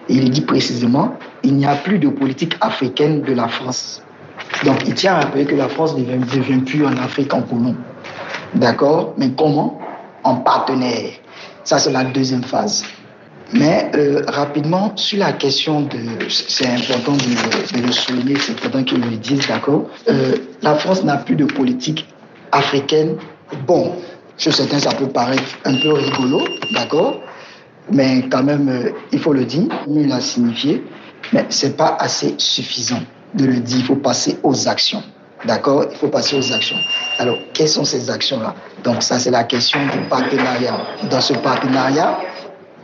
il 0.09 0.31
dit 0.31 0.41
précisément, 0.41 1.15
il 1.43 1.55
n'y 1.55 1.67
a 1.67 1.75
plus 1.75 1.99
de 1.99 2.09
politique 2.09 2.57
africaine 2.61 3.23
de 3.23 3.33
la 3.35 3.49
France. 3.49 4.03
Donc, 4.65 4.87
il 4.87 4.95
tient 4.95 5.15
à 5.15 5.21
rappeler 5.21 5.45
que 5.45 5.55
la 5.55 5.69
France 5.69 5.97
ne 5.97 6.05
devient, 6.05 6.61
plus 6.61 6.85
en 6.87 6.97
Afrique 6.97 7.33
en 7.35 7.43
colon. 7.43 7.77
D'accord? 8.55 9.15
Mais 9.19 9.31
comment? 9.37 9.79
En 10.25 10.37
partenaire. 10.37 11.11
Ça, 11.65 11.79
c'est 11.79 11.93
la 11.93 12.05
deuxième 12.05 12.43
phase. 12.43 12.85
Mais 13.53 13.91
euh, 13.95 14.23
rapidement, 14.29 14.93
sur 14.97 15.19
la 15.19 15.33
question 15.33 15.83
de. 15.83 16.29
C'est 16.29 16.67
important 16.67 17.13
de, 17.13 17.81
le 17.87 17.93
souligner, 17.93 18.37
c'est 18.39 18.53
important 18.53 18.83
qu'ils 18.85 19.01
le 19.01 19.17
disent, 19.17 19.47
d'accord? 19.49 19.87
Euh, 20.09 20.37
La 20.63 20.75
France 20.75 21.03
n'a 21.05 21.17
plus 21.17 21.37
de 21.37 21.47
politique 21.47 22.07
africaine. 22.53 23.17
Bon, 23.67 23.97
sur 24.37 24.55
certains, 24.55 24.79
ça 24.79 24.95
peut 24.95 25.09
paraître 25.09 25.43
un 25.65 25.75
peu 25.77 25.93
rigolo, 25.93 26.41
d'accord 26.73 27.21
Mais 27.91 28.25
quand 28.31 28.43
même, 28.43 28.69
euh, 28.69 28.91
il 29.13 29.19
faut 29.19 29.33
le 29.33 29.45
dire, 29.45 29.69
il 29.89 30.13
a 30.13 30.21
signifié, 30.21 30.85
mais 31.33 31.47
ce 31.49 31.67
n'est 31.67 31.73
pas 31.73 31.97
assez 31.99 32.35
suffisant 32.39 33.01
de 33.35 33.47
le 33.47 33.57
dire, 33.61 33.79
il 33.79 33.85
faut 33.85 33.97
passer 33.97 34.39
aux 34.43 34.69
actions. 34.69 35.03
D'accord 35.45 35.87
Il 35.91 35.97
faut 35.97 36.09
passer 36.09 36.37
aux 36.37 36.53
actions. 36.53 36.77
Alors, 37.19 37.39
quelles 37.55 37.69
sont 37.69 37.85
ces 37.85 38.11
actions-là? 38.11 38.55
Donc, 38.83 39.03
ça, 39.03 39.19
c'est 39.19 39.31
la 39.31 39.45
question 39.45 39.79
du 39.87 39.99
partenariat. 40.09 40.77
Dans 41.11 41.21
ce 41.21 41.33
partenariat, 41.35 42.19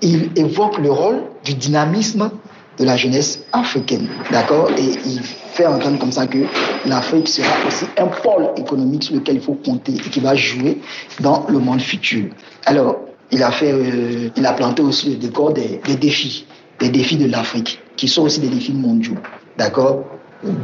il 0.01 0.31
évoque 0.37 0.79
le 0.79 0.91
rôle 0.91 1.23
du 1.45 1.55
dynamisme 1.55 2.31
de 2.79 2.85
la 2.85 2.97
jeunesse 2.97 3.41
africaine. 3.53 4.09
D'accord? 4.31 4.71
Et 4.77 4.91
il 5.07 5.21
fait 5.23 5.67
entendre 5.67 5.99
comme 5.99 6.13
ça 6.13 6.27
que 6.27 6.39
l'Afrique 6.87 7.29
sera 7.29 7.49
aussi 7.67 7.85
un 7.99 8.07
pôle 8.07 8.51
économique 8.57 9.05
sur 9.05 9.15
lequel 9.15 9.37
il 9.37 9.43
faut 9.43 9.55
compter 9.65 9.93
et 9.93 10.11
qui 10.11 10.21
va 10.21 10.35
jouer 10.35 10.81
dans 11.21 11.47
le 11.49 11.59
monde 11.59 11.81
futur. 11.81 12.27
Alors, 12.67 12.99
il 13.31 13.43
a, 13.43 13.51
fait, 13.51 13.73
euh, 13.73 14.31
il 14.37 14.47
a 14.47 14.53
planté 14.53 14.83
aussi 14.83 15.11
le 15.11 15.17
décor 15.17 15.53
des, 15.53 15.81
des 15.87 15.97
défis, 15.97 16.47
des 16.79 16.89
défis 16.89 17.17
de 17.17 17.27
l'Afrique, 17.27 17.81
qui 17.97 18.09
sont 18.09 18.23
aussi 18.23 18.41
des 18.41 18.49
défis 18.49 18.73
mondiaux. 18.73 19.17
D'accord? 19.57 20.05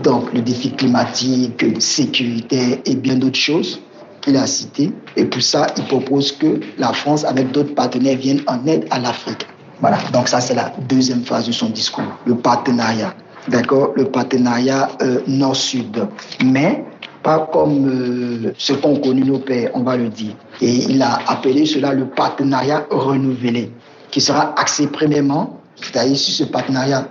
Donc 0.03 0.33
le 0.35 0.43
défi 0.43 0.73
climatique, 0.73 1.65
sécurité 1.81 2.83
et 2.85 2.95
bien 2.95 3.17
d'autres 3.17 3.39
choses 3.39 3.81
qu'il 4.21 4.37
a 4.37 4.47
citées. 4.47 4.93
Et 5.17 5.25
pour 5.25 5.43
ça, 5.43 5.69
il 5.77 5.85
propose 5.85 6.33
que 6.33 6.61
la 6.79 6.93
France, 6.93 7.25
avec 7.25 7.51
d'autres 7.53 7.75
partenaires, 7.75 8.19
vienne 8.19 8.43
en 8.47 8.67
aide 8.67 8.87
à 8.91 8.99
l'Afrique. 8.99 9.47
Voilà, 9.81 9.99
donc 10.13 10.29
ça 10.29 10.41
c'est 10.41 10.55
la 10.55 10.73
deuxième 10.89 11.25
phase 11.25 11.47
de 11.47 11.53
son 11.53 11.71
discours, 11.71 12.05
le 12.27 12.37
partenariat. 12.37 13.15
D'accord? 13.49 13.93
Le 13.97 14.05
partenariat 14.05 14.91
euh, 15.01 15.21
nord-sud. 15.27 16.07
Mais 16.45 16.85
pas 17.23 17.49
comme 17.53 17.89
euh, 17.89 18.53
ce 18.59 18.75
qu'ont 18.75 18.97
connu 18.97 19.23
nos 19.25 19.39
pères, 19.39 19.71
on 19.75 19.83
va 19.83 19.97
le 19.97 20.09
dire. 20.09 20.35
Et 20.61 20.71
il 20.71 21.03
a 21.03 21.21
appelé 21.27 21.65
cela 21.67 21.93
le 21.95 22.07
partenariat 22.07 22.87
renouvelé, 22.91 23.73
qui 24.11 24.21
sera 24.21 24.55
axé 24.59 24.87
premièrement, 24.87 25.61
c'est-à-dire 25.77 26.17
si 26.17 26.33
ce 26.33 26.45
partenariat 26.45 27.09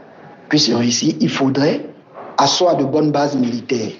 puisse 0.49 0.71
réussir, 0.71 1.15
il 1.19 1.29
faudrait 1.29 1.85
asseoir 2.37 2.77
de 2.77 2.83
bonnes 2.83 3.11
bases 3.11 3.35
militaires. 3.35 3.91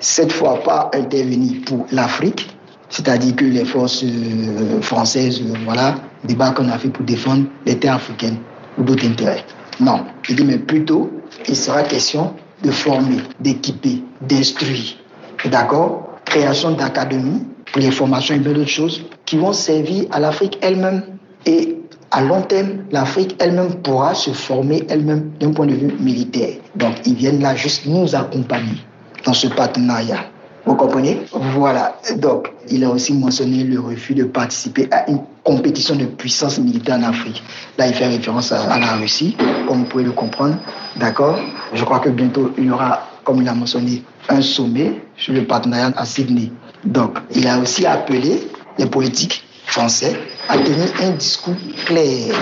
Cette 0.00 0.32
fois, 0.32 0.62
pas 0.62 0.90
intervenir 0.94 1.62
pour 1.66 1.86
l'Afrique, 1.90 2.48
c'est-à-dire 2.90 3.36
que 3.36 3.44
les 3.44 3.64
forces 3.64 4.02
euh, 4.04 4.80
françaises, 4.80 5.40
euh, 5.42 5.54
voilà, 5.64 5.96
débarquent 6.24 6.60
en 6.60 6.68
Afrique 6.68 6.94
pour 6.94 7.04
défendre 7.04 7.44
les 7.66 7.78
terres 7.78 7.96
africaines 7.96 8.38
ou 8.78 8.82
d'autres 8.82 9.06
intérêts. 9.06 9.44
Non, 9.80 10.04
il 10.28 10.36
dit, 10.36 10.44
mais 10.44 10.58
plutôt, 10.58 11.10
il 11.46 11.56
sera 11.56 11.82
question 11.82 12.34
de 12.64 12.70
former, 12.70 13.18
d'équiper, 13.40 14.02
d'instruire. 14.22 14.96
D'accord? 15.44 16.08
Création 16.24 16.72
d'académies 16.72 17.44
pour 17.72 17.80
les 17.80 17.90
formations 17.90 18.34
et 18.34 18.38
bien 18.38 18.52
d'autres 18.52 18.68
choses 18.68 19.04
qui 19.24 19.36
vont 19.36 19.52
servir 19.52 20.06
à 20.10 20.18
l'Afrique 20.18 20.58
elle-même. 20.62 21.02
Et 21.46 21.76
à 22.10 22.22
long 22.22 22.42
terme, 22.42 22.84
l'Afrique 22.90 23.36
elle-même 23.38 23.74
pourra 23.82 24.14
se 24.14 24.30
former 24.30 24.84
elle-même 24.88 25.30
d'un 25.38 25.52
point 25.52 25.66
de 25.66 25.74
vue 25.74 25.94
militaire. 26.00 26.54
Donc, 26.74 26.94
ils 27.06 27.14
viennent 27.14 27.40
là 27.40 27.54
juste 27.54 27.86
nous 27.86 28.14
accompagner 28.14 28.78
dans 29.24 29.34
ce 29.34 29.46
partenariat. 29.46 30.24
Vous 30.68 30.74
comprenez? 30.74 31.22
Voilà. 31.32 31.98
Donc, 32.16 32.52
il 32.70 32.84
a 32.84 32.90
aussi 32.90 33.14
mentionné 33.14 33.64
le 33.64 33.80
refus 33.80 34.14
de 34.14 34.24
participer 34.24 34.86
à 34.90 35.08
une 35.08 35.20
compétition 35.42 35.96
de 35.96 36.04
puissance 36.04 36.58
militaire 36.58 36.96
en 36.96 37.04
Afrique. 37.04 37.42
Là, 37.78 37.86
il 37.86 37.94
fait 37.94 38.06
référence 38.06 38.52
à, 38.52 38.78
la 38.78 38.96
Russie, 38.96 39.34
comme 39.66 39.78
vous 39.78 39.84
pouvez 39.86 40.04
le 40.04 40.12
comprendre. 40.12 40.56
D'accord? 40.96 41.38
Je 41.72 41.82
crois 41.84 42.00
que 42.00 42.10
bientôt, 42.10 42.52
il 42.58 42.64
y 42.64 42.70
aura, 42.70 43.08
comme 43.24 43.40
il 43.40 43.48
a 43.48 43.54
mentionné, 43.54 44.02
un 44.28 44.42
sommet 44.42 45.00
sur 45.16 45.32
le 45.32 45.46
partenariat 45.46 45.90
à 45.96 46.04
Sydney. 46.04 46.52
Donc, 46.84 47.16
il 47.34 47.48
a 47.48 47.58
aussi 47.58 47.86
appelé 47.86 48.46
les 48.76 48.86
politiques 48.86 49.44
français 49.64 50.20
à 50.50 50.58
tenir 50.58 50.92
un 51.02 51.12
discours 51.12 51.56
clair. 51.86 52.34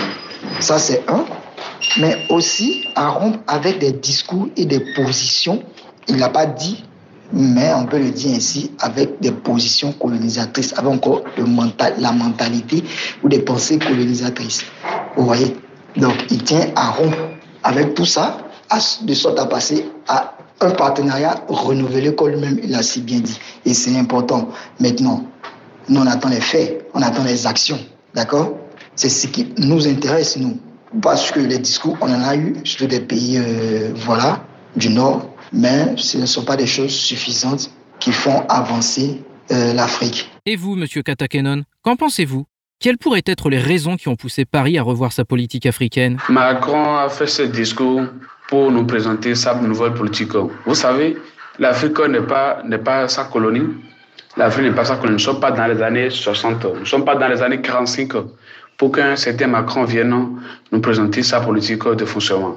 Ça, 0.58 0.80
c'est 0.80 1.04
un. 1.08 1.26
Mais 2.00 2.26
aussi 2.30 2.88
à 2.96 3.08
rompre 3.08 3.38
avec 3.46 3.78
des 3.78 3.92
discours 3.92 4.48
et 4.56 4.64
des 4.64 4.80
positions. 4.96 5.62
Il 6.08 6.16
n'a 6.16 6.28
pas 6.28 6.46
dit, 6.46 6.82
mais 7.32 7.72
on 7.74 7.86
peut 7.86 7.98
le 7.98 8.10
dire 8.10 8.36
ainsi, 8.36 8.70
avec 8.80 9.20
des 9.20 9.32
positions 9.32 9.92
colonisatrices, 9.92 10.74
avec 10.76 10.90
encore 10.90 11.22
la 11.98 12.12
mentalité 12.12 12.84
ou 13.22 13.28
des 13.28 13.40
pensées 13.40 13.78
colonisatrices. 13.78 14.64
Vous 15.16 15.24
voyez? 15.24 15.56
Donc, 15.96 16.14
il 16.30 16.42
tient 16.42 16.66
à 16.76 16.90
rompre 16.90 17.18
avec 17.62 17.94
tout 17.94 18.04
ça, 18.04 18.38
de 19.02 19.14
sorte 19.14 19.38
à 19.38 19.46
passer 19.46 19.88
à 20.08 20.34
un 20.60 20.70
partenariat 20.70 21.34
renouvelé, 21.48 22.14
comme 22.14 22.28
lui-même 22.28 22.58
il 22.62 22.74
a 22.74 22.82
si 22.82 23.00
bien 23.00 23.20
dit. 23.20 23.38
Et 23.64 23.74
c'est 23.74 23.96
important. 23.98 24.48
Maintenant, 24.80 25.24
Nous, 25.88 26.00
on 26.00 26.06
attend 26.06 26.30
les 26.30 26.40
faits, 26.40 26.88
on 26.94 27.02
attend 27.02 27.22
les 27.22 27.46
actions. 27.46 27.78
D'accord? 28.14 28.56
C'est 28.96 29.08
ce 29.08 29.28
qui 29.28 29.52
nous 29.58 29.86
intéresse, 29.86 30.36
nous. 30.36 30.58
Parce 31.00 31.30
que 31.30 31.40
les 31.40 31.58
discours, 31.58 31.96
on 32.00 32.12
en 32.12 32.22
a 32.22 32.34
eu, 32.34 32.56
surtout 32.64 32.86
des 32.86 33.00
pays 33.00 33.38
euh, 33.38 33.92
voilà, 33.94 34.42
du 34.74 34.88
Nord, 34.88 35.28
mais 35.52 35.96
ce 35.96 36.18
ne 36.18 36.26
sont 36.26 36.44
pas 36.44 36.56
des 36.56 36.66
choses 36.66 36.94
suffisantes 36.94 37.70
qui 38.00 38.12
font 38.12 38.44
avancer 38.48 39.22
euh, 39.50 39.72
l'Afrique. 39.74 40.30
Et 40.44 40.56
vous, 40.56 40.74
Monsieur 40.74 41.02
Katakenon, 41.02 41.62
qu'en 41.82 41.96
pensez-vous? 41.96 42.46
Quelles 42.78 42.98
pourraient 42.98 43.22
être 43.24 43.48
les 43.48 43.58
raisons 43.58 43.96
qui 43.96 44.08
ont 44.08 44.16
poussé 44.16 44.44
Paris 44.44 44.76
à 44.76 44.82
revoir 44.82 45.12
sa 45.12 45.24
politique 45.24 45.64
africaine? 45.64 46.18
Macron 46.28 46.96
a 46.96 47.08
fait 47.08 47.26
ce 47.26 47.42
discours 47.42 48.02
pour 48.48 48.70
nous 48.70 48.84
présenter 48.84 49.34
sa 49.34 49.54
nouvelle 49.54 49.94
politique. 49.94 50.32
Vous 50.66 50.74
savez, 50.74 51.16
l'Afrique 51.58 51.98
n'est 52.00 52.20
pas, 52.20 52.62
n'est 52.64 52.78
pas 52.78 53.08
sa 53.08 53.24
colonie. 53.24 53.66
L'Afrique 54.36 54.66
n'est 54.66 54.74
pas 54.74 54.84
sa 54.84 54.96
colonie. 54.96 55.12
Nous 55.12 55.30
ne 55.30 55.32
sommes 55.32 55.40
pas 55.40 55.52
dans 55.52 55.66
les 55.66 55.80
années 55.82 56.10
60. 56.10 56.64
Nous 56.64 56.80
ne 56.80 56.84
sommes 56.84 57.04
pas 57.04 57.16
dans 57.16 57.28
les 57.28 57.40
années 57.40 57.62
45 57.62 58.12
pour 58.76 58.92
qu'un 58.92 59.16
certain 59.16 59.46
Macron 59.46 59.84
vienne 59.84 60.38
nous 60.70 60.80
présenter 60.80 61.22
sa 61.22 61.40
politique 61.40 61.84
de 61.88 62.04
fonctionnement. 62.04 62.56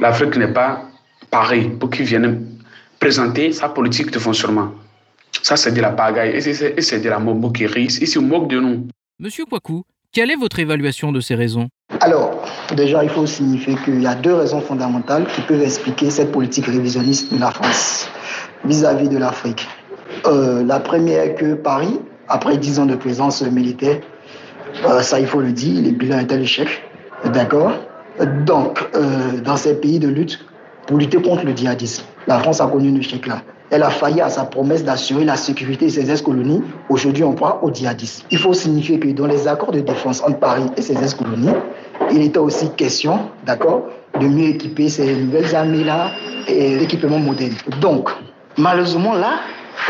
L'Afrique 0.00 0.36
n'est 0.36 0.52
pas 0.52 0.82
Paris 1.30 1.70
pour 1.78 1.90
qu'il 1.90 2.04
vienne 2.04 2.46
présenter 2.98 3.52
sa 3.52 3.68
politique 3.68 4.10
de 4.10 4.18
fonctionnement. 4.18 4.72
Ça, 5.42 5.56
c'est 5.56 5.72
de 5.72 5.80
la 5.80 5.90
pagaille 5.90 6.36
et 6.36 6.82
c'est 6.82 7.00
de 7.00 7.08
la 7.08 7.18
moquerie. 7.18 7.88
Il 8.00 8.08
se 8.08 8.18
moque 8.18 8.48
de 8.48 8.60
nous. 8.60 8.88
Monsieur 9.18 9.44
Kwaku, 9.44 9.84
quelle 10.12 10.30
est 10.30 10.36
votre 10.36 10.58
évaluation 10.58 11.12
de 11.12 11.20
ces 11.20 11.34
raisons? 11.34 11.68
Alors, 12.00 12.44
déjà, 12.76 13.04
il 13.04 13.10
faut 13.10 13.26
signifier 13.26 13.76
qu'il 13.84 14.02
y 14.02 14.06
a 14.06 14.14
deux 14.14 14.34
raisons 14.34 14.60
fondamentales 14.60 15.26
qui 15.34 15.40
peuvent 15.42 15.62
expliquer 15.62 16.10
cette 16.10 16.32
politique 16.32 16.66
révisionniste 16.66 17.32
de 17.32 17.38
la 17.38 17.50
France 17.50 18.10
vis-à-vis 18.64 19.08
de 19.08 19.18
l'Afrique. 19.18 19.68
Euh, 20.26 20.64
la 20.64 20.80
première 20.80 21.22
est 21.22 21.34
que 21.34 21.54
Paris, 21.54 22.00
après 22.28 22.56
dix 22.56 22.78
ans 22.78 22.86
de 22.86 22.96
présence 22.96 23.42
militaire, 23.42 24.00
euh, 24.86 25.00
ça 25.00 25.20
il 25.20 25.26
faut 25.26 25.40
le 25.40 25.52
dire, 25.52 25.82
les 25.82 25.92
bilans 25.92 26.18
étaient 26.18 26.36
l'échec. 26.38 26.68
D'accord? 27.32 27.72
Donc, 28.44 28.80
euh, 28.94 29.40
dans 29.40 29.56
ces 29.56 29.74
pays 29.74 29.98
de 29.98 30.08
lutte, 30.08 30.44
pour 30.86 30.98
lutter 30.98 31.20
contre 31.20 31.44
le 31.44 31.56
djihadisme, 31.56 32.04
la 32.26 32.38
France 32.38 32.60
a 32.60 32.66
connu 32.66 32.90
un 32.90 32.96
échec 32.96 33.26
là. 33.26 33.42
Elle 33.70 33.84
a 33.84 33.90
failli 33.90 34.20
à 34.20 34.28
sa 34.28 34.44
promesse 34.44 34.82
d'assurer 34.82 35.24
la 35.24 35.36
sécurité 35.36 35.86
de 35.86 35.90
ses 35.90 36.10
ex-colonies. 36.10 36.60
Aujourd'hui, 36.88 37.22
on 37.22 37.34
croit 37.34 37.60
au 37.62 37.72
djihadisme. 37.72 38.26
Il 38.30 38.38
faut 38.38 38.52
signifier 38.52 38.98
que 38.98 39.08
dans 39.08 39.26
les 39.26 39.46
accords 39.46 39.70
de 39.70 39.80
défense 39.80 40.20
entre 40.22 40.38
Paris 40.38 40.64
et 40.76 40.82
ses 40.82 41.00
ex-colonies, 41.00 41.52
il 42.10 42.22
était 42.22 42.38
aussi 42.38 42.68
question, 42.70 43.20
d'accord, 43.46 43.84
de 44.18 44.26
mieux 44.26 44.48
équiper 44.48 44.88
ces 44.88 45.14
nouvelles 45.14 45.54
armées-là 45.54 46.10
et 46.48 46.78
l'équipement 46.78 47.20
moderne. 47.20 47.54
Donc, 47.80 48.10
malheureusement, 48.56 49.14
là 49.14 49.40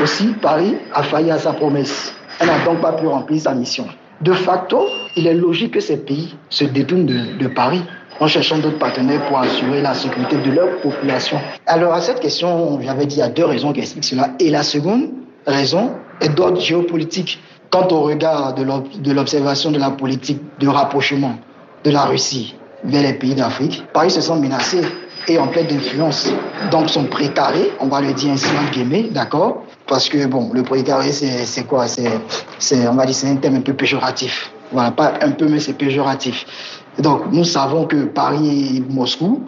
aussi, 0.02 0.34
Paris 0.42 0.76
a 0.92 1.02
failli 1.02 1.30
à 1.30 1.38
sa 1.38 1.54
promesse. 1.54 2.12
Elle 2.38 2.48
n'a 2.48 2.62
donc 2.64 2.80
pas 2.80 2.92
pu 2.92 3.06
remplir 3.06 3.40
sa 3.40 3.54
mission. 3.54 3.86
De 4.20 4.34
facto, 4.34 4.84
il 5.16 5.26
est 5.26 5.34
logique 5.34 5.72
que 5.72 5.80
ces 5.80 5.96
pays 5.96 6.36
se 6.50 6.64
détournent 6.64 7.06
de 7.06 7.48
Paris 7.48 7.82
en 8.20 8.26
cherchant 8.26 8.58
d'autres 8.58 8.78
partenaires 8.78 9.26
pour 9.26 9.38
assurer 9.38 9.80
la 9.80 9.94
sécurité 9.94 10.36
de 10.36 10.50
leur 10.50 10.80
population. 10.82 11.38
Alors 11.66 11.94
à 11.94 12.00
cette 12.00 12.20
question, 12.20 12.78
j'avais 12.82 13.06
dit 13.06 13.16
il 13.16 13.20
y 13.20 13.22
a 13.22 13.28
deux 13.28 13.46
raisons 13.46 13.72
qui 13.72 13.80
expliquent 13.80 14.04
cela. 14.04 14.30
Et 14.38 14.50
la 14.50 14.62
seconde 14.62 15.08
raison 15.46 15.92
est 16.20 16.28
d'ordre 16.28 16.60
géopolitique. 16.60 17.40
Quand 17.70 17.92
on 17.92 18.02
regarde 18.02 18.62
de 19.02 19.12
l'observation 19.12 19.70
de 19.70 19.78
la 19.78 19.90
politique 19.90 20.40
de 20.58 20.68
rapprochement 20.68 21.36
de 21.84 21.90
la 21.90 22.02
Russie 22.02 22.54
vers 22.84 23.02
les 23.02 23.14
pays 23.14 23.34
d'Afrique, 23.34 23.84
Paris 23.92 24.10
se 24.10 24.20
sent 24.20 24.36
menacé 24.36 24.80
et 25.28 25.38
en 25.38 25.46
pleine 25.46 25.66
d'influence. 25.66 26.30
Donc 26.70 26.90
son 26.90 27.04
précaré, 27.04 27.70
on 27.80 27.86
va 27.86 28.00
le 28.00 28.12
dire 28.12 28.32
ainsi 28.32 28.48
en 28.48 28.70
guillemets, 28.70 29.08
d'accord? 29.10 29.64
Parce 29.86 30.08
que 30.08 30.26
bon, 30.26 30.50
le 30.52 30.62
précaré, 30.62 31.12
c'est 31.12 31.64
quoi? 31.64 31.86
C'est, 31.86 32.88
on 32.88 32.94
va 32.94 33.06
dire, 33.06 33.14
c'est 33.14 33.28
un 33.28 33.36
terme 33.36 33.56
un 33.56 33.60
peu 33.60 33.74
péjoratif. 33.74 34.50
Voilà, 34.72 34.90
pas 34.92 35.14
un 35.20 35.32
peu, 35.32 35.46
mais 35.48 35.58
c'est 35.58 35.72
péjoratif. 35.72 36.46
Donc, 36.98 37.32
nous 37.32 37.44
savons 37.44 37.86
que 37.86 38.04
Paris 38.04 38.76
et 38.76 38.80
Moscou 38.92 39.42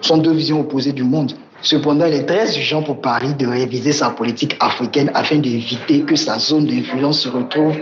sont 0.00 0.18
deux 0.18 0.32
visions 0.32 0.60
opposées 0.60 0.92
du 0.92 1.04
monde. 1.04 1.32
Cependant, 1.62 2.06
il 2.06 2.14
est 2.14 2.24
très 2.24 2.56
urgent 2.56 2.82
pour 2.82 3.00
Paris 3.00 3.34
de 3.34 3.46
réviser 3.46 3.92
sa 3.92 4.10
politique 4.10 4.56
africaine 4.60 5.10
afin 5.14 5.36
d'éviter 5.36 6.02
que 6.02 6.16
sa 6.16 6.38
zone 6.38 6.66
d'influence 6.66 7.20
se 7.20 7.28
retrouve 7.28 7.76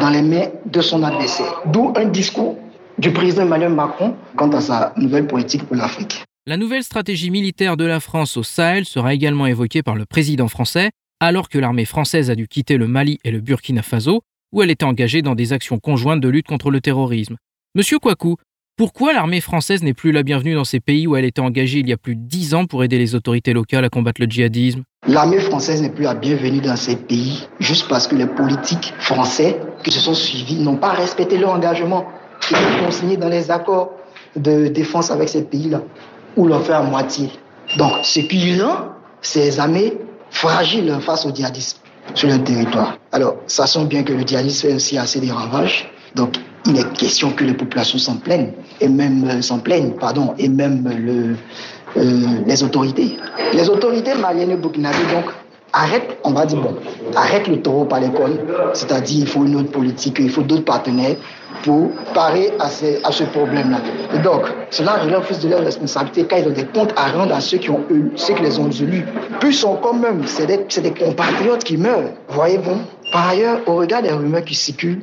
dans 0.00 0.10
les 0.10 0.22
mains 0.22 0.48
de 0.64 0.80
son 0.80 1.02
adversaire. 1.02 1.60
D'où 1.66 1.92
un 1.96 2.06
discours 2.06 2.56
du 2.98 3.12
président 3.12 3.42
Emmanuel 3.42 3.72
Macron 3.72 4.14
quant 4.36 4.50
à 4.50 4.60
sa 4.60 4.92
nouvelle 4.96 5.26
politique 5.26 5.64
pour 5.64 5.76
l'Afrique. 5.76 6.24
La 6.46 6.56
nouvelle 6.56 6.82
stratégie 6.82 7.30
militaire 7.30 7.76
de 7.76 7.84
la 7.84 8.00
France 8.00 8.36
au 8.36 8.42
Sahel 8.42 8.84
sera 8.84 9.14
également 9.14 9.46
évoquée 9.46 9.82
par 9.82 9.94
le 9.94 10.06
président 10.06 10.48
français, 10.48 10.90
alors 11.20 11.48
que 11.48 11.58
l'armée 11.58 11.84
française 11.84 12.30
a 12.30 12.34
dû 12.34 12.48
quitter 12.48 12.78
le 12.78 12.88
Mali 12.88 13.18
et 13.24 13.30
le 13.30 13.40
Burkina 13.40 13.82
Faso, 13.82 14.22
où 14.52 14.62
elle 14.62 14.70
était 14.70 14.84
engagée 14.84 15.22
dans 15.22 15.34
des 15.34 15.52
actions 15.52 15.78
conjointes 15.78 16.20
de 16.20 16.28
lutte 16.28 16.46
contre 16.46 16.70
le 16.70 16.80
terrorisme. 16.80 17.36
Monsieur 17.76 18.00
Kouakou, 18.00 18.34
pourquoi 18.76 19.12
l'armée 19.12 19.40
française 19.40 19.84
n'est 19.84 19.94
plus 19.94 20.10
la 20.10 20.24
bienvenue 20.24 20.56
dans 20.56 20.64
ces 20.64 20.80
pays 20.80 21.06
où 21.06 21.14
elle 21.14 21.24
était 21.24 21.40
engagée 21.40 21.78
il 21.78 21.88
y 21.88 21.92
a 21.92 21.96
plus 21.96 22.16
de 22.16 22.20
dix 22.20 22.52
ans 22.52 22.66
pour 22.66 22.82
aider 22.82 22.98
les 22.98 23.14
autorités 23.14 23.52
locales 23.52 23.84
à 23.84 23.88
combattre 23.88 24.20
le 24.20 24.26
djihadisme? 24.26 24.82
L'armée 25.06 25.38
française 25.38 25.80
n'est 25.80 25.90
plus 25.90 26.02
la 26.02 26.16
bienvenue 26.16 26.60
dans 26.60 26.74
ces 26.74 26.96
pays 26.96 27.46
juste 27.60 27.86
parce 27.88 28.08
que 28.08 28.16
les 28.16 28.26
politiques 28.26 28.92
français 28.98 29.60
qui 29.84 29.92
se 29.92 30.00
sont 30.00 30.14
suivis 30.14 30.56
n'ont 30.56 30.78
pas 30.78 30.94
respecté 30.94 31.38
leur 31.38 31.50
engagement 31.50 32.06
qui 32.40 32.56
ont 32.84 32.90
signé 32.90 33.16
dans 33.16 33.28
les 33.28 33.52
accords 33.52 33.92
de 34.34 34.66
défense 34.66 35.12
avec 35.12 35.28
ces 35.28 35.44
pays-là 35.44 35.80
ou 36.36 36.48
l'ont 36.48 36.58
fait 36.58 36.72
à 36.72 36.82
moitié. 36.82 37.30
Donc, 37.78 37.92
ce 38.02 38.18
qui 38.18 38.60
rend 38.60 38.86
ces 39.22 39.60
armées 39.60 39.96
fragiles 40.32 40.98
face 41.02 41.24
au 41.24 41.32
djihadisme 41.32 41.78
sur 42.14 42.28
le 42.28 42.42
territoire. 42.42 42.98
Alors, 43.12 43.36
sachant 43.46 43.84
bien 43.84 44.02
que 44.02 44.12
le 44.12 44.22
djihadisme 44.22 44.66
fait 44.66 44.74
aussi 44.74 44.98
assez 44.98 45.20
des 45.20 45.30
ravages, 45.30 45.88
donc 46.14 46.36
il 46.66 46.78
est 46.78 46.92
question 46.92 47.30
que 47.30 47.44
les 47.44 47.54
populations 47.54 47.98
s'en 47.98 48.16
plaignent, 48.16 48.52
et 48.80 48.88
même 48.88 49.24
euh, 49.28 49.42
s'en 49.42 49.58
plaignent, 49.58 49.92
pardon, 49.92 50.34
et 50.38 50.48
même 50.48 50.86
euh, 51.96 52.36
les 52.46 52.62
autorités. 52.62 53.16
Les 53.54 53.68
autorités 53.68 54.14
maliennes 54.14 54.50
et 54.50 54.56
burkinabées, 54.56 54.98
donc, 55.12 55.24
arrête, 55.72 56.18
on 56.24 56.32
va 56.32 56.46
dire, 56.46 56.60
bon, 56.60 56.76
arrête 57.16 57.48
le 57.48 57.60
taureau 57.62 57.84
par 57.84 58.00
l'école, 58.00 58.38
c'est-à-dire 58.74 59.20
il 59.20 59.26
faut 59.26 59.44
une 59.44 59.56
autre 59.56 59.70
politique, 59.70 60.18
il 60.20 60.30
faut 60.30 60.42
d'autres 60.42 60.64
partenaires 60.64 61.16
pour 61.62 61.90
parer 62.14 62.52
à, 62.58 62.68
ce 62.68 63.24
problème-là. 63.24 63.78
Et 64.14 64.18
donc, 64.18 64.42
cela 64.70 64.94
relève 64.94 65.40
de 65.42 65.48
leur 65.48 65.60
responsabilité 65.60 66.24
quand 66.24 66.36
ils 66.36 66.48
ont 66.48 66.52
des 66.52 66.64
comptes 66.66 66.92
à 66.96 67.10
rendre 67.10 67.34
à 67.34 67.40
ceux 67.40 67.58
qui 67.58 67.70
ont 67.70 67.84
eu, 67.90 68.10
ceux 68.16 68.34
qui 68.34 68.42
les 68.42 68.58
ont 68.58 68.70
élus. 68.70 69.04
Plus 69.40 69.64
quand 69.82 69.94
même, 69.94 70.22
c'est 70.26 70.46
des, 70.46 70.58
des 70.80 70.92
compatriotes 70.92 71.64
qui 71.64 71.76
meurent, 71.76 72.10
voyez-vous. 72.28 72.78
Par 73.12 73.28
ailleurs, 73.28 73.60
au 73.66 73.76
regard 73.76 74.02
des 74.02 74.10
rumeurs 74.10 74.44
qui 74.44 74.54
circulent, 74.54 75.02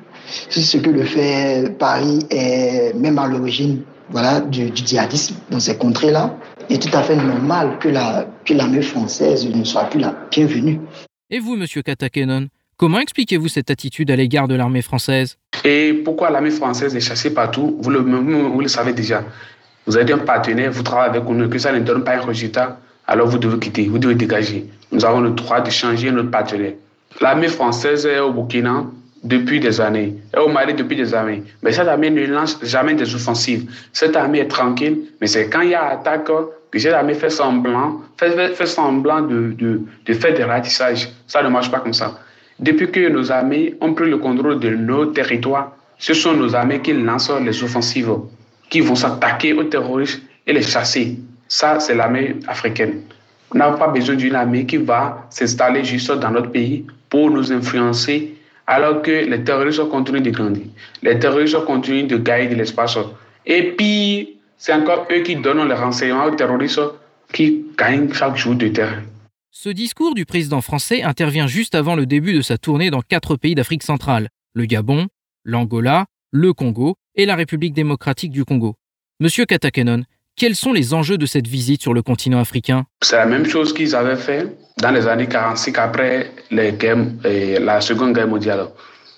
ce 0.50 0.78
que 0.78 0.90
le 0.90 1.04
fait 1.04 1.76
Paris 1.78 2.20
est 2.30 2.94
même 2.96 3.18
à 3.18 3.28
l'origine 3.28 3.82
voilà, 4.10 4.40
du, 4.42 4.70
du, 4.72 4.86
djihadisme 4.86 5.36
dans 5.50 5.60
ces 5.60 5.78
contrées-là. 5.78 6.38
Il 6.70 6.78
est 6.78 6.80
tout 6.80 6.96
à 6.96 7.04
fait 7.04 7.16
normal 7.16 7.78
que 7.80 7.90
l'armée 7.90 8.26
la, 8.50 8.76
que 8.76 8.82
française 8.82 9.48
ne 9.48 9.64
soit 9.64 9.86
plus 9.86 10.00
la 10.00 10.16
bienvenue. 10.32 10.80
Et 11.30 11.40
vous, 11.40 11.56
monsieur 11.56 11.82
Katakenon, 11.82 12.48
comment 12.78 13.00
expliquez-vous 13.00 13.50
cette 13.50 13.70
attitude 13.70 14.10
à 14.12 14.16
l'égard 14.16 14.48
de 14.48 14.56
l'armée 14.56 14.82
française? 14.82 15.38
Et 15.66 15.94
pourquoi 15.94 16.30
l'armée 16.30 16.52
française 16.52 16.96
est 16.96 17.02
chassée 17.02 17.34
partout? 17.34 17.78
Vous 17.82 17.90
le, 17.90 18.00
vous 18.00 18.62
le 18.62 18.68
savez 18.68 18.94
déjà. 18.94 19.24
Vous 19.86 19.98
avez 19.98 20.14
un 20.14 20.20
partenaire, 20.20 20.72
vous 20.72 20.84
travaillez 20.84 21.18
avec 21.18 21.30
nous, 21.30 21.50
que 21.50 21.58
ça 21.58 21.72
ne 21.72 21.80
donne 21.80 22.04
pas 22.04 22.18
un 22.18 22.26
résultat, 22.26 22.80
alors 23.08 23.28
vous 23.28 23.38
devez 23.38 23.60
quitter, 23.60 23.88
vous 23.88 24.00
devez 24.00 24.16
dégager. 24.16 24.66
Nous 24.92 25.06
avons 25.06 25.22
le 25.22 25.32
droit 25.32 25.62
de 25.62 25.70
changer 25.70 26.12
notre 26.12 26.30
partenaire. 26.30 26.74
L'armée 27.22 27.48
française 27.48 28.06
est 28.06 28.20
au 28.20 28.32
Burkina 28.32 28.86
depuis 29.28 29.60
des 29.60 29.82
années, 29.82 30.16
au 30.38 30.48
Mali 30.48 30.74
depuis 30.74 30.96
des 30.96 31.14
années. 31.14 31.44
Mais 31.62 31.72
cette 31.72 31.88
armée 31.88 32.10
ne 32.10 32.26
lance 32.26 32.58
jamais 32.64 32.94
des 32.94 33.14
offensives. 33.14 33.70
Cette 33.92 34.16
armée 34.16 34.40
est 34.40 34.48
tranquille, 34.48 35.00
mais 35.20 35.28
c'est 35.28 35.50
quand 35.50 35.62
il 35.62 35.72
y 35.72 35.76
a 35.76 35.86
attaque 35.86 36.30
que 36.72 36.80
cette 36.80 36.94
armée 36.94 37.14
fait 37.14 37.30
semblant, 37.30 38.02
fait, 38.18 38.32
fait, 38.32 38.56
fait 38.56 38.66
semblant 38.66 39.22
de, 39.22 39.54
de, 39.58 39.82
de, 40.06 40.14
faire 40.14 40.34
des 40.34 40.44
ratissages. 40.44 41.10
Ça 41.28 41.44
ne 41.44 41.50
marche 41.50 41.70
pas 41.70 41.80
comme 41.80 41.94
ça. 41.94 42.20
Depuis 42.60 42.90
que 42.90 43.10
nos 43.10 43.32
armées 43.32 43.76
ont 43.82 43.94
pris 43.94 44.10
le 44.10 44.18
contrôle 44.18 44.60
de 44.60 44.70
nos 44.70 45.08
territoires, 45.08 45.74
ce 46.00 46.14
sont 46.14 46.34
nos 46.34 46.56
armées 46.56 46.82
qui 46.82 46.94
lancent 46.94 47.32
les 47.42 47.64
offensives, 47.64 48.12
qui 48.70 48.80
vont 48.80 48.96
s'attaquer 48.96 49.54
aux 49.54 49.66
terroristes 49.66 50.22
et 50.46 50.54
les 50.54 50.62
chasser. 50.62 51.18
Ça, 51.48 51.80
c'est 51.80 51.96
l'armée 51.96 52.36
africaine. 52.48 53.02
On 53.54 53.58
n'a 53.58 53.72
pas 53.72 53.88
besoin 53.88 54.16
d'une 54.16 54.36
armée 54.36 54.66
qui 54.66 54.78
va 54.78 55.26
s'installer 55.30 55.84
juste 55.84 56.12
dans 56.12 56.32
notre 56.32 56.52
pays 56.52 56.86
pour 57.10 57.30
nous 57.32 57.52
influencer 57.52 58.37
alors 58.68 59.02
que 59.02 59.12
les 59.12 59.44
terroristes 59.44 59.90
continuent 59.90 60.22
de 60.22 60.30
grandir. 60.30 60.66
Les 61.02 61.18
terroristes 61.18 61.64
continuent 61.66 62.08
de 62.08 62.18
gagner 62.18 62.50
de 62.50 62.56
l'espace. 62.56 62.98
Et 63.46 63.72
puis, 63.78 64.38
c'est 64.58 64.74
encore 64.74 65.08
eux 65.12 65.22
qui 65.22 65.38
donnent 65.38 65.68
les 65.68 65.74
renseignements 65.74 66.26
aux 66.26 66.36
terroristes 66.36 66.82
qui 67.32 67.66
gagnent 67.78 68.12
chaque 68.14 68.36
jour 68.36 68.56
de 68.56 68.68
terrain. 68.68 69.02
Ce 69.52 69.70
discours 69.70 70.14
du 70.14 70.26
président 70.26 70.62
français 70.62 71.02
intervient 71.02 71.48
juste 71.48 71.76
avant 71.76 71.96
le 71.96 72.06
début 72.06 72.34
de 72.34 72.42
sa 72.42 72.58
tournée 72.58 72.92
dans 72.92 73.02
quatre 73.02 73.38
pays 73.38 73.56
d'Afrique 73.56 73.84
centrale, 73.84 74.30
le 74.54 74.66
Gabon, 74.66 75.08
l'Angola, 75.46 76.06
le 76.32 76.54
Congo 76.54 76.96
et 77.16 77.26
la 77.26 77.36
République 77.36 77.74
démocratique 77.74 78.32
du 78.32 78.46
Congo. 78.46 78.76
Monsieur 79.20 79.46
Katakenon, 79.46 80.04
quels 80.38 80.56
sont 80.56 80.72
les 80.72 80.94
enjeux 80.94 81.18
de 81.18 81.26
cette 81.26 81.48
visite 81.48 81.82
sur 81.82 81.94
le 81.94 82.04
continent 82.04 82.40
africain? 82.40 82.86
C'est 83.02 83.18
la 83.18 83.26
même 83.26 83.46
chose 83.46 83.74
qu'ils 83.74 83.96
avaient 83.96 84.16
fait 84.16 84.56
dans 84.78 84.92
les 84.92 85.08
années 85.08 85.28
45 85.28 85.78
après 85.80 86.32
les 86.52 86.78
la 87.60 87.82
Seconde 87.82 88.14
Guerre 88.14 88.28
mondiale. 88.28 88.68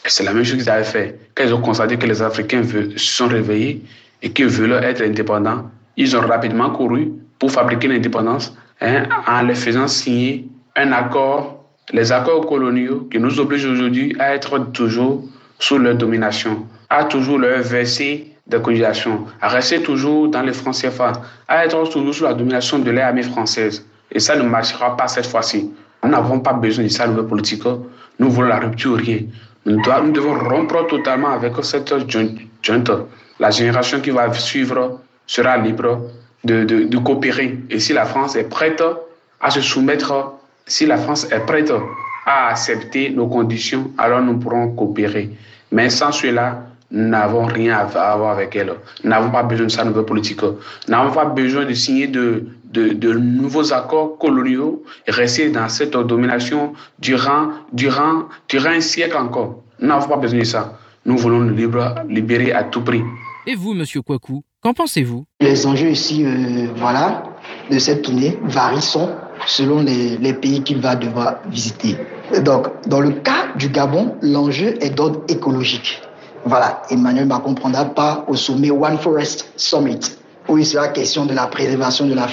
c'est 0.05 0.23
la 0.23 0.33
même 0.33 0.45
chose 0.45 0.57
qu'ils 0.57 0.69
avaient 0.69 0.83
fait. 0.85 1.19
Quand 1.35 1.43
ils 1.43 1.53
ont 1.53 1.61
constaté 1.61 1.97
que 1.97 2.07
les 2.07 2.21
Africains 2.21 2.63
se 2.63 2.97
sont 2.97 3.27
réveillés 3.27 3.83
et 4.21 4.31
qu'ils 4.31 4.47
veulent 4.47 4.81
être 4.83 5.01
indépendants, 5.01 5.69
ils 5.97 6.15
ont 6.15 6.21
rapidement 6.21 6.69
couru 6.71 7.11
pour 7.37 7.51
fabriquer 7.51 7.89
l'indépendance 7.89 8.55
hein, 8.79 9.03
en 9.27 9.41
les 9.41 9.55
faisant 9.55 9.87
signer 9.87 10.47
un 10.77 10.93
accord, 10.93 11.65
les 11.91 12.13
accords 12.13 12.45
coloniaux 12.47 13.09
qui 13.11 13.19
nous 13.19 13.39
obligent 13.41 13.65
aujourd'hui 13.65 14.15
à 14.19 14.35
être 14.35 14.57
toujours 14.71 15.25
sous 15.59 15.77
leur 15.77 15.95
domination, 15.95 16.65
à 16.89 17.03
toujours 17.03 17.39
leur 17.39 17.61
verser 17.61 18.33
des 18.49 18.59
cotisations, 18.61 19.25
à 19.41 19.47
rester 19.47 19.81
toujours 19.81 20.27
dans 20.27 20.41
les 20.41 20.53
francs 20.53 20.75
CFA, 20.75 21.13
à 21.47 21.65
être 21.65 21.83
toujours 21.89 22.13
sous 22.13 22.23
la 22.23 22.33
domination 22.33 22.79
de 22.79 22.91
l'armée 22.91 23.23
française. 23.23 23.85
Et 24.11 24.19
ça 24.19 24.35
ne 24.35 24.43
marchera 24.43 24.97
pas 24.97 25.07
cette 25.07 25.27
fois-ci. 25.27 25.71
Nous 26.03 26.09
n'avons 26.09 26.39
pas 26.39 26.53
besoin 26.53 26.85
de 26.85 26.89
ça, 26.89 27.07
nouvelle 27.07 27.27
politique. 27.27 27.63
Nous 28.19 28.29
voulons 28.29 28.47
la 28.47 28.59
rupture, 28.59 28.95
rien. 28.97 29.19
Nous, 29.65 29.81
devons 30.11 30.39
rompre 30.39 30.87
totalement 30.87 31.29
avec 31.29 31.53
cette 31.63 31.93
junte. 32.09 32.91
La 33.39 33.51
génération 33.51 33.99
qui 33.99 34.09
va 34.09 34.33
suivre 34.33 34.99
sera 35.27 35.57
libre 35.57 36.01
de, 36.43 36.97
coopérer. 36.97 37.59
Et 37.69 37.79
si 37.79 37.93
la 37.93 38.05
France 38.05 38.35
est 38.35 38.49
prête 38.49 38.83
à 39.39 39.49
se 39.51 39.61
soumettre, 39.61 40.33
si 40.65 40.85
la 40.85 40.97
France 40.97 41.27
est 41.31 41.45
prête 41.45 41.71
à 42.25 42.47
accepter 42.47 43.11
nos 43.11 43.27
conditions, 43.27 43.91
alors 43.97 44.21
nous 44.21 44.39
pourrons 44.39 44.71
coopérer. 44.71 45.29
Mais 45.71 45.89
sans 45.89 46.11
cela, 46.11 46.63
n'avons 46.91 47.45
rien 47.45 47.87
à 47.93 48.11
avoir 48.13 48.31
avec 48.31 48.55
elle. 48.55 48.73
Nous 49.03 49.09
n'avons 49.09 49.29
pas 49.29 49.43
besoin 49.43 49.67
de 49.67 49.71
sa 49.71 49.83
nouvelle 49.83 50.05
politique. 50.05 50.41
Nous 50.41 50.57
n'avons 50.87 51.13
pas 51.13 51.25
besoin 51.25 51.65
de 51.65 51.73
signer 51.73 52.07
de, 52.07 52.45
de, 52.65 52.89
de, 52.89 53.13
nouveaux 53.13 53.73
accords 53.73 54.17
coloniaux 54.17 54.83
et 55.07 55.11
rester 55.11 55.49
dans 55.49 55.69
cette 55.69 55.91
domination 55.91 56.73
durant, 56.99 57.49
durant, 57.73 58.23
durant 58.47 58.69
un 58.69 58.81
siècle 58.81 59.17
encore. 59.17 59.61
Nous 59.79 59.87
n'avons 59.87 60.07
pas 60.07 60.17
besoin 60.17 60.39
de 60.39 60.43
ça. 60.45 60.79
Nous 61.05 61.17
voulons 61.17 61.39
nous 61.39 61.55
libérer 62.07 62.51
à 62.51 62.63
tout 62.63 62.81
prix. 62.81 63.03
Et 63.47 63.55
vous, 63.55 63.73
Monsieur 63.73 64.01
Kwaku, 64.01 64.43
qu'en 64.61 64.73
pensez-vous? 64.73 65.25
Les 65.39 65.65
enjeux 65.65 65.89
ici, 65.89 66.25
euh, 66.25 66.67
voilà, 66.75 67.23
de 67.71 67.79
cette 67.79 68.03
tournée 68.03 68.37
varient 68.43 68.97
selon 69.47 69.81
les, 69.81 70.17
les 70.17 70.33
pays 70.33 70.61
qu'il 70.61 70.81
va 70.81 70.95
devoir 70.95 71.37
visiter. 71.49 71.95
Donc, 72.43 72.67
dans 72.87 72.99
le 72.99 73.11
cas 73.11 73.47
du 73.55 73.69
Gabon, 73.69 74.15
l'enjeu 74.21 74.75
est 74.83 74.91
d'ordre 74.91 75.21
écologique. 75.29 76.01
Voilà, 76.45 76.81
Emmanuel 76.89 77.25
Macron 77.25 77.53
prendra 77.53 77.85
part 77.85 78.23
au 78.27 78.35
sommet 78.35 78.71
One 78.71 78.97
Forest 78.97 79.51
Summit, 79.57 79.99
où 80.47 80.57
il 80.57 80.65
sera 80.65 80.87
question 80.87 81.25
de 81.25 81.33
la 81.33 81.47
préservation 81.47 82.05
de 82.05 82.13
la 82.13 82.27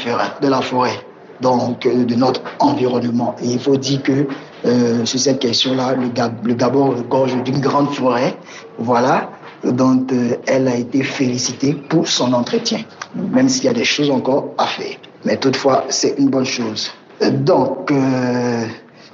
forêt, 0.62 1.00
donc 1.40 1.84
euh, 1.86 2.04
de 2.04 2.14
notre 2.14 2.40
environnement. 2.60 3.34
Il 3.42 3.58
faut 3.58 3.76
dire 3.76 4.02
que 4.02 4.26
euh, 4.64 5.04
sur 5.04 5.18
cette 5.18 5.40
question-là, 5.40 5.94
le, 5.94 6.08
le 6.44 6.54
Gabon 6.54 6.90
regorge 6.90 7.42
d'une 7.42 7.60
grande 7.60 7.92
forêt, 7.92 8.36
voilà, 8.78 9.30
dont 9.64 10.06
euh, 10.12 10.36
elle 10.46 10.68
a 10.68 10.76
été 10.76 11.02
félicitée 11.02 11.74
pour 11.74 12.06
son 12.06 12.32
entretien, 12.32 12.80
même 13.14 13.48
s'il 13.48 13.64
y 13.64 13.68
a 13.68 13.74
des 13.74 13.84
choses 13.84 14.10
encore 14.10 14.50
à 14.56 14.66
faire. 14.66 14.96
Mais 15.24 15.36
toutefois, 15.36 15.84
c'est 15.88 16.14
une 16.18 16.28
bonne 16.28 16.44
chose. 16.44 16.90
Donc, 17.20 17.92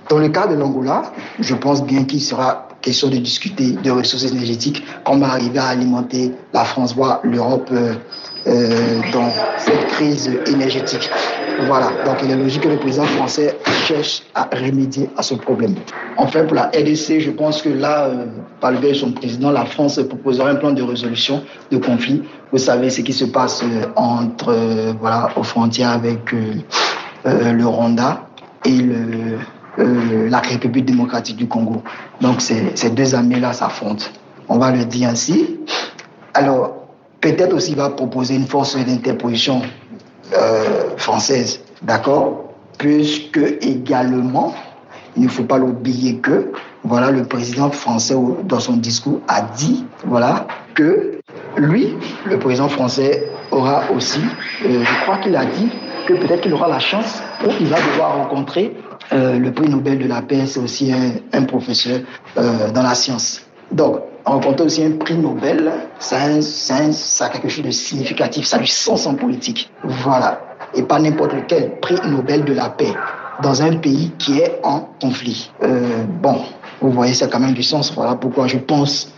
dans 0.08 0.18
le 0.18 0.28
cas 0.28 0.48
de 0.48 0.56
l'Angola, 0.56 1.04
je 1.38 1.54
pense 1.54 1.82
bien 1.84 2.04
qu'il 2.04 2.20
sera 2.20 2.66
question 2.82 3.08
de 3.08 3.16
discuter 3.16 3.72
de 3.72 3.90
ressources 3.90 4.24
énergétiques, 4.24 4.82
comment 5.04 5.26
arriver 5.26 5.58
à 5.58 5.68
alimenter 5.68 6.32
la 6.52 6.64
France, 6.64 6.94
voire 6.94 7.20
l'Europe 7.22 7.68
euh, 7.72 7.94
euh, 8.46 9.00
dans 9.12 9.30
cette 9.56 9.86
crise 9.86 10.30
énergétique. 10.46 11.08
Voilà, 11.66 11.90
donc 12.04 12.16
il 12.24 12.30
est 12.30 12.36
logique 12.36 12.62
que 12.62 12.68
le 12.68 12.78
président 12.78 13.04
français 13.04 13.56
cherche 13.86 14.22
à 14.34 14.48
remédier 14.52 15.08
à 15.16 15.22
ce 15.22 15.34
problème. 15.34 15.74
Enfin, 16.16 16.44
pour 16.44 16.56
la 16.56 16.64
RDC, 16.68 17.20
je 17.20 17.30
pense 17.30 17.62
que 17.62 17.68
là, 17.68 18.10
par 18.60 18.72
le 18.72 18.78
biais 18.78 18.92
de 18.92 18.96
son 18.96 19.12
président, 19.12 19.50
la 19.50 19.64
France 19.64 20.00
proposera 20.08 20.50
un 20.50 20.56
plan 20.56 20.72
de 20.72 20.82
résolution 20.82 21.42
de 21.70 21.76
conflit. 21.76 22.22
Vous 22.50 22.58
savez 22.58 22.90
ce 22.90 23.02
qui 23.02 23.12
se 23.12 23.26
passe 23.26 23.62
euh, 23.62 23.86
entre, 23.96 24.54
voilà, 25.00 25.30
aux 25.36 25.44
frontières 25.44 25.90
avec 25.90 26.34
le 27.24 27.64
Rwanda 27.64 28.26
et 28.64 28.76
le, 28.76 29.38
euh, 29.78 30.28
la 30.28 30.38
République 30.38 30.84
démocratique 30.84 31.36
du 31.36 31.48
Congo. 31.48 31.82
Donc 32.20 32.40
ces 32.40 32.90
deux 32.90 33.14
armées-là 33.14 33.52
s'affrontent. 33.52 34.06
On 34.48 34.58
va 34.58 34.70
le 34.70 34.84
dire 34.84 35.08
ainsi. 35.08 35.58
Alors, 36.34 36.86
peut-être 37.20 37.54
aussi 37.54 37.74
va 37.74 37.90
proposer 37.90 38.34
une 38.34 38.46
force 38.46 38.76
d'interposition 38.76 39.62
euh, 40.34 40.96
française, 40.96 41.60
d'accord? 41.82 42.52
Puisque 42.78 43.40
également, 43.60 44.54
il 45.16 45.24
ne 45.24 45.28
faut 45.28 45.44
pas 45.44 45.58
l'oublier 45.58 46.16
que, 46.16 46.52
voilà, 46.84 47.10
le 47.10 47.24
président 47.24 47.70
français, 47.70 48.16
dans 48.44 48.60
son 48.60 48.76
discours, 48.76 49.20
a 49.28 49.42
dit, 49.42 49.84
voilà, 50.04 50.46
que 50.74 51.18
lui, 51.56 51.94
le 52.24 52.38
président 52.38 52.68
français, 52.68 53.28
aura 53.50 53.82
aussi, 53.94 54.20
euh, 54.64 54.82
je 54.82 55.02
crois 55.02 55.18
qu'il 55.18 55.36
a 55.36 55.44
dit 55.44 55.68
que 56.06 56.14
peut-être 56.14 56.40
qu'il 56.40 56.54
aura 56.54 56.68
la 56.68 56.78
chance 56.78 57.22
ou 57.46 57.50
il 57.60 57.66
va 57.66 57.76
devoir 57.76 58.16
rencontrer 58.16 58.74
euh, 59.12 59.38
le 59.38 59.52
prix 59.52 59.68
Nobel 59.68 59.98
de 59.98 60.06
la 60.06 60.22
paix, 60.22 60.46
c'est 60.46 60.60
aussi 60.60 60.92
un, 60.92 61.42
professeur 61.44 62.00
euh, 62.38 62.70
dans 62.70 62.82
la 62.82 62.94
science. 62.94 63.42
Donc, 63.70 64.00
rencontrer 64.24 64.66
aussi 64.66 64.84
un 64.84 64.92
prix 64.92 65.16
Nobel, 65.16 65.70
ça, 65.98 66.16
a 66.24 67.28
quelque 67.28 67.48
chose 67.48 67.64
de 67.64 67.70
significatif, 67.70 68.46
ça 68.46 68.56
a 68.56 68.60
du 68.60 68.66
sens 68.66 69.06
en 69.06 69.14
politique. 69.14 69.70
Voilà. 69.84 70.40
Et 70.74 70.82
pas 70.82 70.98
n'importe 70.98 71.34
lequel 71.34 71.78
prix 71.80 71.96
Nobel 72.08 72.44
de 72.44 72.54
la 72.54 72.70
paix 72.70 72.92
dans 73.42 73.62
un 73.62 73.76
pays 73.76 74.12
qui 74.18 74.38
est 74.38 74.60
en 74.62 74.88
conflit. 75.00 75.50
Euh, 75.62 76.04
bon, 76.22 76.38
vous 76.80 76.90
voyez, 76.90 77.14
ça 77.14 77.26
a 77.26 77.28
quand 77.28 77.40
même 77.40 77.54
du 77.54 77.62
sens. 77.62 77.92
Voilà 77.94 78.14
pourquoi 78.14 78.46
je 78.46 78.58
pense 78.58 79.12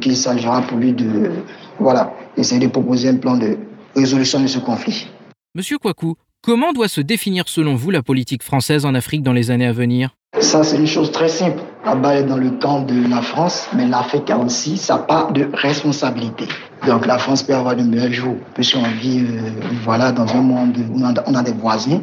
qu'il 0.00 0.16
s'agira 0.16 0.62
pour 0.62 0.78
lui 0.78 0.94
de, 0.94 1.30
voilà, 1.78 2.14
essayer 2.38 2.60
de 2.60 2.70
proposer 2.70 3.10
un 3.10 3.16
plan 3.16 3.36
de 3.36 3.58
résolution 3.94 4.40
de 4.40 4.46
ce 4.46 4.58
conflit. 4.58 5.06
Monsieur 5.54 5.76
Kwaku, 5.76 6.14
Comment 6.42 6.72
doit 6.72 6.88
se 6.88 7.00
définir 7.00 7.48
selon 7.48 7.74
vous 7.74 7.90
la 7.90 8.02
politique 8.02 8.44
française 8.44 8.86
en 8.86 8.94
Afrique 8.94 9.22
dans 9.22 9.32
les 9.32 9.50
années 9.50 9.66
à 9.66 9.72
venir? 9.72 10.10
Ça, 10.38 10.62
c'est 10.62 10.76
une 10.76 10.86
chose 10.86 11.10
très 11.10 11.28
simple. 11.28 11.60
Là-bas, 11.84 12.20
est 12.20 12.22
dans 12.22 12.36
le 12.36 12.50
camp 12.50 12.82
de 12.82 13.10
la 13.10 13.22
France, 13.22 13.68
mais 13.74 13.86
l'Afrique 13.86 14.30
a 14.30 14.38
aussi 14.38 14.76
sa 14.76 14.98
part 14.98 15.32
de 15.32 15.48
responsabilité. 15.52 16.44
Donc 16.86 17.06
la 17.06 17.18
France 17.18 17.42
peut 17.42 17.54
avoir 17.54 17.74
de 17.74 17.82
meilleurs 17.82 18.12
jours, 18.12 18.36
puisqu'on 18.54 18.82
vit 19.00 19.18
euh, 19.20 19.50
voilà, 19.82 20.12
dans 20.12 20.32
un 20.32 20.40
monde 20.40 20.76
où 20.78 21.02
on 21.26 21.34
a 21.34 21.42
des 21.42 21.52
voisins. 21.52 22.00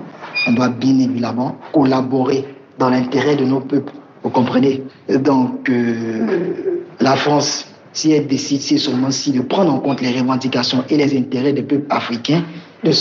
On 0.48 0.52
doit 0.52 0.70
bien 0.70 1.00
évidemment 1.00 1.58
collaborer 1.72 2.46
dans 2.78 2.90
l'intérêt 2.90 3.38
de 3.38 3.46
nos 3.46 3.62
peuples. 3.62 3.94
Vous 4.22 4.30
comprenez? 4.32 4.84
Donc 5.08 5.70
euh, 5.70 6.84
la 7.00 7.16
France, 7.16 7.68
si 7.94 8.12
elle 8.12 8.28
décide, 8.28 8.62
c'est 8.62 8.80
seulement 8.80 9.12
si 9.12 9.32
de 9.32 9.42
prendre 9.42 9.74
en 9.74 9.80
compte 9.80 10.02
les 10.02 10.12
revendications 10.20 10.84
et 10.90 10.98
les 10.98 11.18
intérêts 11.18 11.54
des 11.54 11.64
peuples 11.64 11.88
africains, 11.90 12.44
de 12.84 12.92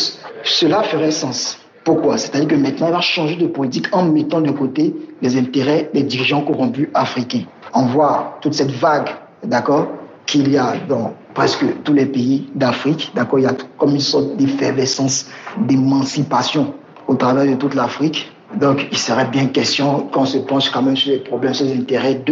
cela 0.45 0.83
ferait 0.83 1.11
sens. 1.11 1.59
Pourquoi? 1.85 2.17
C'est-à-dire 2.17 2.49
que 2.49 2.55
maintenant, 2.55 2.87
il 2.89 2.93
va 2.93 3.01
changer 3.01 3.37
de 3.37 3.47
politique 3.47 3.87
en 3.93 4.05
mettant 4.05 4.41
de 4.41 4.51
côté 4.51 4.95
les 5.21 5.39
intérêts 5.39 5.91
des 5.93 6.03
dirigeants 6.03 6.41
corrompus 6.41 6.89
africains. 6.95 7.45
On 7.75 7.87
voit 7.87 8.39
toute 8.41 8.55
cette 8.55 8.71
vague, 8.71 9.11
d'accord, 9.43 9.89
qu'il 10.27 10.51
y 10.51 10.57
a 10.57 10.77
dans 10.89 11.13
presque 11.35 11.65
tous 11.83 11.93
les 11.93 12.07
pays 12.07 12.49
d'Afrique, 12.55 13.13
d'accord, 13.15 13.39
il 13.39 13.43
y 13.43 13.47
a 13.47 13.55
comme 13.77 13.91
une 13.91 14.01
sorte 14.01 14.37
d'effervescence, 14.37 15.27
d'émancipation 15.59 16.73
au 17.07 17.15
travers 17.17 17.45
de 17.45 17.55
toute 17.57 17.75
l'Afrique. 17.75 18.33
Donc, 18.57 18.87
il 18.91 18.99
serait 18.99 19.27
bien 19.27 19.47
question 19.47 20.09
qu'on 20.13 20.25
se 20.25 20.39
penche 20.39 20.71
quand 20.71 20.83
même 20.83 20.97
sur 20.97 21.11
les 21.11 21.19
problèmes, 21.19 21.53
sur 21.53 21.67
les 21.67 21.75
intérêts 21.75 22.23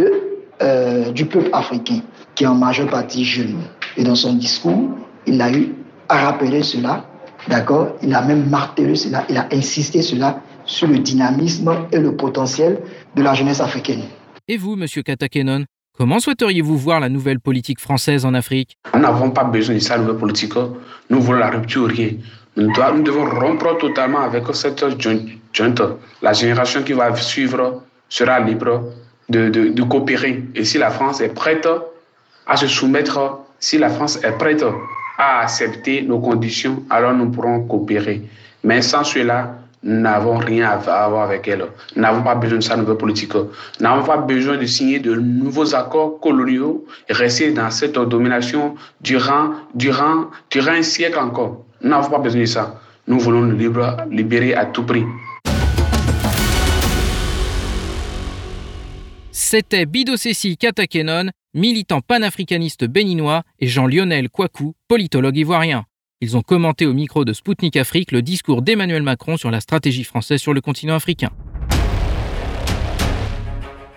euh, 0.61 1.11
du 1.11 1.25
peuple 1.25 1.49
africain, 1.53 1.99
qui 2.33 2.45
est 2.45 2.47
en 2.47 2.55
majeure 2.55 2.89
partie 2.89 3.25
jeune. 3.25 3.57
Et 3.97 4.03
dans 4.03 4.15
son 4.15 4.33
discours, 4.33 4.89
il 5.27 5.41
a 5.41 5.51
eu 5.51 5.75
à 6.09 6.25
rappeler 6.25 6.63
cela 6.63 7.05
D'accord? 7.47 7.97
Il 8.01 8.13
a 8.13 8.21
même 8.21 8.49
martelé 8.49 8.95
cela, 8.95 9.25
il 9.29 9.37
a 9.37 9.47
insisté 9.51 10.01
cela 10.01 10.41
sur 10.65 10.87
le 10.87 10.99
dynamisme 10.99 11.87
et 11.91 11.99
le 11.99 12.15
potentiel 12.15 12.79
de 13.15 13.21
la 13.21 13.33
jeunesse 13.33 13.59
africaine. 13.59 14.03
Et 14.47 14.57
vous, 14.57 14.75
Monsieur 14.75 15.03
Katakenon, 15.03 15.65
comment 15.97 16.19
souhaiteriez-vous 16.19 16.77
voir 16.77 16.99
la 16.99 17.09
nouvelle 17.09 17.39
politique 17.39 17.79
française 17.79 18.25
en 18.25 18.33
Afrique? 18.33 18.77
Nous 18.93 18.99
n'avons 19.01 19.31
pas 19.31 19.43
besoin 19.43 19.75
de 19.75 19.79
sa 19.79 19.97
nouvelle 19.97 20.17
politique. 20.17 20.53
Nous 21.09 21.21
voulons 21.21 21.39
la 21.39 21.49
rupture. 21.49 21.89
Nous, 22.55 22.71
devons 23.03 23.29
rompre 23.29 23.77
totalement 23.77 24.21
avec 24.21 24.43
cette 24.53 24.85
junte. 25.53 25.81
La 26.21 26.33
génération 26.33 26.83
qui 26.83 26.93
va 26.93 27.13
suivre 27.15 27.83
sera 28.07 28.39
libre 28.39 28.91
de, 29.29 29.49
de, 29.49 29.69
de 29.69 29.83
coopérer. 29.83 30.43
Et 30.55 30.63
si 30.63 30.77
la 30.77 30.91
France 30.91 31.19
est 31.21 31.33
prête 31.33 31.67
à 32.45 32.57
se 32.57 32.67
soumettre, 32.67 33.39
si 33.59 33.77
la 33.77 33.89
France 33.89 34.19
est 34.23 34.37
prête 34.37 34.63
accepter 35.23 36.01
nos 36.01 36.19
conditions, 36.19 36.83
alors 36.89 37.13
nous 37.13 37.29
pourrons 37.29 37.65
coopérer. 37.65 38.21
Mais 38.63 38.81
sans 38.81 39.03
cela, 39.03 39.57
nous 39.83 39.99
n'avons 39.99 40.37
rien 40.37 40.69
à 40.69 41.03
avoir 41.03 41.23
avec 41.23 41.47
elle. 41.47 41.65
Nous 41.95 42.01
n'avons 42.01 42.23
pas 42.23 42.35
besoin 42.35 42.59
de 42.59 42.63
sa 42.63 42.77
nouvelle 42.77 42.97
politique. 42.97 43.35
Nous 43.35 43.49
n'avons 43.81 44.03
pas 44.03 44.17
besoin 44.17 44.57
de 44.57 44.65
signer 44.65 44.99
de 44.99 45.13
nouveaux 45.15 45.75
accords 45.75 46.19
coloniaux 46.21 46.85
et 47.09 47.13
rester 47.13 47.51
dans 47.51 47.69
cette 47.69 47.95
domination 47.95 48.75
durant, 49.01 49.51
durant, 49.75 50.27
durant 50.49 50.71
un 50.71 50.83
siècle 50.83 51.19
encore. 51.19 51.65
Nous 51.81 51.89
n'avons 51.89 52.09
pas 52.09 52.19
besoin 52.19 52.41
de 52.41 52.45
ça. 52.45 52.79
Nous 53.07 53.19
voulons 53.19 53.41
nous 53.41 53.57
libérer 54.09 54.55
à 54.55 54.65
tout 54.65 54.83
prix. 54.83 55.03
C'était 59.31 59.85
Bidosessi 59.85 60.57
Katakenon, 60.57 61.29
militant 61.53 62.01
panafricaniste 62.01 62.85
béninois, 62.85 63.43
et 63.59 63.67
Jean-Lionel 63.67 64.29
Kouakou, 64.29 64.75
politologue 64.87 65.37
ivoirien. 65.37 65.85
Ils 66.21 66.37
ont 66.37 66.41
commenté 66.41 66.85
au 66.85 66.93
micro 66.93 67.25
de 67.25 67.33
Spoutnik 67.33 67.75
Afrique 67.75 68.11
le 68.11 68.21
discours 68.21 68.61
d'Emmanuel 68.61 69.03
Macron 69.03 69.37
sur 69.37 69.51
la 69.51 69.59
stratégie 69.59 70.03
française 70.03 70.39
sur 70.39 70.53
le 70.53 70.61
continent 70.61 70.95
africain. 70.95 71.31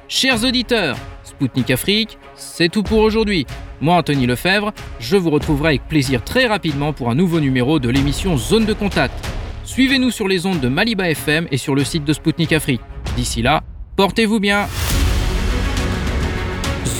Chers 0.08 0.44
auditeurs, 0.44 0.96
Spoutnik 1.24 1.70
Afrique, 1.70 2.18
c'est 2.34 2.68
tout 2.68 2.82
pour 2.82 2.98
aujourd'hui. 2.98 3.46
Moi, 3.80 3.96
Anthony 3.96 4.26
Lefebvre, 4.26 4.72
je 5.00 5.16
vous 5.16 5.30
retrouverai 5.30 5.68
avec 5.68 5.88
plaisir 5.88 6.24
très 6.24 6.46
rapidement 6.46 6.92
pour 6.92 7.10
un 7.10 7.14
nouveau 7.14 7.40
numéro 7.40 7.78
de 7.78 7.88
l'émission 7.88 8.36
Zone 8.36 8.66
de 8.66 8.72
Contact. 8.72 9.14
Suivez-nous 9.64 10.10
sur 10.10 10.28
les 10.28 10.46
ondes 10.46 10.60
de 10.60 10.68
Maliba 10.68 11.10
FM 11.10 11.48
et 11.50 11.58
sur 11.58 11.74
le 11.74 11.84
site 11.84 12.04
de 12.04 12.12
Spoutnik 12.12 12.52
Afrique. 12.52 12.82
D'ici 13.16 13.42
là, 13.42 13.62
portez-vous 13.96 14.40
bien. 14.40 14.66